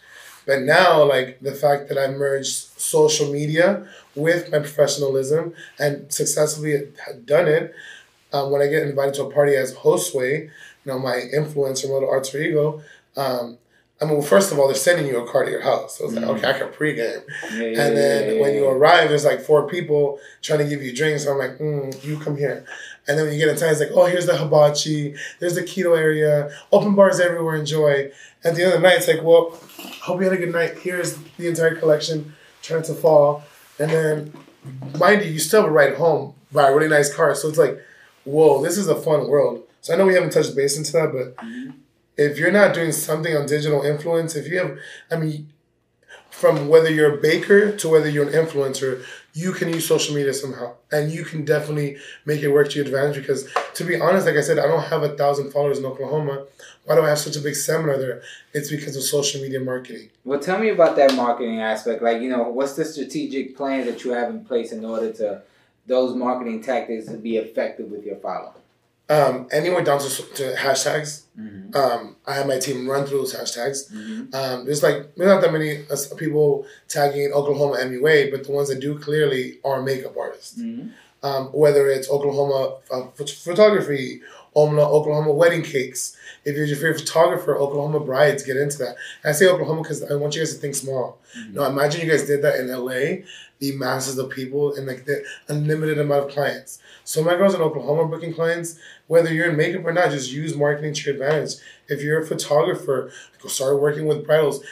But 0.46 0.62
now, 0.62 1.04
like 1.04 1.40
the 1.40 1.52
fact 1.52 1.88
that 1.88 1.98
I 1.98 2.08
merged 2.08 2.54
social 2.78 3.32
media 3.32 3.86
with 4.14 4.50
my 4.50 4.58
professionalism 4.58 5.54
and 5.78 6.12
successfully 6.12 6.72
had 7.06 7.26
done 7.26 7.48
it, 7.48 7.74
um, 8.32 8.50
when 8.50 8.60
I 8.62 8.66
get 8.66 8.82
invited 8.82 9.14
to 9.14 9.24
a 9.24 9.30
party 9.32 9.54
as 9.56 9.74
hostway, 9.74 10.44
you 10.44 10.50
know, 10.84 10.98
my 10.98 11.16
influencer, 11.34 11.86
my 11.88 11.94
little 11.94 12.10
alter 12.10 12.38
ego, 12.38 12.82
um, 13.16 13.58
I 14.00 14.06
mean, 14.06 14.14
well, 14.18 14.26
first 14.26 14.50
of 14.50 14.58
all, 14.58 14.66
they're 14.66 14.74
sending 14.76 15.06
you 15.06 15.18
a 15.24 15.30
car 15.30 15.44
to 15.44 15.50
your 15.50 15.62
house. 15.62 15.98
So 15.98 16.04
I 16.04 16.06
was 16.08 16.16
like, 16.16 16.24
Mhm. 16.24 16.36
okay, 16.38 16.48
I 16.48 16.52
can 16.58 16.68
pregame. 16.68 17.22
Yeah, 17.52 17.62
yeah, 17.66 17.80
And 17.80 17.96
then 17.96 18.34
yeah, 18.34 18.40
when 18.40 18.54
you 18.54 18.66
arrive, 18.68 19.08
there's 19.08 19.24
like 19.24 19.40
four 19.40 19.68
people 19.68 20.18
trying 20.42 20.58
to 20.58 20.64
give 20.66 20.82
you 20.82 20.92
drinks. 20.94 21.24
So 21.24 21.32
I'm 21.32 21.38
like, 21.38 21.58
mm, 21.58 22.04
you 22.04 22.18
come 22.18 22.36
here. 22.36 22.64
And 23.06 23.18
then 23.18 23.26
when 23.26 23.34
you 23.34 23.40
get 23.40 23.49
inside, 23.49 23.70
it's 23.70 23.80
like, 23.80 23.90
oh, 23.92 24.06
here's 24.06 24.26
the 24.26 24.37
hibachi, 24.37 25.14
there's 25.38 25.54
the 25.54 25.62
keto 25.62 25.96
area, 25.96 26.50
open 26.73 26.94
bars 26.94 27.20
everywhere, 27.20 27.56
enjoy. 27.56 28.11
At 28.42 28.54
the 28.54 28.64
end 28.64 28.75
of 28.75 28.80
the 28.80 28.88
night, 28.88 28.99
it's 28.99 29.08
like, 29.08 29.23
well, 29.23 29.58
hope 30.02 30.20
you 30.20 30.25
had 30.25 30.32
a 30.32 30.38
good 30.38 30.52
night. 30.52 30.78
Here's 30.78 31.16
the 31.37 31.49
entire 31.49 31.75
collection, 31.75 32.34
trying 32.62 32.82
to 32.84 32.94
fall. 32.94 33.44
And 33.78 33.90
then, 33.90 34.32
mind 34.99 35.23
you, 35.23 35.30
you 35.30 35.38
still 35.38 35.62
have 35.62 35.70
a 35.70 35.73
ride 35.73 35.96
home 35.96 36.34
by 36.50 36.68
a 36.68 36.75
really 36.75 36.88
nice 36.88 37.14
car. 37.14 37.34
So 37.34 37.49
it's 37.49 37.58
like, 37.58 37.78
whoa, 38.25 38.62
this 38.62 38.78
is 38.78 38.88
a 38.88 38.94
fun 38.94 39.28
world. 39.28 39.62
So 39.82 39.92
I 39.92 39.96
know 39.96 40.06
we 40.06 40.14
haven't 40.14 40.32
touched 40.32 40.56
base 40.56 40.78
into 40.78 40.92
that, 40.92 41.12
but 41.12 41.46
if 42.16 42.38
you're 42.38 42.52
not 42.52 42.75
doing 42.75 42.92
something 42.92 43.37
on 43.37 43.46
digital 43.46 43.82
influence, 43.82 44.34
if 44.34 44.49
you 44.49 44.58
have, 44.58 44.78
I 45.11 45.16
mean, 45.16 45.52
from 46.30 46.68
whether 46.68 46.90
you're 46.90 47.18
a 47.18 47.20
baker 47.20 47.76
to 47.76 47.88
whether 47.88 48.08
you're 48.08 48.28
an 48.28 48.32
influencer, 48.32 49.04
you 49.34 49.52
can 49.52 49.68
use 49.68 49.86
social 49.86 50.14
media 50.14 50.32
somehow, 50.32 50.74
and 50.92 51.10
you 51.10 51.24
can 51.24 51.44
definitely 51.44 51.96
make 52.24 52.40
it 52.42 52.48
work 52.48 52.70
to 52.70 52.76
your 52.76 52.86
advantage. 52.86 53.16
Because 53.16 53.48
to 53.74 53.84
be 53.84 54.00
honest, 54.00 54.26
like 54.26 54.36
I 54.36 54.40
said, 54.40 54.58
I 54.60 54.66
don't 54.66 54.84
have 54.84 55.02
a 55.02 55.16
thousand 55.16 55.50
followers 55.50 55.78
in 55.78 55.84
Oklahoma. 55.84 56.46
Why 56.84 56.94
do 56.94 57.02
I 57.02 57.08
have 57.08 57.18
such 57.18 57.36
a 57.36 57.40
big 57.40 57.56
seminar 57.56 57.98
there? 57.98 58.22
It's 58.52 58.70
because 58.70 58.94
of 58.96 59.02
social 59.02 59.42
media 59.42 59.58
marketing. 59.58 60.10
Well, 60.24 60.38
tell 60.38 60.58
me 60.58 60.68
about 60.68 60.94
that 60.96 61.14
marketing 61.14 61.60
aspect. 61.60 62.00
Like, 62.00 62.22
you 62.22 62.28
know, 62.28 62.44
what's 62.44 62.74
the 62.74 62.84
strategic 62.84 63.56
plan 63.56 63.86
that 63.86 64.04
you 64.04 64.12
have 64.12 64.30
in 64.30 64.44
place 64.44 64.70
in 64.70 64.84
order 64.84 65.12
to 65.14 65.42
those 65.86 66.14
marketing 66.14 66.62
tactics 66.62 67.06
to 67.06 67.16
be 67.16 67.36
effective 67.36 67.90
with 67.90 68.04
your 68.04 68.16
following? 68.16 68.54
Um, 69.11 69.49
anywhere 69.52 69.84
down 69.84 70.00
to, 70.00 70.08
to 70.08 70.54
hashtags. 70.54 71.25
Mm-hmm. 71.38 71.76
Um, 71.76 72.16
I 72.26 72.34
have 72.37 72.46
my 72.46 72.58
team 72.58 72.88
run 72.88 73.04
through 73.04 73.18
those 73.18 73.34
hashtags. 73.34 73.92
Mm-hmm. 73.92 74.34
Um, 74.34 74.64
there's 74.64 74.82
like 74.82 75.14
there's 75.14 75.28
not 75.28 75.42
that 75.42 75.52
many 75.52 75.84
uh, 75.90 75.96
people 76.16 76.64
tagging 76.88 77.30
Oklahoma 77.32 77.76
MUA, 77.82 78.30
but 78.30 78.45
the 78.45 78.52
ones 78.52 78.69
that 78.71 78.80
do 78.80 78.99
clearly 78.99 79.58
are 79.62 79.82
makeup 79.82 80.17
artists. 80.17 80.58
Mm-hmm. 80.58 80.88
um, 81.23 81.47
whether 81.49 81.86
it's 81.88 82.08
Oklahoma 82.10 82.78
uh, 82.90 83.06
photography, 83.17 84.23
Oklahoma, 84.56 84.82
Oklahoma 84.88 85.32
wedding 85.32 85.62
cakes. 85.62 86.17
If 86.45 86.56
you're, 86.56 86.67
if 86.67 86.80
you're 86.80 86.93
a 86.93 86.99
photographer, 86.99 87.56
Oklahoma 87.56 88.00
brides 88.00 88.43
get 88.43 88.56
into 88.58 88.78
that. 88.78 88.97
And 89.23 89.30
I 89.30 89.32
say 89.32 89.49
Oklahoma 89.49 89.82
because 89.82 90.02
I 90.02 90.14
want 90.14 90.34
you 90.34 90.40
guys 90.43 90.54
to 90.54 90.60
think 90.60 90.75
small. 90.75 91.19
Mhm. 91.38 91.54
Now 91.54 91.64
imagine 91.64 92.02
you 92.02 92.10
guys 92.10 92.26
did 92.26 92.43
that 92.43 92.60
in 92.60 92.69
LA, 92.71 93.25
the 93.58 93.73
masses 93.76 94.19
of 94.19 94.28
people 94.30 94.75
and 94.75 94.86
like 94.86 95.06
the 95.06 95.25
unlimited 95.49 95.99
amount 95.99 96.26
of 96.26 96.30
clients. 96.30 96.78
So 97.04 97.23
my 97.23 97.34
girls 97.36 97.54
in 97.54 97.60
Oklahoma 97.62 98.06
booking 98.08 98.34
clients, 98.34 98.78
whether 99.06 99.32
you're 99.32 99.50
in 99.50 99.56
makeup 99.56 99.84
or 99.84 99.93
not, 99.93 100.10
just 100.10 100.32
use 100.32 100.56
marketing 100.56 100.95
to 100.95 101.12
your 101.12 101.14
advantage. 101.14 101.54
If 101.88 102.02
you're 102.02 102.23
a 102.23 102.26
photographer, 102.26 103.12
go 103.43 103.49
start 103.49 103.80
working 103.80 104.06
with 104.06 104.26
bridals. 104.26 104.64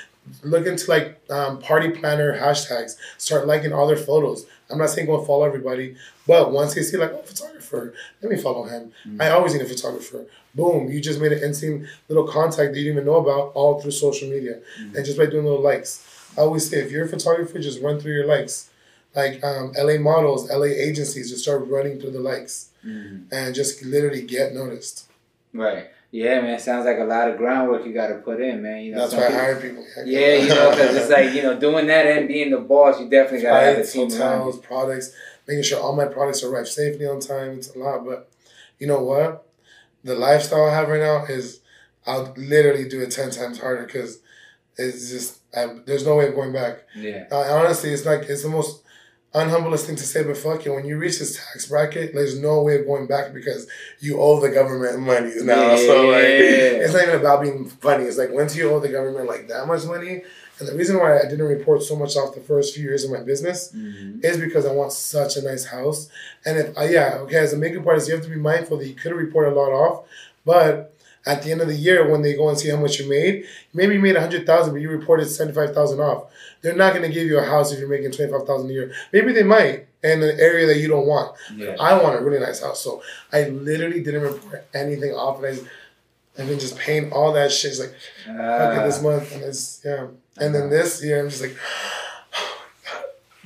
Look 0.43 0.67
into 0.67 0.89
like 0.89 1.21
um, 1.31 1.59
party 1.59 1.91
planner 1.91 2.39
hashtags. 2.39 2.97
Start 3.19 3.47
liking 3.47 3.73
all 3.73 3.87
their 3.87 3.97
photos. 3.97 4.47
I'm 4.71 4.79
not 4.79 4.91
saying 4.91 5.07
go 5.07 5.23
follow 5.25 5.45
everybody, 5.45 5.97
but 6.27 6.53
once 6.53 6.75
they 6.75 6.83
see 6.83 6.97
like, 6.97 7.13
oh, 7.13 7.23
photographer, 7.23 7.93
let 8.23 8.33
me 8.33 8.39
follow 8.39 8.63
him. 8.65 8.93
I 9.21 9.31
always 9.31 9.53
need 9.53 9.63
a 9.63 9.67
photographer. 9.67 10.25
Boom, 10.55 10.91
you 10.91 11.01
just 11.01 11.21
made 11.21 11.33
an 11.33 11.43
instant 11.43 11.87
little 12.09 12.27
contact 12.27 12.73
that 12.73 12.79
you 12.79 12.85
didn't 12.85 12.99
even 12.99 13.05
know 13.07 13.17
about 13.17 13.53
all 13.55 13.81
through 13.81 13.91
social 13.91 14.29
media. 14.31 14.61
And 14.97 15.05
just 15.05 15.19
by 15.19 15.27
doing 15.27 15.45
little 15.45 15.61
likes. 15.61 16.07
I 16.39 16.43
always 16.43 16.71
say 16.71 16.79
if 16.79 16.91
you're 16.91 17.05
a 17.05 17.09
photographer, 17.09 17.59
just 17.59 17.83
run 17.83 18.01
through 18.01 18.15
your 18.15 18.27
likes. 18.27 18.71
Like 19.15 19.45
um, 19.45 19.73
LA 19.77 19.99
models, 19.99 20.49
LA 20.51 20.65
agencies, 20.65 21.31
just 21.31 21.43
start 21.43 21.67
running 21.69 22.01
through 22.01 22.13
the 22.13 22.21
likes 22.21 22.71
Mm-hmm. 22.85 23.33
and 23.33 23.55
just 23.55 23.85
literally 23.85 24.23
get 24.23 24.55
noticed. 24.55 25.09
Right. 25.53 25.89
Yeah, 26.11 26.41
man. 26.43 26.59
Sounds 26.59 26.85
like 26.85 26.99
a 26.99 27.05
lot 27.05 27.31
of 27.31 27.39
groundwork 27.39 27.87
you 27.87 27.95
got 27.95 28.09
to 28.09 28.17
put 28.17 28.41
in, 28.41 28.63
man. 28.63 28.83
You 28.83 28.93
know, 28.95 28.99
That's 29.09 29.15
why 29.15 29.25
I 29.25 29.29
people- 29.29 29.41
hire 29.41 29.57
people. 29.61 29.87
Yeah, 30.05 30.35
you 30.35 30.49
know, 30.49 30.71
because 30.71 30.97
it's 30.97 31.11
like 31.11 31.33
you 31.33 31.43
know, 31.43 31.59
doing 31.59 31.87
that 31.87 32.07
and 32.07 32.29
being 32.29 32.51
the 32.51 32.59
boss, 32.59 33.01
you 33.01 33.09
definitely 33.09 33.43
gotta 33.43 33.65
have 33.65 33.73
a 33.73 33.77
Flights, 33.77 33.93
team 33.93 34.11
hotels, 34.11 34.59
products, 34.59 35.15
making 35.49 35.63
sure 35.65 35.81
all 35.81 35.95
my 35.97 36.05
products 36.07 36.43
arrive 36.43 36.69
safely 36.69 37.07
on 37.07 37.21
time. 37.21 37.53
It's 37.59 37.75
a 37.75 37.79
lot, 37.79 38.05
but 38.05 38.29
you 38.79 38.87
know 38.87 39.03
what? 39.03 39.47
The 40.05 40.15
lifestyle 40.15 40.67
I 40.67 40.75
have 40.75 40.89
right 40.89 41.01
now 41.01 41.25
is 41.25 41.61
I'll 42.07 42.35
literally 42.37 42.89
do 42.89 43.01
it 43.01 43.11
ten 43.11 43.31
times 43.31 43.59
harder 43.61 43.85
because 43.87 44.19
it's 44.77 45.11
just 45.11 45.39
I, 45.57 45.79
there's 45.87 46.05
no 46.05 46.17
way 46.17 46.29
of 46.29 46.35
going 46.35 46.53
back. 46.53 46.83
Yeah. 46.95 47.25
Uh, 47.31 47.39
honestly, 47.39 47.91
it's 47.91 48.05
like 48.05 48.23
it's 48.23 48.43
the 48.43 48.49
most 48.49 48.83
unhumblest 49.35 49.87
thing 49.87 49.97
to 49.97 50.03
say, 50.03 50.23
but 50.23 50.37
fuck 50.37 50.65
it. 50.67 50.71
When 50.71 50.85
you 50.85 50.99
reach 50.99 51.19
this 51.19 51.37
tax 51.37 51.67
bracket, 51.67 52.15
there's 52.15 52.39
no 52.39 52.63
way 52.63 52.79
of 52.81 52.87
going 52.87 53.07
back 53.07 53.33
because 53.33 53.67
you 54.01 54.21
owe 54.21 54.41
the 54.41 54.51
government 54.51 55.01
money 55.01 55.33
now. 55.43 55.75
So 55.77 56.07
like, 56.09 56.25
it's 56.25 56.93
not 56.93 57.03
even 57.03 57.21
about 57.21 57.43
being 57.43 57.67
funny. 57.69 58.05
It's 58.05 58.19
like 58.19 58.31
once 58.31 58.55
you 58.57 58.71
owe 58.71 58.81
the 58.81 58.89
government 58.91 59.27
like 59.27 59.49
that 59.49 59.67
much 59.67 59.85
money, 59.85 60.23
and 60.59 60.69
the 60.69 60.75
reason 60.77 60.99
why 60.99 61.19
I 61.19 61.23
didn't 61.23 61.47
report 61.47 61.83
so 61.83 61.97
much 61.97 62.15
off 62.17 62.35
the 62.35 62.41
first 62.41 62.75
few 62.75 62.85
years 62.85 63.05
of 63.05 63.11
my 63.11 63.23
business 63.23 63.73
Mm-hmm. 63.73 64.25
is 64.25 64.37
because 64.39 64.67
I 64.67 64.73
want 64.73 64.93
such 64.93 65.37
a 65.37 65.43
nice 65.43 65.65
house. 65.65 66.09
And 66.45 66.59
if 66.59 66.79
uh, 66.79 66.83
yeah, 66.83 67.15
okay, 67.23 67.37
as 67.39 67.53
a 67.53 67.57
makeup 67.57 67.87
artist, 67.87 68.09
you 68.09 68.15
have 68.15 68.23
to 68.25 68.31
be 68.31 68.37
mindful 68.37 68.77
that 68.79 68.87
you 68.87 68.95
could 68.95 69.13
report 69.13 69.49
a 69.49 69.55
lot 69.55 69.73
off, 69.73 70.05
but 70.45 70.95
at 71.25 71.43
the 71.43 71.53
end 71.53 71.61
of 71.61 71.69
the 71.69 71.77
year, 71.77 72.11
when 72.11 72.23
they 72.23 72.35
go 72.35 72.49
and 72.49 72.59
see 72.59 72.69
how 72.69 72.77
much 72.77 72.99
you 72.99 73.09
made, 73.09 73.45
maybe 73.73 73.95
you 73.95 74.01
made 74.01 74.17
a 74.17 74.21
hundred 74.21 74.45
thousand, 74.47 74.73
but 74.73 74.81
you 74.83 74.89
reported 74.91 75.27
seventy 75.27 75.55
five 75.55 75.75
thousand 75.75 76.01
off. 76.01 76.25
They're 76.63 76.75
not 76.77 76.93
going 76.95 77.07
to 77.09 77.13
give 77.13 77.27
you 77.27 77.39
a 77.39 77.45
house 77.45 77.73
if 77.73 77.79
you're 77.79 77.89
making 77.89 78.11
twenty 78.13 78.31
five 78.33 78.47
thousand 78.47 78.71
a 78.71 78.73
year. 78.73 78.93
Maybe 79.13 79.33
they 79.33 79.43
might 79.43 79.87
in 80.03 80.23
an 80.23 80.41
area 80.41 80.67
that 80.67 80.79
you 80.79 80.89
don't 80.89 81.07
want. 81.07 81.37
Yeah. 81.55 81.77
I 81.79 82.01
want 82.03 82.19
a 82.21 82.25
really 82.25 82.41
nice 82.41 82.61
house, 82.61 82.83
so 82.83 83.03
I 83.33 83.45
literally 83.49 84.03
didn't 84.03 84.23
report 84.23 84.67
anything 84.75 85.13
off, 85.13 85.43
and 85.43 85.47
I, 85.47 86.43
I've 86.43 86.49
been 86.49 86.59
just 86.59 86.77
paying 86.77 87.13
all 87.13 87.33
that 87.35 87.53
shit. 87.53 87.73
It's 87.73 87.81
like 87.81 87.95
okay, 88.27 88.81
Uh, 88.81 88.87
this 88.87 89.01
month, 89.03 89.33
and 89.33 89.43
it's 89.45 89.81
yeah, 89.85 90.09
and 90.39 90.55
then 90.55 90.71
this 90.71 91.03
year, 91.05 91.21
I'm 91.21 91.29
just 91.31 91.43
like. 91.43 91.57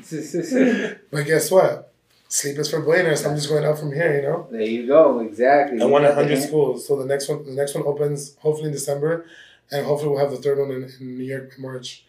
But 1.11 1.27
guess 1.27 1.51
what? 1.51 1.93
Sleep 2.29 2.59
is 2.59 2.71
for 2.71 2.81
billionaires. 2.81 3.25
I'm 3.25 3.37
just 3.37 3.49
going 3.49 3.65
out 3.65 3.79
from 3.79 3.93
here, 3.93 4.17
you 4.17 4.23
know. 4.23 4.49
there 4.51 4.61
you 4.63 4.87
go. 4.87 5.21
Exactly. 5.21 5.81
I 5.81 5.85
want 5.85 6.05
hundred 6.07 6.43
schools, 6.43 6.87
so 6.87 6.97
the 6.97 7.07
next 7.07 7.29
one, 7.29 7.45
the 7.45 7.53
next 7.53 7.75
one 7.75 7.85
opens 7.87 8.37
hopefully 8.41 8.67
in 8.69 8.73
December, 8.73 9.27
and 9.71 9.87
hopefully 9.87 10.11
we'll 10.11 10.19
have 10.21 10.33
the 10.33 10.39
third 10.39 10.59
one 10.59 10.71
in, 10.73 10.91
in 11.01 11.19
New 11.19 11.25
York 11.25 11.53
in 11.57 11.63
March, 11.63 12.05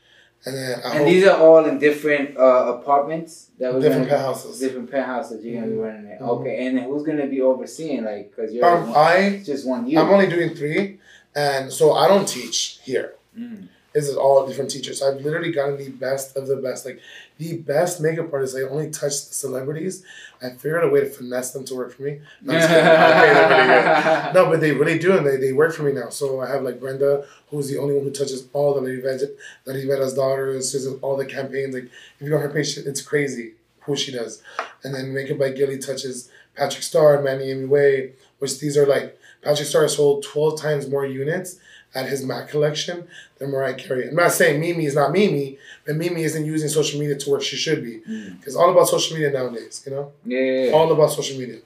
and 0.46 0.56
then 0.56 0.80
I 0.84 0.98
And 0.98 1.08
these 1.08 1.24
are 1.28 1.38
all 1.38 1.64
in 1.66 1.78
different 1.78 2.36
uh, 2.36 2.78
apartments 2.80 3.52
that 3.60 3.74
we're 3.74 3.82
different 3.82 4.10
penthouses. 4.10 4.60
different 4.60 4.90
penthouses 4.90 5.46
you're 5.46 5.62
gonna 5.62 5.72
be 5.72 5.78
running 5.78 6.08
it. 6.08 6.20
Mhm. 6.20 6.28
Okay, 6.40 6.66
and 6.66 6.78
then 6.78 6.86
who's 6.86 7.04
gonna 7.04 7.28
be 7.28 7.42
overseeing? 7.42 8.04
Like, 8.04 8.36
cause 8.36 8.52
you're 8.52 8.66
Um, 8.66 8.90
one- 8.90 8.98
I 8.98 9.42
just 9.46 9.68
one 9.68 9.88
you. 9.88 10.00
I'm 10.00 10.10
only 10.10 10.28
doing 10.28 10.56
three, 10.56 11.00
and 11.36 11.72
so 11.72 11.94
I 11.94 12.08
don't 12.08 12.28
teach 12.28 12.80
here. 12.84 13.14
Mm. 13.38 13.68
This 13.94 14.08
is 14.10 14.16
all 14.16 14.46
different 14.48 14.70
teachers. 14.72 15.02
I've 15.02 15.22
literally 15.22 15.52
gotten 15.52 15.78
the 15.78 15.90
best 15.90 16.36
of 16.38 16.46
the 16.48 16.56
best, 16.58 16.86
like 16.86 17.00
the 17.38 17.58
best 17.58 18.02
makeup 18.02 18.32
artists. 18.34 18.56
I 18.56 18.62
only 18.62 18.90
touch 18.90 19.28
the 19.28 19.34
celebrities. 19.34 20.04
I 20.42 20.50
figured 20.50 20.84
out 20.84 20.90
a 20.90 20.92
way 20.92 21.02
to 21.02 21.10
finesse 21.10 21.52
them 21.52 21.66
to 21.66 21.76
work 21.76 21.94
for 21.94 22.04
me. 22.04 22.22
No, 22.42 22.54
I'm 22.54 22.60
just 22.60 22.70
kidding. 22.70 22.86
I 22.86 23.14
pay 23.14 23.34
them 23.34 23.50
really 23.50 24.24
good. 24.24 24.34
No, 24.34 24.46
but 24.50 24.62
they 24.62 24.72
really 24.72 25.00
do, 25.00 25.18
and 25.18 25.26
they, 25.26 25.38
they 25.38 25.54
work 25.54 25.74
for 25.74 25.84
me 25.84 25.92
now. 25.92 26.10
So 26.10 26.42
I 26.42 26.50
have 26.50 26.64
like 26.64 26.80
Brenda, 26.80 27.26
who's 27.50 27.70
the 27.70 27.78
only 27.78 27.96
one 27.96 28.04
who 28.04 28.12
touches 28.12 28.48
all 28.54 28.74
the 28.74 28.82
Lady 28.82 29.02
Veg, 29.02 29.22
Lady 29.66 29.88
Veda's 29.88 30.14
daughters, 30.14 30.72
she 30.72 30.78
does 30.78 30.88
all 31.02 31.18
the 31.18 31.26
campaigns. 31.26 31.74
Like 31.74 31.86
if 31.86 32.22
you 32.22 32.30
go 32.30 32.38
on 32.38 32.42
her 32.42 32.50
page, 32.50 32.78
it's 32.78 33.02
crazy 33.02 33.54
who 33.82 33.96
she 33.96 34.12
does. 34.12 34.42
And 34.84 34.94
then 34.94 35.14
Makeup 35.14 35.40
by 35.40 35.52
Gilly 35.52 35.78
touches 35.78 36.30
Patrick 36.56 36.84
Starrr, 36.84 37.24
Manny 37.24 37.46
MUA, 37.54 38.12
which 38.40 38.60
these 38.60 38.78
are 38.78 38.86
like 38.86 39.18
Patrick 39.42 39.68
Starrr 39.68 39.90
sold 39.90 40.24
12 40.24 40.60
times 40.60 40.90
more 40.90 41.06
units 41.06 41.58
at 41.98 42.08
his 42.08 42.24
Mac 42.24 42.48
collection 42.50 43.08
than 43.38 43.50
Mariah 43.52 43.74
Carey. 43.74 44.08
I'm 44.10 44.16
not 44.16 44.32
saying 44.32 44.62
Mimi 44.62 44.86
is 44.86 44.96
not 44.96 45.12
Mimi, 45.12 45.58
but 45.86 45.96
Mimi 45.96 46.24
isn't 46.24 46.46
using 46.46 46.70
social 46.70 47.00
media 47.00 47.16
to 47.18 47.30
where 47.32 47.42
she 47.42 47.56
should 47.56 47.84
be. 47.84 47.96
Because 48.38 48.56
all 48.56 48.70
about 48.72 48.88
social 48.88 49.16
media 49.18 49.32
nowadays, 49.32 49.84
you 49.86 49.92
know? 49.94 50.12
Yeah. 50.26 50.72
All 50.74 50.92
about 50.92 51.12
social 51.12 51.38
media. 51.40 51.60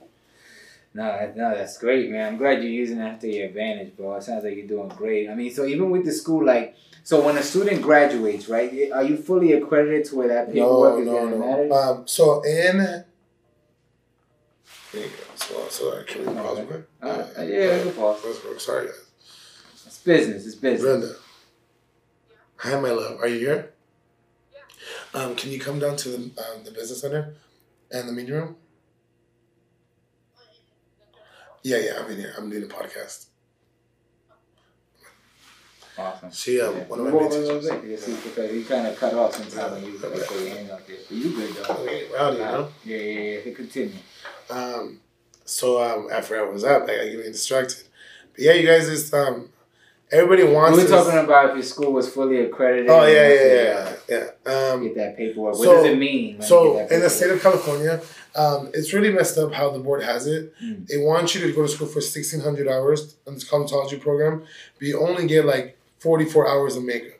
No, 0.94 1.06
no, 1.36 1.56
that's 1.56 1.78
great, 1.78 2.10
man. 2.12 2.34
I'm 2.34 2.38
glad 2.38 2.62
you're 2.62 2.72
using 2.84 2.98
that 3.00 3.22
to 3.22 3.28
your 3.34 3.46
advantage, 3.48 3.96
bro. 3.96 4.16
It 4.16 4.24
sounds 4.24 4.44
like 4.44 4.56
you're 4.58 4.68
doing 4.68 4.90
great. 4.90 5.30
I 5.30 5.36
mean, 5.36 5.52
so 5.54 5.66
even 5.66 5.90
with 5.90 6.04
the 6.06 6.12
school, 6.12 6.46
like, 6.46 6.76
so 7.04 7.26
when 7.26 7.38
a 7.38 7.44
student 7.44 7.82
graduates, 7.82 8.48
right, 8.50 8.92
are 8.94 9.04
you 9.04 9.16
fully 9.18 9.54
accredited 9.54 10.06
to 10.06 10.16
where 10.18 10.28
that 10.28 10.54
No, 10.54 10.54
paperwork 10.54 11.00
is 11.00 11.06
no, 11.08 11.12
going 11.14 11.32
to 11.32 11.38
matter? 11.38 11.68
no. 11.68 11.76
Um, 11.76 12.08
so 12.08 12.42
in. 12.44 12.78
There 12.78 13.06
you 14.96 15.02
go. 15.08 15.36
So, 15.36 15.68
so 15.70 15.92
uh, 15.92 16.04
can 16.04 16.26
we 16.26 16.34
pause 16.34 16.58
real 16.58 16.68
quick? 16.68 16.84
Uh, 17.02 17.24
yeah, 17.38 17.78
we 17.78 17.84
can. 17.84 17.94
Pause 17.94 18.18
Sorry, 18.58 18.86
guys. 18.88 19.01
It's 20.02 20.08
business. 20.08 20.46
It's 20.48 20.56
business. 20.56 20.82
Brenda. 20.82 21.16
Hi, 22.58 22.80
my 22.80 22.90
love. 22.90 23.20
Are 23.22 23.28
you 23.28 23.38
here? 23.38 23.74
Um, 25.14 25.36
can 25.36 25.52
you 25.52 25.60
come 25.60 25.78
down 25.78 25.96
to 25.98 26.10
the, 26.10 26.18
um, 26.18 26.64
the 26.64 26.72
business 26.72 27.02
center 27.02 27.36
and 27.92 28.10
the 28.10 28.12
meeting 28.12 28.34
room? 28.34 28.56
Yeah, 31.62 31.78
yeah, 31.78 31.92
I'm 32.00 32.10
in 32.10 32.18
here. 32.18 32.34
I'm 32.36 32.50
doing 32.50 32.64
a 32.64 32.66
podcast. 32.66 33.28
Awesome. 36.00 36.32
She, 36.32 36.60
um, 36.60 36.76
Yeah. 36.78 36.84
one 36.86 37.00
of 37.02 37.06
my 37.06 37.12
Whoa, 37.12 37.20
main 37.20 37.30
whoa, 37.30 37.38
whoa, 37.38 37.60
teachers. 37.60 37.70
whoa. 37.72 37.82
You 37.84 37.98
see, 37.98 38.16
because 38.24 38.52
you 38.54 38.66
kind 38.66 38.88
of 38.88 38.98
cut 38.98 39.14
off 39.14 39.36
sometimes 39.36 39.84
when 39.84 39.84
you 39.86 40.00
Yeah. 40.00 40.08
like, 40.08 40.28
put 40.28 40.40
your 40.42 40.50
hand 40.50 40.72
out 40.72 40.88
there. 40.88 40.98
But 41.08 41.16
you 41.16 41.30
good 41.36 41.54
though. 41.54 41.74
Okay, 41.76 42.08
rowdy, 42.12 42.38
you 42.38 42.44
know? 42.44 42.72
Yeah, 42.86 42.98
yeah, 42.98 43.20
yeah. 43.38 43.40
You 43.46 43.56
Continue. 43.56 43.96
Um, 44.50 45.00
so 45.46 45.84
um, 45.84 46.08
I 46.12 46.42
was 46.42 46.64
up. 46.64 46.88
Like, 46.88 46.98
I 47.02 47.10
get 47.10 47.24
distracted. 47.32 47.84
But 48.34 48.40
yeah, 48.40 48.54
you 48.54 48.66
guys 48.66 48.88
just 48.88 49.14
um, 49.14 49.50
everybody 50.12 50.44
wants. 50.44 50.78
were 50.78 50.88
talking 50.88 51.20
about 51.20 51.52
if 51.52 51.56
your 51.56 51.64
school 51.64 51.92
was 51.92 52.14
fully 52.14 52.42
accredited. 52.42 52.90
Oh 52.90 53.06
yeah, 53.06 53.28
yeah, 53.30 53.96
yeah, 54.10 54.30
yeah. 54.46 54.72
Um, 54.72 54.84
Get 54.84 54.96
that 54.96 55.18
paperwork. 55.18 55.58
What 55.58 55.64
so- 55.64 55.76
does 55.76 55.86
it 55.86 55.98
mean? 55.98 56.42
So 56.42 56.80
in 56.80 57.00
the 57.00 57.10
state 57.10 57.32
of 57.32 57.42
California, 57.42 58.02
um, 58.36 58.70
it's 58.74 58.94
really 58.94 59.12
messed 59.12 59.38
up 59.38 59.54
how 59.54 59.72
the 59.72 59.80
board 59.80 60.04
has 60.04 60.28
it. 60.28 60.54
Mm. 60.62 60.88
They 60.88 60.98
want 60.98 61.36
you 61.36 61.42
to 61.42 61.54
go 61.54 61.64
to 61.64 61.68
school 61.68 61.88
for 61.88 62.02
sixteen 62.02 62.42
hundred 62.42 62.68
hours 62.68 63.16
on 63.28 63.34
this 63.36 63.50
cosmetology 63.50 64.00
program, 64.00 64.44
but 64.78 64.88
you 64.88 65.00
only 65.00 65.28
get 65.28 65.46
like 65.46 65.78
forty 66.00 66.26
four 66.26 66.48
hours 66.48 66.76
of 66.76 66.84
makeup. 66.84 67.18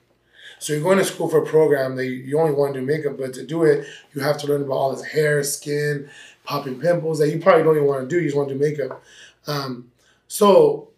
So 0.60 0.74
you're 0.74 0.84
going 0.84 1.00
to 1.00 1.04
school 1.04 1.28
for 1.28 1.42
a 1.42 1.46
program 1.46 1.96
that 1.96 2.06
you, 2.06 2.12
you 2.12 2.40
only 2.40 2.54
want 2.54 2.76
to 2.76 2.82
do 2.82 2.86
makeup, 2.86 3.18
but 3.18 3.34
to 3.34 3.44
do 3.44 3.64
it, 3.64 3.84
you 4.14 4.22
have 4.22 4.38
to 4.42 4.48
learn 4.48 4.62
about 4.62 4.76
all 4.76 4.96
this 4.96 5.04
hair, 5.04 5.42
skin, 5.42 6.08
popping 6.44 6.80
pimples 6.80 7.18
that 7.18 7.30
you 7.30 7.40
probably 7.40 7.64
don't 7.64 7.78
even 7.78 7.88
want 7.88 8.08
to 8.08 8.16
do. 8.16 8.22
You 8.22 8.28
just 8.28 8.38
want 8.38 8.50
to 8.50 8.54
do 8.54 8.60
makeup. 8.60 9.02
Um, 9.48 9.92
so 10.28 10.91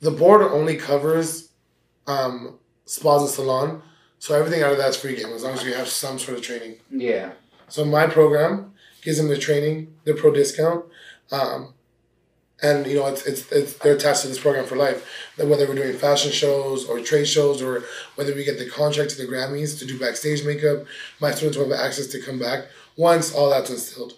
the 0.00 0.10
board 0.10 0.42
only 0.42 0.76
covers 0.76 1.50
um, 2.06 2.58
spas 2.84 3.22
and 3.22 3.30
salon. 3.30 3.82
So 4.18 4.34
everything 4.34 4.62
out 4.62 4.72
of 4.72 4.78
that's 4.78 4.96
free 4.96 5.16
game 5.16 5.32
as 5.32 5.44
long 5.44 5.54
as 5.54 5.64
you 5.64 5.72
have 5.74 5.88
some 5.88 6.18
sort 6.18 6.36
of 6.36 6.44
training. 6.44 6.76
Yeah. 6.90 7.32
So 7.68 7.84
my 7.84 8.06
program 8.06 8.74
gives 9.02 9.16
them 9.18 9.28
the 9.28 9.38
training, 9.38 9.94
the 10.04 10.14
pro 10.14 10.30
discount, 10.30 10.84
um, 11.32 11.72
and 12.62 12.86
you 12.86 12.96
know 12.96 13.06
it's, 13.06 13.24
it's 13.24 13.50
it's 13.50 13.74
they're 13.78 13.94
attached 13.94 14.22
to 14.22 14.28
this 14.28 14.38
program 14.38 14.66
for 14.66 14.76
life. 14.76 15.06
That 15.36 15.46
whether 15.46 15.66
we're 15.66 15.76
doing 15.76 15.96
fashion 15.96 16.32
shows 16.32 16.84
or 16.84 17.00
trade 17.00 17.26
shows 17.26 17.62
or 17.62 17.84
whether 18.16 18.34
we 18.34 18.44
get 18.44 18.58
the 18.58 18.68
contract 18.68 19.10
to 19.12 19.16
the 19.16 19.26
Grammys 19.26 19.78
to 19.78 19.86
do 19.86 19.98
backstage 19.98 20.44
makeup, 20.44 20.84
my 21.20 21.30
students 21.30 21.56
will 21.56 21.70
have 21.70 21.80
access 21.80 22.06
to 22.08 22.20
come 22.20 22.38
back 22.38 22.66
once 22.96 23.32
all 23.32 23.48
that's 23.50 23.70
instilled. 23.70 24.14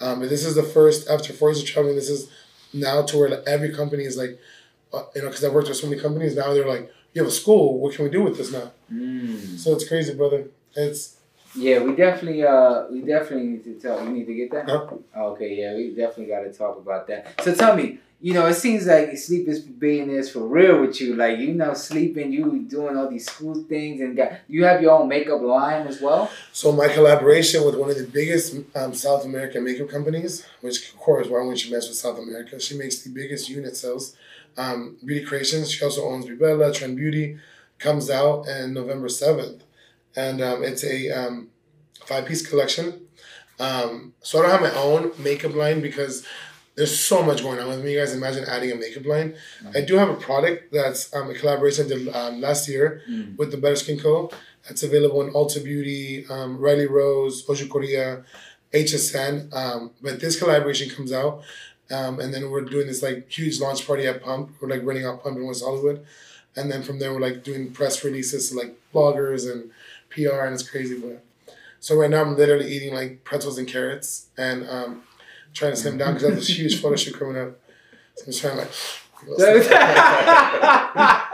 Um, 0.00 0.20
but 0.20 0.28
this 0.28 0.44
is 0.44 0.54
the 0.54 0.62
first 0.62 1.08
after 1.08 1.32
four 1.32 1.50
years 1.50 1.62
of 1.62 1.68
traveling. 1.68 1.94
This 1.94 2.10
is 2.10 2.28
now 2.72 3.02
to 3.02 3.18
where 3.18 3.48
every 3.48 3.72
company 3.72 4.04
is 4.04 4.16
like, 4.16 4.38
you 5.14 5.22
know, 5.22 5.28
because 5.28 5.44
I 5.44 5.48
worked 5.48 5.68
with 5.68 5.76
so 5.76 5.86
many 5.88 6.00
companies. 6.00 6.36
Now 6.36 6.52
they're 6.52 6.66
like, 6.66 6.90
you 7.12 7.22
have 7.22 7.30
a 7.30 7.34
school. 7.34 7.78
What 7.80 7.94
can 7.94 8.04
we 8.04 8.10
do 8.10 8.22
with 8.22 8.36
this 8.36 8.52
now? 8.52 8.70
Mm. 8.92 9.58
So 9.58 9.72
it's 9.74 9.88
crazy, 9.88 10.14
brother. 10.14 10.48
It's 10.74 11.16
Yeah, 11.54 11.78
we 11.82 11.96
definitely 11.96 12.44
uh 12.44 12.84
we 12.90 13.00
definitely 13.00 13.46
need 13.46 13.64
to 13.64 13.74
talk. 13.80 14.02
You 14.04 14.10
need 14.10 14.26
to 14.26 14.34
get 14.34 14.50
that. 14.52 14.66
No. 14.66 15.02
Okay, 15.16 15.56
yeah, 15.60 15.74
we 15.74 15.94
definitely 15.94 16.26
got 16.26 16.40
to 16.40 16.52
talk 16.52 16.76
about 16.76 17.06
that. 17.08 17.40
So 17.42 17.54
tell 17.54 17.74
me, 17.74 17.98
you 18.20 18.32
know, 18.34 18.46
it 18.46 18.54
seems 18.54 18.86
like 18.86 19.16
sleep 19.16 19.46
is 19.48 19.60
billionaires 19.60 20.30
for 20.30 20.40
real 20.40 20.80
with 20.80 21.00
you. 21.00 21.16
Like 21.16 21.38
you 21.38 21.54
know, 21.54 21.72
sleeping, 21.74 22.32
you 22.32 22.66
doing 22.68 22.96
all 22.96 23.08
these 23.08 23.26
school 23.26 23.54
things, 23.64 24.00
and 24.00 24.16
got 24.16 24.32
you 24.48 24.64
have 24.64 24.82
your 24.82 24.92
own 24.98 25.08
makeup 25.08 25.40
line 25.40 25.86
as 25.86 26.00
well. 26.00 26.30
So 26.52 26.72
my 26.72 26.88
collaboration 26.88 27.64
with 27.64 27.76
one 27.76 27.90
of 27.90 27.98
the 27.98 28.06
biggest 28.06 28.56
um, 28.74 28.94
South 28.94 29.24
American 29.24 29.64
makeup 29.64 29.88
companies, 29.88 30.46
which 30.60 30.90
of 30.92 30.98
course 30.98 31.28
why 31.28 31.42
would 31.44 31.58
she 31.58 31.70
mess 31.72 31.88
with 31.88 31.96
South 31.98 32.18
America? 32.18 32.58
She 32.60 32.76
makes 32.76 32.98
the 33.02 33.10
biggest 33.10 33.48
unit 33.48 33.76
sales. 33.76 34.16
Um, 34.56 34.96
Beauty 35.04 35.24
Creations. 35.24 35.70
She 35.70 35.84
also 35.84 36.04
owns 36.08 36.26
Bebella, 36.26 36.74
Trend 36.74 36.96
Beauty. 36.96 37.38
Comes 37.78 38.08
out 38.10 38.46
in 38.48 38.72
November 38.72 39.08
seventh, 39.10 39.62
and 40.16 40.40
um, 40.40 40.64
it's 40.64 40.82
a 40.82 41.10
um, 41.10 41.48
five 42.06 42.24
piece 42.24 42.46
collection. 42.46 43.02
Um, 43.60 44.14
so 44.22 44.38
I 44.38 44.42
don't 44.42 44.50
have 44.52 44.60
my 44.62 44.80
own 44.80 45.12
makeup 45.18 45.54
line 45.54 45.80
because 45.82 46.26
there's 46.74 46.98
so 46.98 47.22
much 47.22 47.42
going 47.42 47.58
on 47.58 47.68
with 47.68 47.84
me. 47.84 47.92
You 47.92 47.98
guys 48.00 48.14
imagine 48.14 48.44
adding 48.44 48.70
a 48.72 48.76
makeup 48.76 49.04
line. 49.06 49.34
I 49.74 49.82
do 49.82 49.96
have 49.96 50.08
a 50.08 50.14
product 50.14 50.72
that's 50.72 51.14
um, 51.14 51.28
a 51.30 51.34
collaboration 51.34 51.84
I 51.86 51.88
did 51.88 52.08
um, 52.14 52.40
last 52.40 52.66
year 52.68 53.02
Mm. 53.10 53.36
with 53.38 53.50
the 53.50 53.56
Better 53.58 53.76
Skin 53.76 53.98
Co. 53.98 54.30
That's 54.66 54.82
available 54.82 55.20
in 55.22 55.32
Ulta 55.32 55.62
Beauty, 55.62 56.24
um, 56.30 56.58
Riley 56.58 56.86
Rose, 56.86 57.44
Oju 57.46 57.68
Korea, 57.70 58.24
HSN. 58.72 59.54
Um, 59.54 59.90
but 60.02 60.20
this 60.20 60.38
collaboration 60.38 60.90
comes 60.90 61.12
out, 61.12 61.42
um, 61.90 62.20
and 62.20 62.32
then 62.34 62.50
we're 62.50 62.62
doing 62.62 62.86
this 62.86 63.02
like 63.02 63.30
huge 63.30 63.60
launch 63.60 63.86
party 63.86 64.06
at 64.06 64.22
Pump. 64.22 64.50
We're 64.60 64.68
like 64.68 64.82
renting 64.84 65.06
out 65.06 65.22
Pump 65.22 65.36
in 65.36 65.46
West 65.46 65.62
Hollywood, 65.64 66.04
and 66.56 66.70
then 66.70 66.82
from 66.82 66.98
there 66.98 67.12
we're 67.14 67.20
like 67.20 67.44
doing 67.44 67.70
press 67.72 68.02
releases 68.04 68.50
to 68.50 68.56
like 68.56 68.76
bloggers 68.94 69.50
and 69.50 69.70
PR, 70.10 70.44
and 70.44 70.54
it's 70.54 70.68
crazy. 70.68 70.98
But 70.98 71.22
so 71.80 71.94
right 71.96 72.10
now 72.10 72.22
I'm 72.22 72.36
literally 72.36 72.70
eating 72.72 72.94
like 72.94 73.22
pretzels 73.24 73.58
and 73.58 73.68
carrots 73.68 74.26
and 74.36 74.68
um, 74.68 75.02
trying 75.54 75.72
to 75.72 75.76
slim 75.76 75.98
down 75.98 76.14
because 76.14 76.24
I 76.26 76.30
have 76.30 76.38
this 76.38 76.48
huge 76.58 76.80
photo 76.82 76.96
shoot 76.96 77.18
coming 77.18 77.36
up. 77.40 77.58
So 78.16 78.22
I'm 78.24 78.32
just 78.32 78.40
trying 78.40 78.56
to 78.56 78.62
like. 78.62 78.70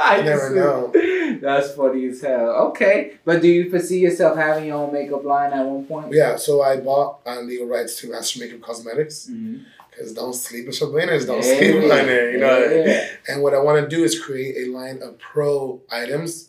I 0.05 0.17
You 0.19 0.25
never 0.25 0.55
know. 0.55 0.93
That's 1.41 1.73
funny 1.75 2.07
as 2.07 2.21
hell. 2.21 2.51
Okay, 2.69 3.19
but 3.25 3.41
do 3.43 3.49
you 3.49 3.71
foresee 3.71 4.01
yourself 4.01 4.37
having 4.37 4.67
your 4.67 4.77
own 4.77 4.93
makeup 4.93 5.25
line 5.25 5.53
at 5.53 5.65
one 5.65 5.85
point? 5.87 6.12
Yeah, 6.12 6.37
so 6.37 6.62
I 6.62 6.77
bought 6.77 7.21
uh, 7.27 7.41
legal 7.41 7.67
rights 7.67 7.97
to 8.01 8.11
Master 8.11 8.41
Makeup 8.41 8.61
Cosmetics. 8.61 9.29
Mhm. 9.31 9.65
Because 9.92 10.12
don't 10.14 10.33
sleep 10.35 10.66
with 10.66 10.81
winners, 10.92 11.26
don't 11.26 11.44
Yeah, 11.44 11.59
sleep 11.59 11.85
on 11.85 12.09
it. 12.09 12.33
You 12.33 12.38
know? 12.40 12.59
yeah. 12.87 13.09
And 13.28 13.42
what 13.42 13.55
I 13.55 13.59
want 13.61 13.88
to 13.88 13.94
do 13.96 14.02
is 14.02 14.18
create 14.18 14.57
a 14.66 14.70
line 14.72 15.00
of 15.02 15.18
pro 15.18 15.81
items, 15.90 16.48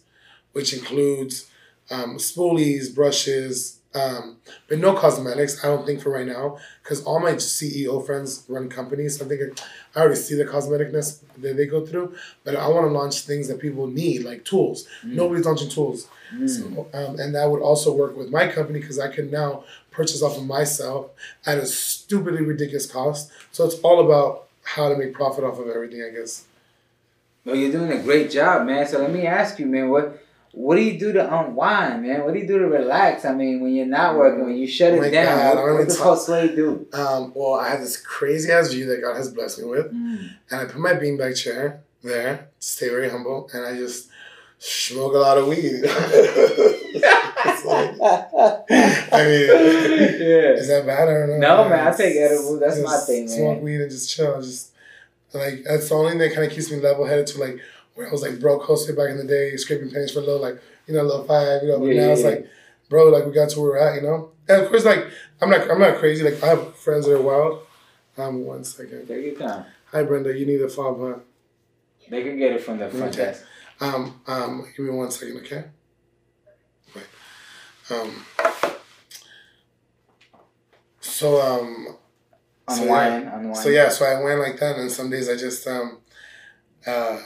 which 0.54 0.74
includes 0.74 1.46
um, 1.92 2.16
spoolies, 2.18 2.94
brushes, 2.96 3.80
um, 3.96 4.38
but 4.68 4.80
no 4.80 4.94
cosmetics. 4.94 5.64
I 5.64 5.68
don't 5.68 5.86
think 5.86 6.02
for 6.02 6.12
right 6.12 6.26
now, 6.26 6.58
because 6.82 7.04
all 7.04 7.20
my 7.20 7.34
CEO 7.34 8.04
friends 8.06 8.44
run 8.48 8.70
companies. 8.70 9.18
So 9.18 9.26
I 9.26 9.28
think 9.28 9.60
I 9.96 10.00
already 10.00 10.16
see 10.16 10.36
the 10.36 10.46
cosmeticness 10.46 11.20
that 11.38 11.58
they 11.58 11.66
go 11.66 11.86
through. 11.86 12.16
But 12.44 12.56
I 12.56 12.68
want 12.68 12.88
to 12.88 12.92
launch 12.92 13.22
things 13.22 13.48
that 13.50 13.60
people 13.60 13.88
need, 13.88 14.24
like 14.24 14.46
tools. 14.46 14.88
Mm. 15.06 15.14
Nobody's 15.14 15.46
launching 15.46 15.70
tools. 15.70 16.08
Mm. 16.34 16.50
So, 16.50 16.88
um, 16.94 17.20
and 17.20 17.36
that 17.36 17.50
would 17.50 17.62
also 17.62 17.94
work 17.94 18.18
with 18.18 18.32
my 18.32 18.48
company 18.48 18.80
because 18.80 19.00
I 19.00 19.10
can 19.10 19.30
now 19.30 19.64
purchase 19.92 20.24
off 20.24 20.38
of 20.38 20.46
myself 20.46 21.12
at 21.46 21.60
a 21.60 21.66
stupidly 21.66 22.44
ridiculous 22.44 22.92
cost. 22.92 23.32
So 23.52 23.66
it's 23.66 23.80
all 23.82 24.04
about 24.04 24.48
how 24.64 24.90
to 24.90 24.98
make 24.98 25.14
profit 25.14 25.44
off 25.44 25.60
of 25.60 25.68
everything, 25.68 26.04
I 26.04 26.10
guess. 26.10 26.46
Well, 27.46 27.56
you're 27.56 27.72
doing 27.72 27.92
a 27.92 28.02
great 28.02 28.32
job, 28.32 28.66
man. 28.66 28.88
So 28.88 29.00
let 29.00 29.12
me 29.12 29.28
ask 29.28 29.60
you, 29.60 29.66
man, 29.66 29.90
what 29.90 30.23
what 30.56 30.76
do 30.76 30.82
you 30.84 30.98
do 31.00 31.12
to 31.14 31.40
unwind, 31.40 32.04
man? 32.04 32.24
What 32.24 32.34
do 32.34 32.40
you 32.40 32.48
do 32.48 32.60
to 32.60 32.68
relax? 32.68 33.26
I 33.26 33.34
mean, 33.34 33.60
when 33.62 33.74
you're 33.74 33.86
not 33.88 34.16
working, 34.16 34.46
when 34.46 34.56
you 34.56 34.68
shut 34.68 34.94
it 34.94 35.02
my 35.02 35.10
down, 35.10 35.26
God, 35.38 35.48
what, 35.48 35.56
don't 35.56 35.64
what 35.66 35.74
even 35.74 35.86
does 35.88 35.98
talk- 35.98 36.20
Josue 36.20 36.56
do? 36.56 36.88
Um, 36.94 37.32
well, 37.36 37.56
I 37.56 37.70
have 37.70 37.82
this 37.82 37.98
crazy 37.98 38.52
ass 38.52 38.72
view 38.72 38.86
that 38.86 39.02
God 39.02 39.18
has 39.18 39.30
blessed 39.32 39.60
me 39.60 39.66
with, 39.66 39.92
Mm. 39.92 40.30
and 40.52 40.62
I 40.62 40.66
put 40.66 40.78
my 40.78 40.94
beanbag 40.94 41.36
chair 41.42 41.82
there, 42.04 42.50
stay 42.60 42.90
very 42.90 43.10
humble, 43.10 43.50
and 43.54 43.66
I 43.66 43.76
just 43.76 44.10
smoke 44.60 45.14
a 45.16 45.18
lot 45.18 45.38
of 45.38 45.48
weed. 45.48 45.84
It's 47.46 47.66
like- 47.66 47.96
I 48.00 49.24
mean, 49.26 49.48
yeah. 49.50 50.54
is 50.54 50.68
that 50.70 50.84
bad? 50.86 51.10
I 51.10 51.14
don't 51.14 51.30
know. 51.40 51.64
No, 51.64 51.70
man, 51.70 51.88
I 51.88 51.96
take 51.96 52.16
edibles. 52.16 52.60
That's 52.60 52.80
my 52.80 52.98
thing, 53.06 53.28
Smoke 53.28 53.62
weed 53.62 53.82
and 53.82 53.92
just 53.92 54.16
chill. 54.16 54.42
Just 54.42 54.72
like 55.34 55.64
that's 55.64 55.90
the 55.90 55.96
only 55.96 56.12
thing 56.12 56.20
that 56.20 56.34
kind 56.34 56.46
of 56.48 56.54
keeps 56.54 56.72
me 56.72 56.80
level 56.80 57.06
headed 57.06 57.28
to 57.28 57.40
like 57.40 57.60
where 57.96 58.08
I 58.08 58.12
was 58.12 58.22
like 58.22 58.40
broke 58.40 58.64
hosted 58.64 58.96
back 58.98 59.10
in 59.10 59.18
the 59.18 59.24
day, 59.26 59.56
scraping 59.58 59.92
pennies 59.92 60.12
for 60.12 60.20
a 60.20 60.24
little 60.24 60.42
like 60.42 60.62
you 60.88 60.94
know 60.94 61.02
a 61.02 61.04
little 61.04 61.24
five, 61.26 61.62
you 61.64 61.70
know. 61.70 61.80
But 61.80 61.86
Yeah, 61.88 62.02
now 62.02 62.08
yeah, 62.08 62.14
it's 62.14 62.24
like, 62.24 62.48
bro, 62.90 63.06
like 63.10 63.26
we 63.26 63.32
got 63.32 63.50
to 63.50 63.60
where 63.60 63.70
we're 63.72 63.78
at, 63.78 63.96
you 63.96 64.02
know. 64.08 64.32
And 64.50 64.64
of 64.64 64.70
course, 64.70 64.86
like 64.86 65.06
I'm 65.42 65.50
not 65.50 65.70
I'm 65.70 65.80
not 65.80 65.98
crazy. 65.98 66.24
Like 66.24 66.42
I 66.44 66.48
have 66.48 66.76
friends 66.76 67.06
that 67.06 67.16
are 67.16 67.22
wild. 67.22 67.60
Um, 68.18 68.46
one 68.46 68.64
second. 68.64 69.08
Take 69.08 69.26
your 69.26 69.36
time. 69.36 69.66
Hi 69.92 70.04
Brenda, 70.04 70.38
you 70.38 70.46
need 70.46 70.62
a 70.62 70.70
fob, 70.70 71.00
huh? 71.00 71.20
They 72.10 72.22
can 72.24 72.38
get 72.38 72.52
it 72.54 72.62
from 72.64 72.78
the 72.80 72.90
front 72.90 73.14
Okay. 73.14 73.26
desk. 73.26 73.44
Um, 73.80 74.22
um, 74.28 74.66
give 74.76 74.86
me 74.86 74.92
one 74.92 75.10
second, 75.12 75.38
okay? 75.38 75.64
Right. 76.96 77.06
Um, 77.90 78.26
so, 81.00 81.42
um, 81.42 81.88
So, 82.70 82.84
Unwind, 82.84 83.24
yeah. 83.26 83.36
unwind. 83.38 83.58
So 83.58 83.70
yeah, 83.70 83.90
so 83.90 84.06
I 84.06 84.22
went 84.24 84.40
like 84.40 84.58
that, 84.60 84.78
and 84.78 84.92
some 84.92 85.10
days 85.10 85.28
I 85.30 85.36
just 85.36 85.68
um, 85.68 86.00
uh, 86.88 87.20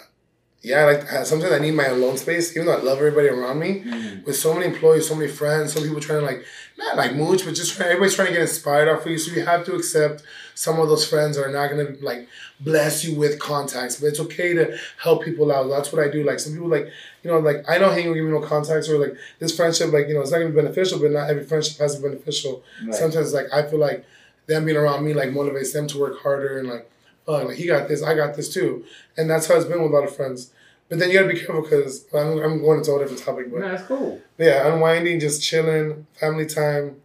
yeah, 0.63 0.85
like 0.85 1.07
sometimes 1.25 1.53
I 1.53 1.59
need 1.59 1.71
my 1.71 1.85
alone 1.85 2.17
space, 2.17 2.51
even 2.55 2.65
though 2.67 2.77
I 2.77 2.81
love 2.81 2.97
everybody 2.97 3.27
around 3.29 3.59
me. 3.59 3.83
Mhm. 3.85 4.25
With 4.25 4.35
so 4.35 4.53
many 4.53 4.65
employees, 4.65 5.07
so 5.07 5.15
many 5.15 5.31
friends, 5.31 5.73
some 5.73 5.83
people 5.83 5.99
trying 6.01 6.19
to 6.19 6.25
like 6.25 6.43
not 6.77 6.97
like 6.97 7.15
mooch, 7.15 7.45
but 7.45 7.53
just 7.55 7.73
trying, 7.75 7.89
everybody's 7.89 8.15
trying 8.15 8.27
to 8.27 8.33
get 8.33 8.41
inspired 8.41 8.87
off 8.89 9.05
of 9.05 9.11
you. 9.11 9.17
So 9.17 9.31
you 9.33 9.45
have 9.45 9.65
to 9.65 9.75
accept 9.75 10.23
some 10.55 10.79
of 10.79 10.89
those 10.89 11.07
friends 11.07 11.37
are 11.37 11.49
not 11.51 11.69
gonna 11.69 11.95
like 12.01 12.27
bless 12.59 13.05
you 13.05 13.15
with 13.17 13.39
contacts, 13.39 13.97
but 13.99 14.07
it's 14.07 14.19
okay 14.19 14.53
to 14.55 14.77
help 14.97 15.23
people 15.23 15.51
out. 15.51 15.69
That's 15.69 15.93
what 15.93 16.03
I 16.03 16.09
do. 16.09 16.23
Like 16.23 16.39
some 16.39 16.53
people 16.53 16.67
like 16.69 16.87
you 17.23 17.31
know 17.31 17.39
like 17.39 17.63
I 17.69 17.77
don't 17.77 17.93
hang 17.93 18.07
with 18.07 18.15
give 18.15 18.25
me 18.25 18.31
no 18.31 18.41
contacts 18.41 18.89
or 18.89 18.97
like 18.97 19.15
this 19.39 19.55
friendship 19.55 19.91
like 19.93 20.07
you 20.07 20.15
know 20.15 20.21
it's 20.21 20.31
not 20.31 20.39
gonna 20.39 20.49
be 20.49 20.55
beneficial, 20.55 20.99
but 20.99 21.11
not 21.11 21.29
every 21.29 21.43
friendship 21.45 21.77
has 21.77 21.95
to 21.95 22.01
be 22.01 22.09
beneficial. 22.09 22.63
Right. 22.83 22.95
Sometimes 22.95 23.33
like 23.33 23.47
I 23.53 23.61
feel 23.63 23.79
like 23.79 24.03
them 24.47 24.65
being 24.65 24.77
around 24.77 25.05
me 25.05 25.13
like 25.13 25.29
motivates 25.29 25.71
them 25.73 25.87
to 25.87 25.99
work 25.99 26.19
harder 26.21 26.57
and 26.57 26.67
like 26.67 26.89
oh 27.27 27.43
like 27.45 27.57
he 27.57 27.67
got 27.67 27.87
this, 27.87 28.01
I 28.03 28.13
got 28.15 28.35
this 28.35 28.53
too, 28.53 28.85
and 29.17 29.29
that's 29.29 29.47
how 29.47 29.55
it's 29.55 29.65
been 29.65 29.81
with 29.81 29.91
a 29.91 29.95
lot 29.95 30.03
of 30.03 30.15
friends. 30.15 30.51
But 30.89 30.99
then 30.99 31.09
you 31.11 31.19
gotta 31.19 31.33
be 31.33 31.37
careful 31.39 31.61
because 31.63 32.05
I'm, 32.13 32.37
I'm 32.39 32.61
going 32.61 32.79
into 32.79 32.95
a 32.95 32.99
different 32.99 33.21
topic, 33.21 33.51
but 33.51 33.59
No, 33.59 33.69
that's 33.69 33.83
cool. 33.83 34.21
yeah, 34.37 34.71
unwinding, 34.73 35.19
just 35.19 35.43
chilling, 35.43 36.07
family 36.13 36.45
time, 36.45 37.01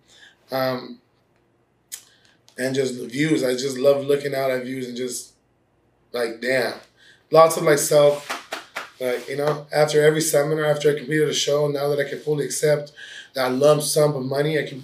um, 0.53 1.01
and 2.59 2.75
just 2.75 2.99
the 3.01 3.07
views. 3.09 3.43
I 3.43 3.53
just 3.53 3.79
love 3.79 4.05
looking 4.05 4.35
out 4.35 4.51
at 4.51 4.65
views 4.65 4.87
and 4.89 4.97
just 4.97 5.33
like 6.13 6.41
damn, 6.41 6.75
lots 7.31 7.57
of 7.57 7.65
like 7.65 7.79
self, 7.79 8.29
like 9.01 9.29
you 9.29 9.37
know. 9.37 9.67
After 9.75 10.03
every 10.03 10.21
seminar, 10.21 10.67
after 10.67 10.91
I 10.93 10.95
completed 10.97 11.29
a 11.29 11.35
show, 11.35 11.67
now 11.69 11.89
that 11.89 11.99
I 11.99 12.09
can 12.09 12.21
fully 12.21 12.45
accept 12.45 12.93
that 13.35 13.53
lump 13.53 13.83
sum 13.83 14.15
of 14.15 14.25
money, 14.25 14.59
I 14.59 14.65
can. 14.65 14.83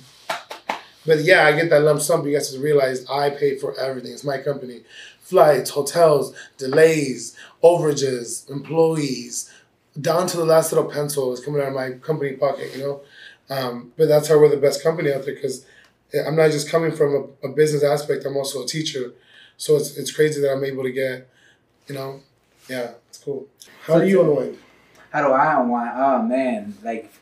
But 1.06 1.20
yeah, 1.20 1.44
I 1.46 1.52
get 1.52 1.70
that 1.70 1.82
lump 1.82 2.00
sum. 2.00 2.20
But 2.22 2.28
you 2.28 2.34
guys 2.36 2.50
have 2.50 2.58
to 2.60 2.64
realize 2.64 3.06
I 3.08 3.30
pay 3.30 3.56
for 3.58 3.78
everything. 3.78 4.12
It's 4.12 4.24
my 4.24 4.38
company, 4.38 4.80
flights, 5.28 5.70
hotels, 5.70 6.34
delays, 6.56 7.36
overages, 7.62 8.48
employees, 8.50 9.52
down 10.00 10.26
to 10.26 10.36
the 10.38 10.44
last 10.44 10.72
little 10.72 10.90
pencil 10.90 11.32
is 11.34 11.40
coming 11.40 11.60
out 11.60 11.68
of 11.68 11.74
my 11.74 11.90
company 11.92 12.32
pocket, 12.32 12.74
you 12.74 12.82
know. 12.82 13.00
Um, 13.50 13.92
but 13.96 14.08
that's 14.08 14.28
how 14.28 14.38
we're 14.38 14.48
the 14.48 14.56
best 14.56 14.82
company 14.82 15.12
out 15.12 15.24
there 15.24 15.34
because 15.34 15.66
I'm 16.26 16.36
not 16.36 16.50
just 16.50 16.70
coming 16.70 16.92
from 16.92 17.36
a, 17.42 17.48
a 17.48 17.50
business 17.52 17.82
aspect. 17.82 18.24
I'm 18.24 18.36
also 18.36 18.62
a 18.62 18.66
teacher, 18.66 19.12
so 19.58 19.76
it's 19.76 19.96
it's 19.98 20.10
crazy 20.10 20.40
that 20.40 20.52
I'm 20.52 20.64
able 20.64 20.82
to 20.84 20.92
get, 20.92 21.28
you 21.88 21.94
know, 21.94 22.20
yeah, 22.68 22.92
it's 23.08 23.18
cool. 23.18 23.46
How 23.82 23.94
So 23.94 24.00
do 24.00 24.06
you 24.08 24.22
unwind? 24.22 24.58
How 25.10 25.26
do 25.26 25.32
I 25.32 25.60
unwind? 25.60 25.90
Oh 25.94 26.22
man, 26.22 26.74
like 26.82 27.12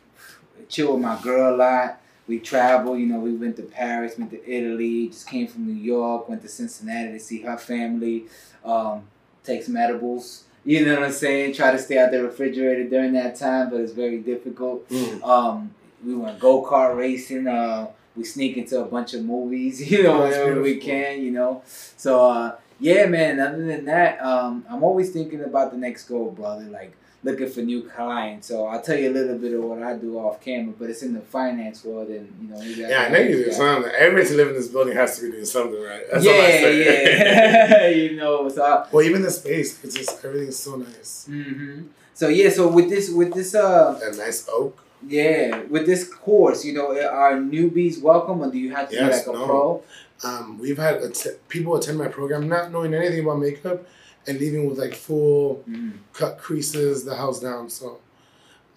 chill 0.68 0.92
with 0.92 1.02
my 1.02 1.20
girl 1.22 1.54
a 1.54 1.56
lot. 1.56 2.00
We 2.28 2.40
travel, 2.40 2.96
you 2.98 3.06
know, 3.06 3.20
we 3.20 3.34
went 3.34 3.56
to 3.56 3.62
Paris, 3.62 4.18
went 4.18 4.30
to 4.32 4.50
Italy, 4.50 5.08
just 5.08 5.28
came 5.28 5.46
from 5.46 5.66
New 5.66 5.80
York, 5.80 6.28
went 6.28 6.42
to 6.42 6.48
Cincinnati 6.48 7.12
to 7.12 7.20
see 7.20 7.42
her 7.42 7.56
family, 7.56 8.24
um, 8.64 9.04
take 9.44 9.62
some 9.62 9.76
edibles. 9.76 10.44
You 10.64 10.84
know 10.84 10.94
what 10.94 11.04
I'm 11.04 11.12
saying? 11.12 11.54
Try 11.54 11.70
to 11.70 11.78
stay 11.78 11.98
out 11.98 12.10
the 12.10 12.24
refrigerator 12.24 12.88
during 12.88 13.12
that 13.12 13.36
time, 13.36 13.70
but 13.70 13.80
it's 13.80 13.92
very 13.92 14.18
difficult. 14.18 14.90
Um, 15.22 15.70
we 16.04 16.14
went 16.16 16.40
go 16.40 16.64
kart 16.64 16.96
racing. 16.96 17.46
Uh, 17.46 17.88
we 18.16 18.24
sneak 18.24 18.56
into 18.56 18.80
a 18.80 18.84
bunch 18.84 19.14
of 19.14 19.24
movies, 19.24 19.88
you 19.92 20.02
know, 20.02 20.22
Oh, 20.22 20.24
whenever 20.24 20.60
we 20.60 20.78
can, 20.78 21.22
you 21.22 21.30
know. 21.30 21.62
So 21.96 22.28
uh, 22.28 22.56
yeah, 22.80 23.06
man. 23.06 23.38
Other 23.38 23.64
than 23.64 23.84
that, 23.84 24.20
um, 24.20 24.64
I'm 24.68 24.82
always 24.82 25.10
thinking 25.10 25.44
about 25.44 25.70
the 25.70 25.78
next 25.78 26.08
goal, 26.08 26.32
brother. 26.32 26.64
Like 26.64 26.96
looking 27.26 27.48
for 27.54 27.60
new 27.72 27.82
clients. 27.82 28.48
So 28.48 28.66
I'll 28.66 28.80
tell 28.80 28.98
you 28.98 29.10
a 29.12 29.14
little 29.18 29.36
bit 29.44 29.52
of 29.52 29.62
what 29.68 29.82
I 29.82 29.92
do 29.96 30.10
off 30.18 30.40
camera, 30.46 30.74
but 30.78 30.88
it's 30.90 31.02
in 31.02 31.12
the 31.12 31.20
finance 31.20 31.84
world, 31.84 32.08
and 32.08 32.26
you 32.40 32.48
know. 32.48 32.58
maybe 32.58 32.80
Yeah, 32.92 33.02
I 33.06 33.08
know 33.12 33.18
you 33.18 33.44
do 33.44 33.52
something. 33.52 33.92
Everybody 34.04 34.28
to 34.30 34.34
live 34.40 34.48
in 34.48 34.54
this 34.54 34.68
building 34.68 34.94
has 34.96 35.10
to 35.18 35.24
be 35.26 35.32
doing 35.32 35.44
something 35.44 35.82
right. 35.92 36.04
That's 36.10 36.24
yeah, 36.24 36.32
all 36.32 36.40
I 36.40 36.50
say. 36.50 36.72
yeah. 36.84 37.86
you 38.02 38.16
know, 38.16 38.48
so. 38.48 38.62
I, 38.64 38.86
well, 38.92 39.04
even 39.04 39.20
the 39.22 39.30
space, 39.30 39.82
it's 39.84 39.94
just 39.96 40.24
everything's 40.24 40.56
so 40.56 40.76
nice. 40.76 41.26
hmm 41.26 41.82
So 42.14 42.28
yeah, 42.28 42.48
so 42.50 42.62
with 42.68 42.88
this, 42.88 43.10
with 43.10 43.30
this, 43.34 43.54
uh, 43.54 43.98
That 44.02 44.16
nice 44.16 44.48
oak. 44.50 44.82
Yeah, 45.06 45.62
with 45.74 45.84
this 45.86 46.02
course, 46.12 46.64
you 46.64 46.72
know, 46.72 46.86
are 47.22 47.34
newbies 47.34 48.00
welcome, 48.10 48.40
or 48.42 48.50
do 48.50 48.58
you 48.58 48.70
have 48.74 48.88
to 48.90 48.94
Yes, 48.96 49.24
be 49.24 49.30
like 49.30 49.36
a 49.36 49.38
no. 49.40 49.46
pro? 49.46 49.82
Um, 50.24 50.58
we've 50.58 50.78
had 50.78 50.96
att- 51.02 51.38
people 51.48 51.76
attend 51.76 51.98
my 51.98 52.08
program 52.08 52.48
not 52.48 52.72
knowing 52.72 52.94
anything 52.94 53.20
about 53.24 53.38
makeup 53.40 53.78
and 54.26 54.38
leaving 54.40 54.68
with 54.68 54.78
like 54.78 54.94
full 54.94 55.62
Mm. 55.68 55.92
cut 56.12 56.38
creases, 56.38 57.04
the 57.04 57.14
house 57.16 57.40
down. 57.40 57.70
So, 57.70 57.98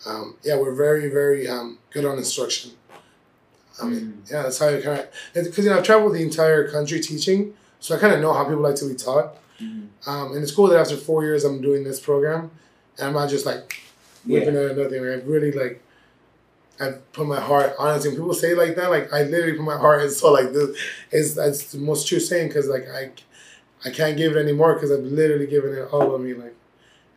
um, 0.05 0.35
yeah, 0.43 0.57
we're 0.57 0.75
very, 0.75 1.09
very 1.09 1.47
um, 1.47 1.79
good 1.91 2.05
on 2.05 2.17
instruction. 2.17 2.71
I 3.81 3.85
mean, 3.85 4.21
yeah, 4.29 4.43
that's 4.43 4.59
how 4.59 4.67
you 4.69 4.81
kind 4.81 4.99
of 4.99 5.07
because 5.45 5.63
you 5.63 5.69
know 5.71 5.77
I've 5.77 5.83
traveled 5.85 6.13
the 6.13 6.21
entire 6.21 6.69
country 6.69 6.99
teaching, 6.99 7.53
so 7.79 7.95
I 7.95 7.99
kind 7.99 8.13
of 8.13 8.19
know 8.19 8.33
how 8.33 8.43
people 8.43 8.59
like 8.62 8.75
to 8.75 8.85
be 8.89 8.95
taught. 8.95 9.35
Mhm. 9.62 9.88
Um, 10.05 10.33
and 10.33 10.43
it's 10.43 10.51
cool 10.51 10.67
that 10.67 10.79
after 10.79 10.97
four 10.97 11.23
years 11.23 11.43
I'm 11.45 11.62
doing 11.62 11.83
this 11.85 11.99
program, 11.99 12.51
and 12.97 13.07
I'm 13.07 13.13
not 13.13 13.29
just 13.29 13.45
like 13.45 13.81
whipping 14.25 14.53
Yeah. 14.55 14.62
at 14.71 14.77
nothing. 14.77 15.01
Like, 15.05 15.19
I've 15.21 15.27
really 15.27 15.51
like 15.53 15.81
I've 16.81 17.12
put 17.13 17.25
my 17.27 17.39
heart 17.39 17.73
honestly. 17.79 18.09
When 18.09 18.17
people 18.17 18.33
say 18.33 18.53
like 18.53 18.75
that, 18.75 18.89
like 18.89 19.12
I 19.13 19.23
literally 19.23 19.53
put 19.53 19.63
my 19.65 19.77
heart 19.77 20.01
and 20.01 20.12
soul 20.12 20.33
like 20.33 20.51
this. 20.53 20.77
Is 21.12 21.35
that's 21.35 21.71
the 21.71 21.77
most 21.77 22.05
true 22.07 22.19
saying 22.19 22.49
because 22.49 22.67
like 22.67 22.88
I 22.89 23.12
I 23.85 23.89
can't 23.91 24.17
give 24.17 24.35
it 24.35 24.39
anymore 24.39 24.73
because 24.73 24.91
I've 24.91 25.03
literally 25.05 25.47
given 25.47 25.73
it 25.73 25.87
all 25.93 26.13
of 26.15 26.21
me 26.21 26.33
like 26.33 26.55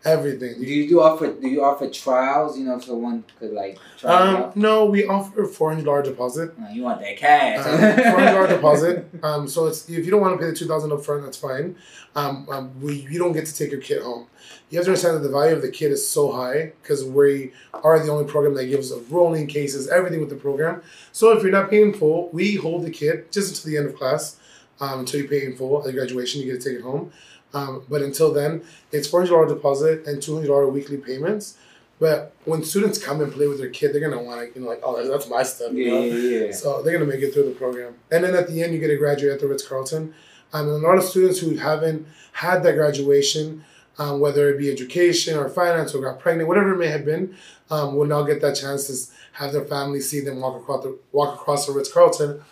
everything. 0.05 0.61
Do 0.61 0.67
you 0.67 0.89
do 0.89 1.01
offer? 1.01 1.33
Do 1.33 1.49
you 1.49 1.63
offer 1.65 1.89
trials? 1.91 2.59
You 2.59 2.65
know, 2.65 2.79
so 2.81 2.95
one 2.95 3.25
could 3.39 3.53
like 3.53 3.79
try. 3.99 4.11
it 4.11 4.29
Um, 4.29 4.37
out? 4.37 4.57
no, 4.57 4.85
we 4.87 5.07
offer 5.07 5.45
four 5.45 5.71
hundred 5.71 5.85
dollar 5.85 6.03
deposit. 6.03 6.55
Uh, 6.61 6.69
you 6.73 6.83
want 6.83 7.01
that 7.01 7.17
cash? 7.17 7.65
Four 7.65 8.21
hundred 8.21 8.33
dollar 8.33 8.47
deposit. 8.57 9.09
Um, 9.23 9.49
so 9.49 9.67
it's 9.67 9.89
if 9.89 10.05
you 10.05 10.11
don't 10.11 10.21
want 10.21 10.35
to 10.39 10.45
pay 10.45 10.51
the 10.51 10.57
two 10.57 10.67
thousand 10.67 10.93
up 10.93 11.05
front, 11.05 11.23
that's 11.25 11.37
fine. 11.37 11.77
Um, 12.15 12.47
um, 12.51 12.81
we 12.81 13.07
you 13.11 13.19
don't 13.19 13.33
get 13.33 13.47
to 13.47 13.55
take 13.55 13.71
your 13.71 13.81
kid 13.81 14.03
home. 14.03 14.27
You 14.71 14.79
have 14.79 14.87
to 14.87 14.91
understand 14.93 15.17
that 15.17 15.21
the 15.21 15.29
value 15.31 15.55
of 15.55 15.63
the 15.63 15.71
kid 15.71 15.93
is 15.93 16.07
so 16.09 16.33
high 16.33 16.73
because 16.83 17.05
we 17.05 17.53
are 17.75 17.99
the 17.99 18.11
only 18.11 18.25
program 18.25 18.55
that 18.55 18.67
gives 18.67 18.93
rolling 19.11 19.47
cases, 19.47 19.89
everything 19.89 20.21
with 20.21 20.31
the 20.31 20.37
program. 20.37 20.83
So 21.13 21.31
if 21.37 21.43
you're 21.43 21.53
not 21.53 21.71
paying 21.71 21.93
full, 21.93 22.29
we 22.33 22.55
hold 22.57 22.85
the 22.85 22.91
kid 22.91 23.31
just 23.31 23.51
until 23.51 23.71
the 23.71 23.79
end 23.79 23.87
of 23.93 23.99
class, 23.99 24.37
um, 24.81 25.01
until 25.01 25.21
you 25.21 25.29
pay 25.29 25.45
in 25.45 25.57
full 25.57 25.87
at 25.87 25.95
graduation. 25.95 26.41
You 26.41 26.53
get 26.53 26.61
to 26.63 26.71
take 26.71 26.79
it 26.79 26.83
home. 26.83 27.13
Um, 27.55 27.85
but 27.89 28.03
until 28.03 28.33
then, 28.33 28.63
it's 28.93 29.09
four 29.09 29.21
hundred 29.21 29.35
dollar 29.35 29.49
deposit 29.49 30.07
and 30.07 30.23
two 30.23 30.35
hundred 30.35 30.49
dollar 30.49 30.69
weekly 30.69 30.97
payments. 30.97 31.59
But 32.01 32.35
when 32.47 32.65
students 32.65 32.99
come 32.99 33.21
and 33.21 33.33
play 33.33 33.47
with 33.47 33.59
their 33.59 33.71
kid, 33.71 33.93
they're 33.93 34.01
gonna 34.01 34.23
want 34.23 34.41
to, 34.41 34.59
you 34.59 34.65
know, 34.65 34.71
like, 34.71 34.81
oh, 34.83 35.07
that's 35.07 35.29
my 35.29 35.43
stuff. 35.45 35.73
You 35.73 35.85
yeah, 35.85 35.91
know? 35.91 36.03
yeah, 36.03 36.47
yeah. 36.47 36.53
So 36.53 36.83
they're 36.83 36.93
gonna 36.93 37.11
make 37.11 37.21
it 37.21 37.33
through 37.33 37.45
the 37.45 37.55
program, 37.55 37.95
and 38.11 38.25
then 38.25 38.35
at 38.35 38.49
the 38.49 38.63
end 38.63 38.73
you 38.73 38.81
get 38.81 38.89
to 38.89 38.97
graduate 38.97 39.35
at 39.35 39.41
the 39.41 39.47
Ritz 39.47 39.67
Carlton. 39.67 40.15
Um, 40.53 40.69
and 40.69 40.85
a 40.85 40.87
lot 40.87 40.99
of 40.99 41.05
students 41.05 41.39
who 41.39 41.57
haven't 41.57 42.07
had 42.33 42.63
that 42.65 42.75
graduation, 42.75 43.65
um, 43.99 44.21
whether 44.21 44.51
it 44.51 44.59
be 44.59 44.71
education 44.71 45.39
or 45.39 45.49
finance 45.49 45.95
or 45.95 46.03
got 46.03 46.21
pregnant, 46.21 46.49
whatever 46.49 46.75
it 46.75 46.79
may 46.79 46.89
have 46.89 47.05
been, 47.05 47.37
um, 47.71 47.95
will 47.95 48.07
now 48.07 48.23
get 48.23 48.41
that 48.43 48.57
chance 48.57 48.87
to 48.89 49.15
have 49.35 49.53
their 49.53 49.65
family 49.65 50.01
see 50.01 50.21
them 50.21 50.41
walk 50.41 50.61
across 50.61 50.83
the 50.83 50.99
walk 51.13 51.35
across 51.35 51.67
the 51.67 51.73
Ritz 51.73 51.91
Carlton. 51.93 52.43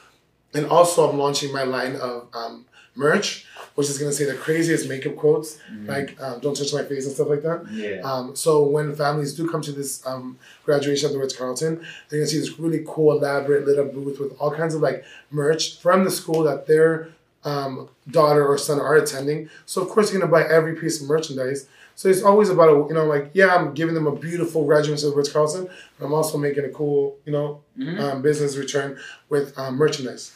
And 0.54 0.66
also, 0.66 1.08
I'm 1.08 1.18
launching 1.18 1.52
my 1.52 1.62
line 1.62 1.96
of 1.96 2.26
um, 2.34 2.64
merch, 2.96 3.46
which 3.76 3.88
is 3.88 3.98
gonna 3.98 4.12
say 4.12 4.24
the 4.24 4.34
craziest 4.34 4.88
makeup 4.88 5.16
quotes, 5.16 5.58
like 5.86 6.20
um, 6.20 6.40
"Don't 6.40 6.56
touch 6.56 6.72
my 6.74 6.82
face" 6.84 7.06
and 7.06 7.14
stuff 7.14 7.28
like 7.28 7.42
that. 7.42 7.66
yeah. 7.70 8.00
Um, 8.00 8.34
so 8.34 8.64
when 8.64 8.94
families 8.94 9.32
do 9.34 9.48
come 9.48 9.62
to 9.62 9.72
this 9.72 10.04
um, 10.06 10.38
graduation 10.64 11.06
at 11.06 11.12
the 11.12 11.18
Ritz 11.18 11.36
Carlton, 11.36 11.76
they're 12.08 12.18
gonna 12.20 12.26
see 12.26 12.38
this 12.40 12.58
really 12.58 12.84
cool, 12.86 13.12
elaborate, 13.16 13.64
lit 13.66 13.78
up 13.78 13.92
booth 13.94 14.18
with 14.18 14.36
all 14.40 14.50
kinds 14.50 14.74
of 14.74 14.80
like 14.80 15.04
merch 15.30 15.78
from 15.78 16.04
the 16.04 16.10
school 16.10 16.42
that 16.42 16.66
their 16.66 17.08
um, 17.44 17.88
daughter 18.10 18.46
or 18.46 18.58
son 18.58 18.80
are 18.80 18.96
attending. 18.96 19.48
So 19.66 19.82
of 19.82 19.88
course 19.88 20.12
you're 20.12 20.20
gonna 20.20 20.30
buy 20.32 20.44
every 20.48 20.74
piece 20.76 21.00
of 21.00 21.08
merchandise. 21.08 21.66
So 21.96 22.08
it's 22.08 22.22
always 22.22 22.48
about 22.48 22.68
a 22.70 22.88
you 22.88 22.94
know 22.94 23.04
like 23.06 23.30
yeah 23.34 23.54
I'm 23.54 23.74
giving 23.74 23.94
them 23.94 24.06
a 24.06 24.14
beautiful 24.16 24.64
graduation 24.64 25.08
of 25.08 25.16
Ritz 25.16 25.30
Carlton, 25.32 25.68
but 25.98 26.06
I'm 26.06 26.12
also 26.14 26.38
making 26.38 26.64
a 26.64 26.70
cool 26.70 27.16
you 27.26 27.32
know 27.32 27.60
Mhm. 27.78 28.00
um, 28.00 28.22
business 28.22 28.56
return 28.56 28.98
with 29.28 29.58
um, 29.58 29.76
merchandise. 29.76 30.32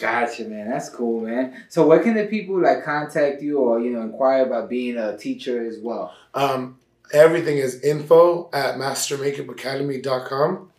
Gotcha, 0.00 0.44
man. 0.44 0.70
That's 0.70 0.88
cool, 0.90 1.22
man. 1.22 1.64
So, 1.68 1.84
where 1.84 1.98
can 1.98 2.14
the 2.14 2.26
people 2.26 2.60
like 2.60 2.84
contact 2.84 3.42
you 3.42 3.58
or 3.58 3.80
you 3.80 3.90
know 3.90 4.02
inquire 4.02 4.44
about 4.46 4.68
being 4.68 4.96
a 4.96 5.16
teacher 5.18 5.66
as 5.66 5.78
well? 5.78 6.14
Um, 6.34 6.78
everything 7.12 7.58
is 7.58 7.80
info 7.82 8.48
at 8.52 8.76
mastermakeupacademy.com 8.76 10.70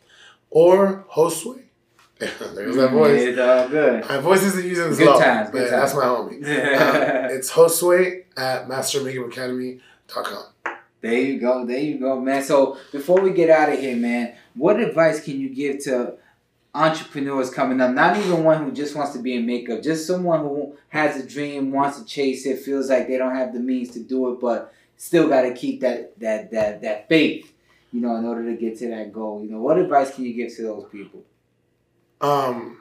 or 0.49 1.05
Hostway. 1.13 1.63
There's 2.19 2.75
that 2.75 2.91
voice. 2.91 3.21
It's 3.21 3.39
all 3.39 3.69
good. 3.69 4.05
My 4.05 4.17
voice 4.17 4.43
isn't 4.43 4.65
using 4.65 4.91
as 4.91 4.97
Good 4.97 5.07
low, 5.07 5.19
times, 5.19 5.51
but 5.51 5.59
good 5.59 5.71
that's 5.71 5.95
my 5.95 6.03
homie. 6.03 6.35
Um, 6.35 6.41
it's 7.31 7.49
Hostway 7.49 8.25
at 8.35 8.67
mastermakeupacademy.com. 8.67 10.43
There 11.01 11.13
you 11.13 11.39
go. 11.39 11.65
There 11.65 11.79
you 11.79 11.97
go, 11.97 12.19
man. 12.19 12.43
So 12.43 12.77
before 12.91 13.21
we 13.21 13.31
get 13.31 13.49
out 13.49 13.71
of 13.71 13.79
here, 13.79 13.95
man, 13.95 14.35
what 14.53 14.81
advice 14.81 15.23
can 15.23 15.39
you 15.39 15.47
give 15.47 15.81
to 15.85 16.15
entrepreneurs 16.75 17.49
coming 17.51 17.79
up? 17.79 17.93
Not 17.93 18.17
even 18.17 18.43
one 18.43 18.65
who 18.65 18.73
just 18.73 18.97
wants 18.97 19.13
to 19.13 19.19
be 19.19 19.35
in 19.35 19.45
makeup, 19.45 19.81
just 19.81 20.05
someone 20.05 20.41
who 20.41 20.75
has 20.89 21.23
a 21.23 21.25
dream, 21.25 21.71
wants 21.71 21.99
to 21.99 22.05
chase 22.05 22.45
it, 22.45 22.59
feels 22.59 22.89
like 22.89 23.07
they 23.07 23.17
don't 23.17 23.35
have 23.35 23.53
the 23.53 23.61
means 23.61 23.91
to 23.91 24.01
do 24.01 24.33
it, 24.33 24.41
but 24.41 24.73
still 24.97 25.29
got 25.29 25.43
to 25.43 25.53
keep 25.53 25.79
that 25.79 26.19
that 26.19 26.51
that 26.51 26.81
that 26.81 27.07
faith, 27.07 27.53
you 27.93 28.01
know, 28.01 28.17
in 28.17 28.25
order 28.25 28.43
to 28.43 28.59
get 28.59 28.77
to 28.79 28.89
that 28.89 29.13
goal. 29.13 29.41
You 29.41 29.51
know, 29.51 29.61
what 29.61 29.77
advice 29.77 30.13
can 30.13 30.25
you 30.25 30.33
give 30.33 30.53
to 30.57 30.63
those 30.63 30.85
people? 30.91 31.23
Um, 32.21 32.79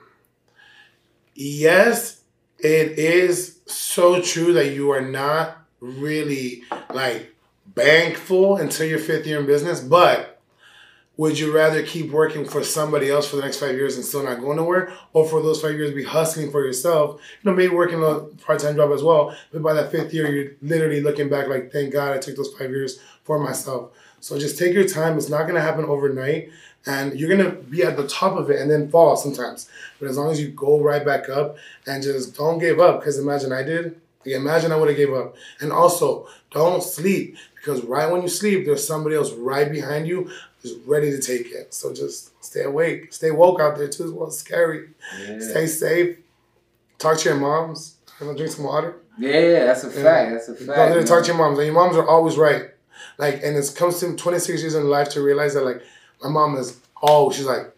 yes, 1.34 2.22
it 2.58 2.98
is 2.98 3.60
so 3.66 4.20
true 4.20 4.52
that 4.54 4.74
you 4.74 4.90
are 4.90 5.00
not 5.00 5.58
really 5.80 6.64
like 6.92 7.34
bankful 7.66 8.56
until 8.56 8.86
your 8.86 8.98
fifth 8.98 9.26
year 9.26 9.38
in 9.38 9.46
business, 9.46 9.80
but 9.80 10.40
would 11.16 11.38
you 11.38 11.52
rather 11.52 11.82
keep 11.82 12.12
working 12.12 12.44
for 12.44 12.62
somebody 12.62 13.10
else 13.10 13.28
for 13.28 13.36
the 13.36 13.42
next 13.42 13.58
five 13.58 13.74
years 13.74 13.96
and 13.96 14.04
still 14.04 14.22
not 14.22 14.40
going 14.40 14.56
nowhere, 14.56 14.92
or 15.12 15.26
for 15.28 15.42
those 15.42 15.60
five 15.60 15.74
years 15.74 15.92
be 15.92 16.04
hustling 16.04 16.50
for 16.50 16.64
yourself? 16.64 17.20
You 17.42 17.50
know, 17.50 17.56
maybe 17.56 17.74
working 17.74 18.02
a 18.02 18.20
part 18.44 18.60
time 18.60 18.76
job 18.76 18.92
as 18.92 19.02
well, 19.02 19.36
but 19.52 19.62
by 19.62 19.74
that 19.74 19.90
fifth 19.90 20.14
year, 20.14 20.32
you're 20.32 20.52
literally 20.62 21.00
looking 21.00 21.28
back 21.28 21.48
like, 21.48 21.72
thank 21.72 21.92
God 21.92 22.14
I 22.14 22.18
took 22.18 22.36
those 22.36 22.54
five 22.54 22.70
years 22.70 23.00
for 23.24 23.38
myself. 23.38 23.90
So 24.20 24.38
just 24.38 24.58
take 24.58 24.74
your 24.74 24.86
time. 24.86 25.16
It's 25.16 25.28
not 25.28 25.46
gonna 25.46 25.60
happen 25.60 25.84
overnight, 25.84 26.50
and 26.86 27.18
you're 27.18 27.34
gonna 27.34 27.50
be 27.50 27.82
at 27.82 27.96
the 27.96 28.06
top 28.06 28.36
of 28.36 28.50
it 28.50 28.60
and 28.60 28.70
then 28.70 28.90
fall 28.90 29.16
sometimes. 29.16 29.68
But 29.98 30.08
as 30.08 30.16
long 30.16 30.30
as 30.30 30.40
you 30.40 30.48
go 30.48 30.80
right 30.80 31.04
back 31.04 31.28
up 31.28 31.56
and 31.86 32.02
just 32.02 32.36
don't 32.36 32.58
give 32.58 32.80
up, 32.80 33.00
because 33.00 33.18
imagine 33.18 33.52
I 33.52 33.62
did. 33.62 34.00
Imagine 34.24 34.72
I 34.72 34.76
would 34.76 34.88
have 34.88 34.96
gave 34.96 35.12
up. 35.12 35.36
And 35.60 35.72
also, 35.72 36.26
don't 36.50 36.82
sleep 36.82 37.36
because 37.56 37.82
right 37.82 38.10
when 38.10 38.22
you 38.22 38.28
sleep, 38.28 38.66
there's 38.66 38.86
somebody 38.86 39.16
else 39.16 39.32
right 39.32 39.70
behind 39.70 40.06
you 40.06 40.30
who's 40.60 40.74
ready 40.86 41.10
to 41.10 41.20
take 41.20 41.50
it. 41.52 41.72
So 41.72 41.94
just 41.94 42.32
stay 42.44 42.64
awake, 42.64 43.12
stay 43.12 43.30
woke 43.30 43.60
out 43.60 43.78
there 43.78 43.88
too. 43.88 44.04
It's 44.04 44.12
well 44.12 44.30
scary. 44.30 44.90
Yeah. 45.20 45.40
Stay 45.40 45.66
safe. 45.66 46.18
Talk 46.98 47.18
to 47.18 47.28
your 47.30 47.38
moms. 47.38 47.94
I'm 48.20 48.26
gonna 48.26 48.38
drink 48.38 48.52
some 48.52 48.64
water. 48.64 48.96
Yeah, 49.18 49.64
that's 49.64 49.84
a 49.84 49.90
fact. 49.90 50.32
That's 50.32 50.48
a 50.48 50.54
fact. 50.54 50.66
Go 50.66 50.94
there, 50.94 51.04
talk 51.04 51.22
to 51.24 51.28
your 51.28 51.36
moms, 51.36 51.58
and 51.58 51.66
your 51.66 51.74
moms 51.74 51.96
are 51.96 52.06
always 52.06 52.36
right. 52.36 52.70
Like, 53.16 53.42
and 53.42 53.56
it 53.56 53.74
comes 53.76 54.00
to 54.00 54.14
26 54.14 54.60
years 54.62 54.74
in 54.74 54.88
life 54.88 55.08
to 55.10 55.22
realize 55.22 55.54
that, 55.54 55.64
like, 55.64 55.82
my 56.22 56.30
mom 56.30 56.56
is 56.56 56.78
oh, 57.02 57.30
she's 57.30 57.44
like, 57.46 57.72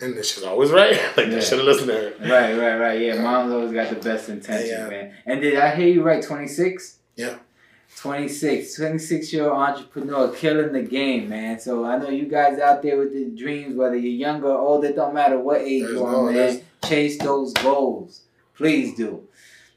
and 0.00 0.16
she's 0.24 0.42
always 0.44 0.70
right. 0.70 0.92
like, 1.16 1.26
Yeah. 1.28 1.40
Should 1.40 1.58
have 1.58 1.66
listened 1.66 1.88
to 1.88 1.94
her. 1.94 2.14
Right, 2.20 2.56
right, 2.58 2.76
right. 2.76 3.00
Yeah, 3.00 3.20
mom's 3.22 3.52
always 3.52 3.72
got 3.72 3.90
the 3.90 3.96
best 3.96 4.28
intention, 4.28 4.68
Yeah. 4.68 4.88
man. 4.88 5.14
And 5.26 5.40
did 5.40 5.56
I 5.58 5.74
hear 5.74 5.88
you 5.88 6.02
right? 6.02 6.22
Twenty 6.22 6.48
six. 6.48 6.98
Yeah. 7.16 7.36
26, 7.96 8.74
26 8.74 9.32
year 9.32 9.44
old 9.48 9.56
entrepreneur 9.56 10.28
killing 10.34 10.72
the 10.72 10.82
game, 10.82 11.28
man. 11.28 11.60
So 11.60 11.84
I 11.84 11.96
know 11.96 12.08
you 12.10 12.26
guys 12.26 12.58
out 12.58 12.82
there 12.82 12.98
with 12.98 13.12
the 13.12 13.26
dreams, 13.26 13.76
whether 13.76 13.94
you're 13.94 14.12
younger 14.12 14.48
or 14.48 14.58
older, 14.58 14.88
it 14.88 14.96
don't 14.96 15.14
matter 15.14 15.38
what 15.38 15.60
age 15.60 15.82
you 15.82 16.04
are, 16.04 16.28
man. 16.30 16.60
Chase 16.84 17.18
those 17.18 17.52
goals. 17.52 18.22
Please 18.56 18.96
do. 18.96 19.22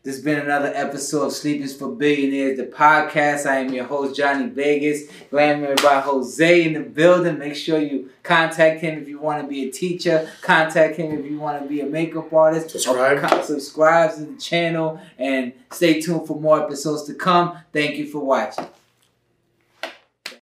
This 0.03 0.15
has 0.15 0.23
been 0.23 0.39
another 0.39 0.71
episode 0.73 1.25
of 1.25 1.33
Sleep 1.33 1.61
is 1.61 1.75
for 1.75 1.89
Billionaires, 1.89 2.57
the 2.57 2.65
podcast. 2.65 3.45
I 3.45 3.57
am 3.57 3.73
your 3.73 3.83
host, 3.83 4.15
Johnny 4.15 4.47
Vegas, 4.47 5.03
glamored 5.31 5.83
by 5.83 5.99
Jose 5.99 6.63
in 6.63 6.73
the 6.73 6.79
building. 6.79 7.39
Make 7.39 7.55
sure 7.55 7.77
you 7.79 8.09
contact 8.23 8.79
him 8.79 9.01
if 9.01 9.09
you 9.09 9.19
want 9.19 9.41
to 9.41 9.47
be 9.49 9.67
a 9.67 9.71
teacher. 9.71 10.31
Contact 10.41 10.95
him 10.95 11.11
if 11.11 11.25
you 11.25 11.37
want 11.37 11.61
to 11.61 11.67
be 11.67 11.81
a 11.81 11.85
makeup 11.85 12.31
artist. 12.31 12.69
Subscribe. 12.69 13.43
Subscribe 13.43 14.15
to 14.15 14.21
the 14.21 14.37
channel 14.37 15.01
and 15.17 15.51
stay 15.71 15.99
tuned 15.99 16.25
for 16.25 16.39
more 16.39 16.63
episodes 16.63 17.03
to 17.03 17.13
come. 17.13 17.57
Thank 17.73 17.97
you 17.97 18.07
for 18.07 18.19
watching. 18.19 18.67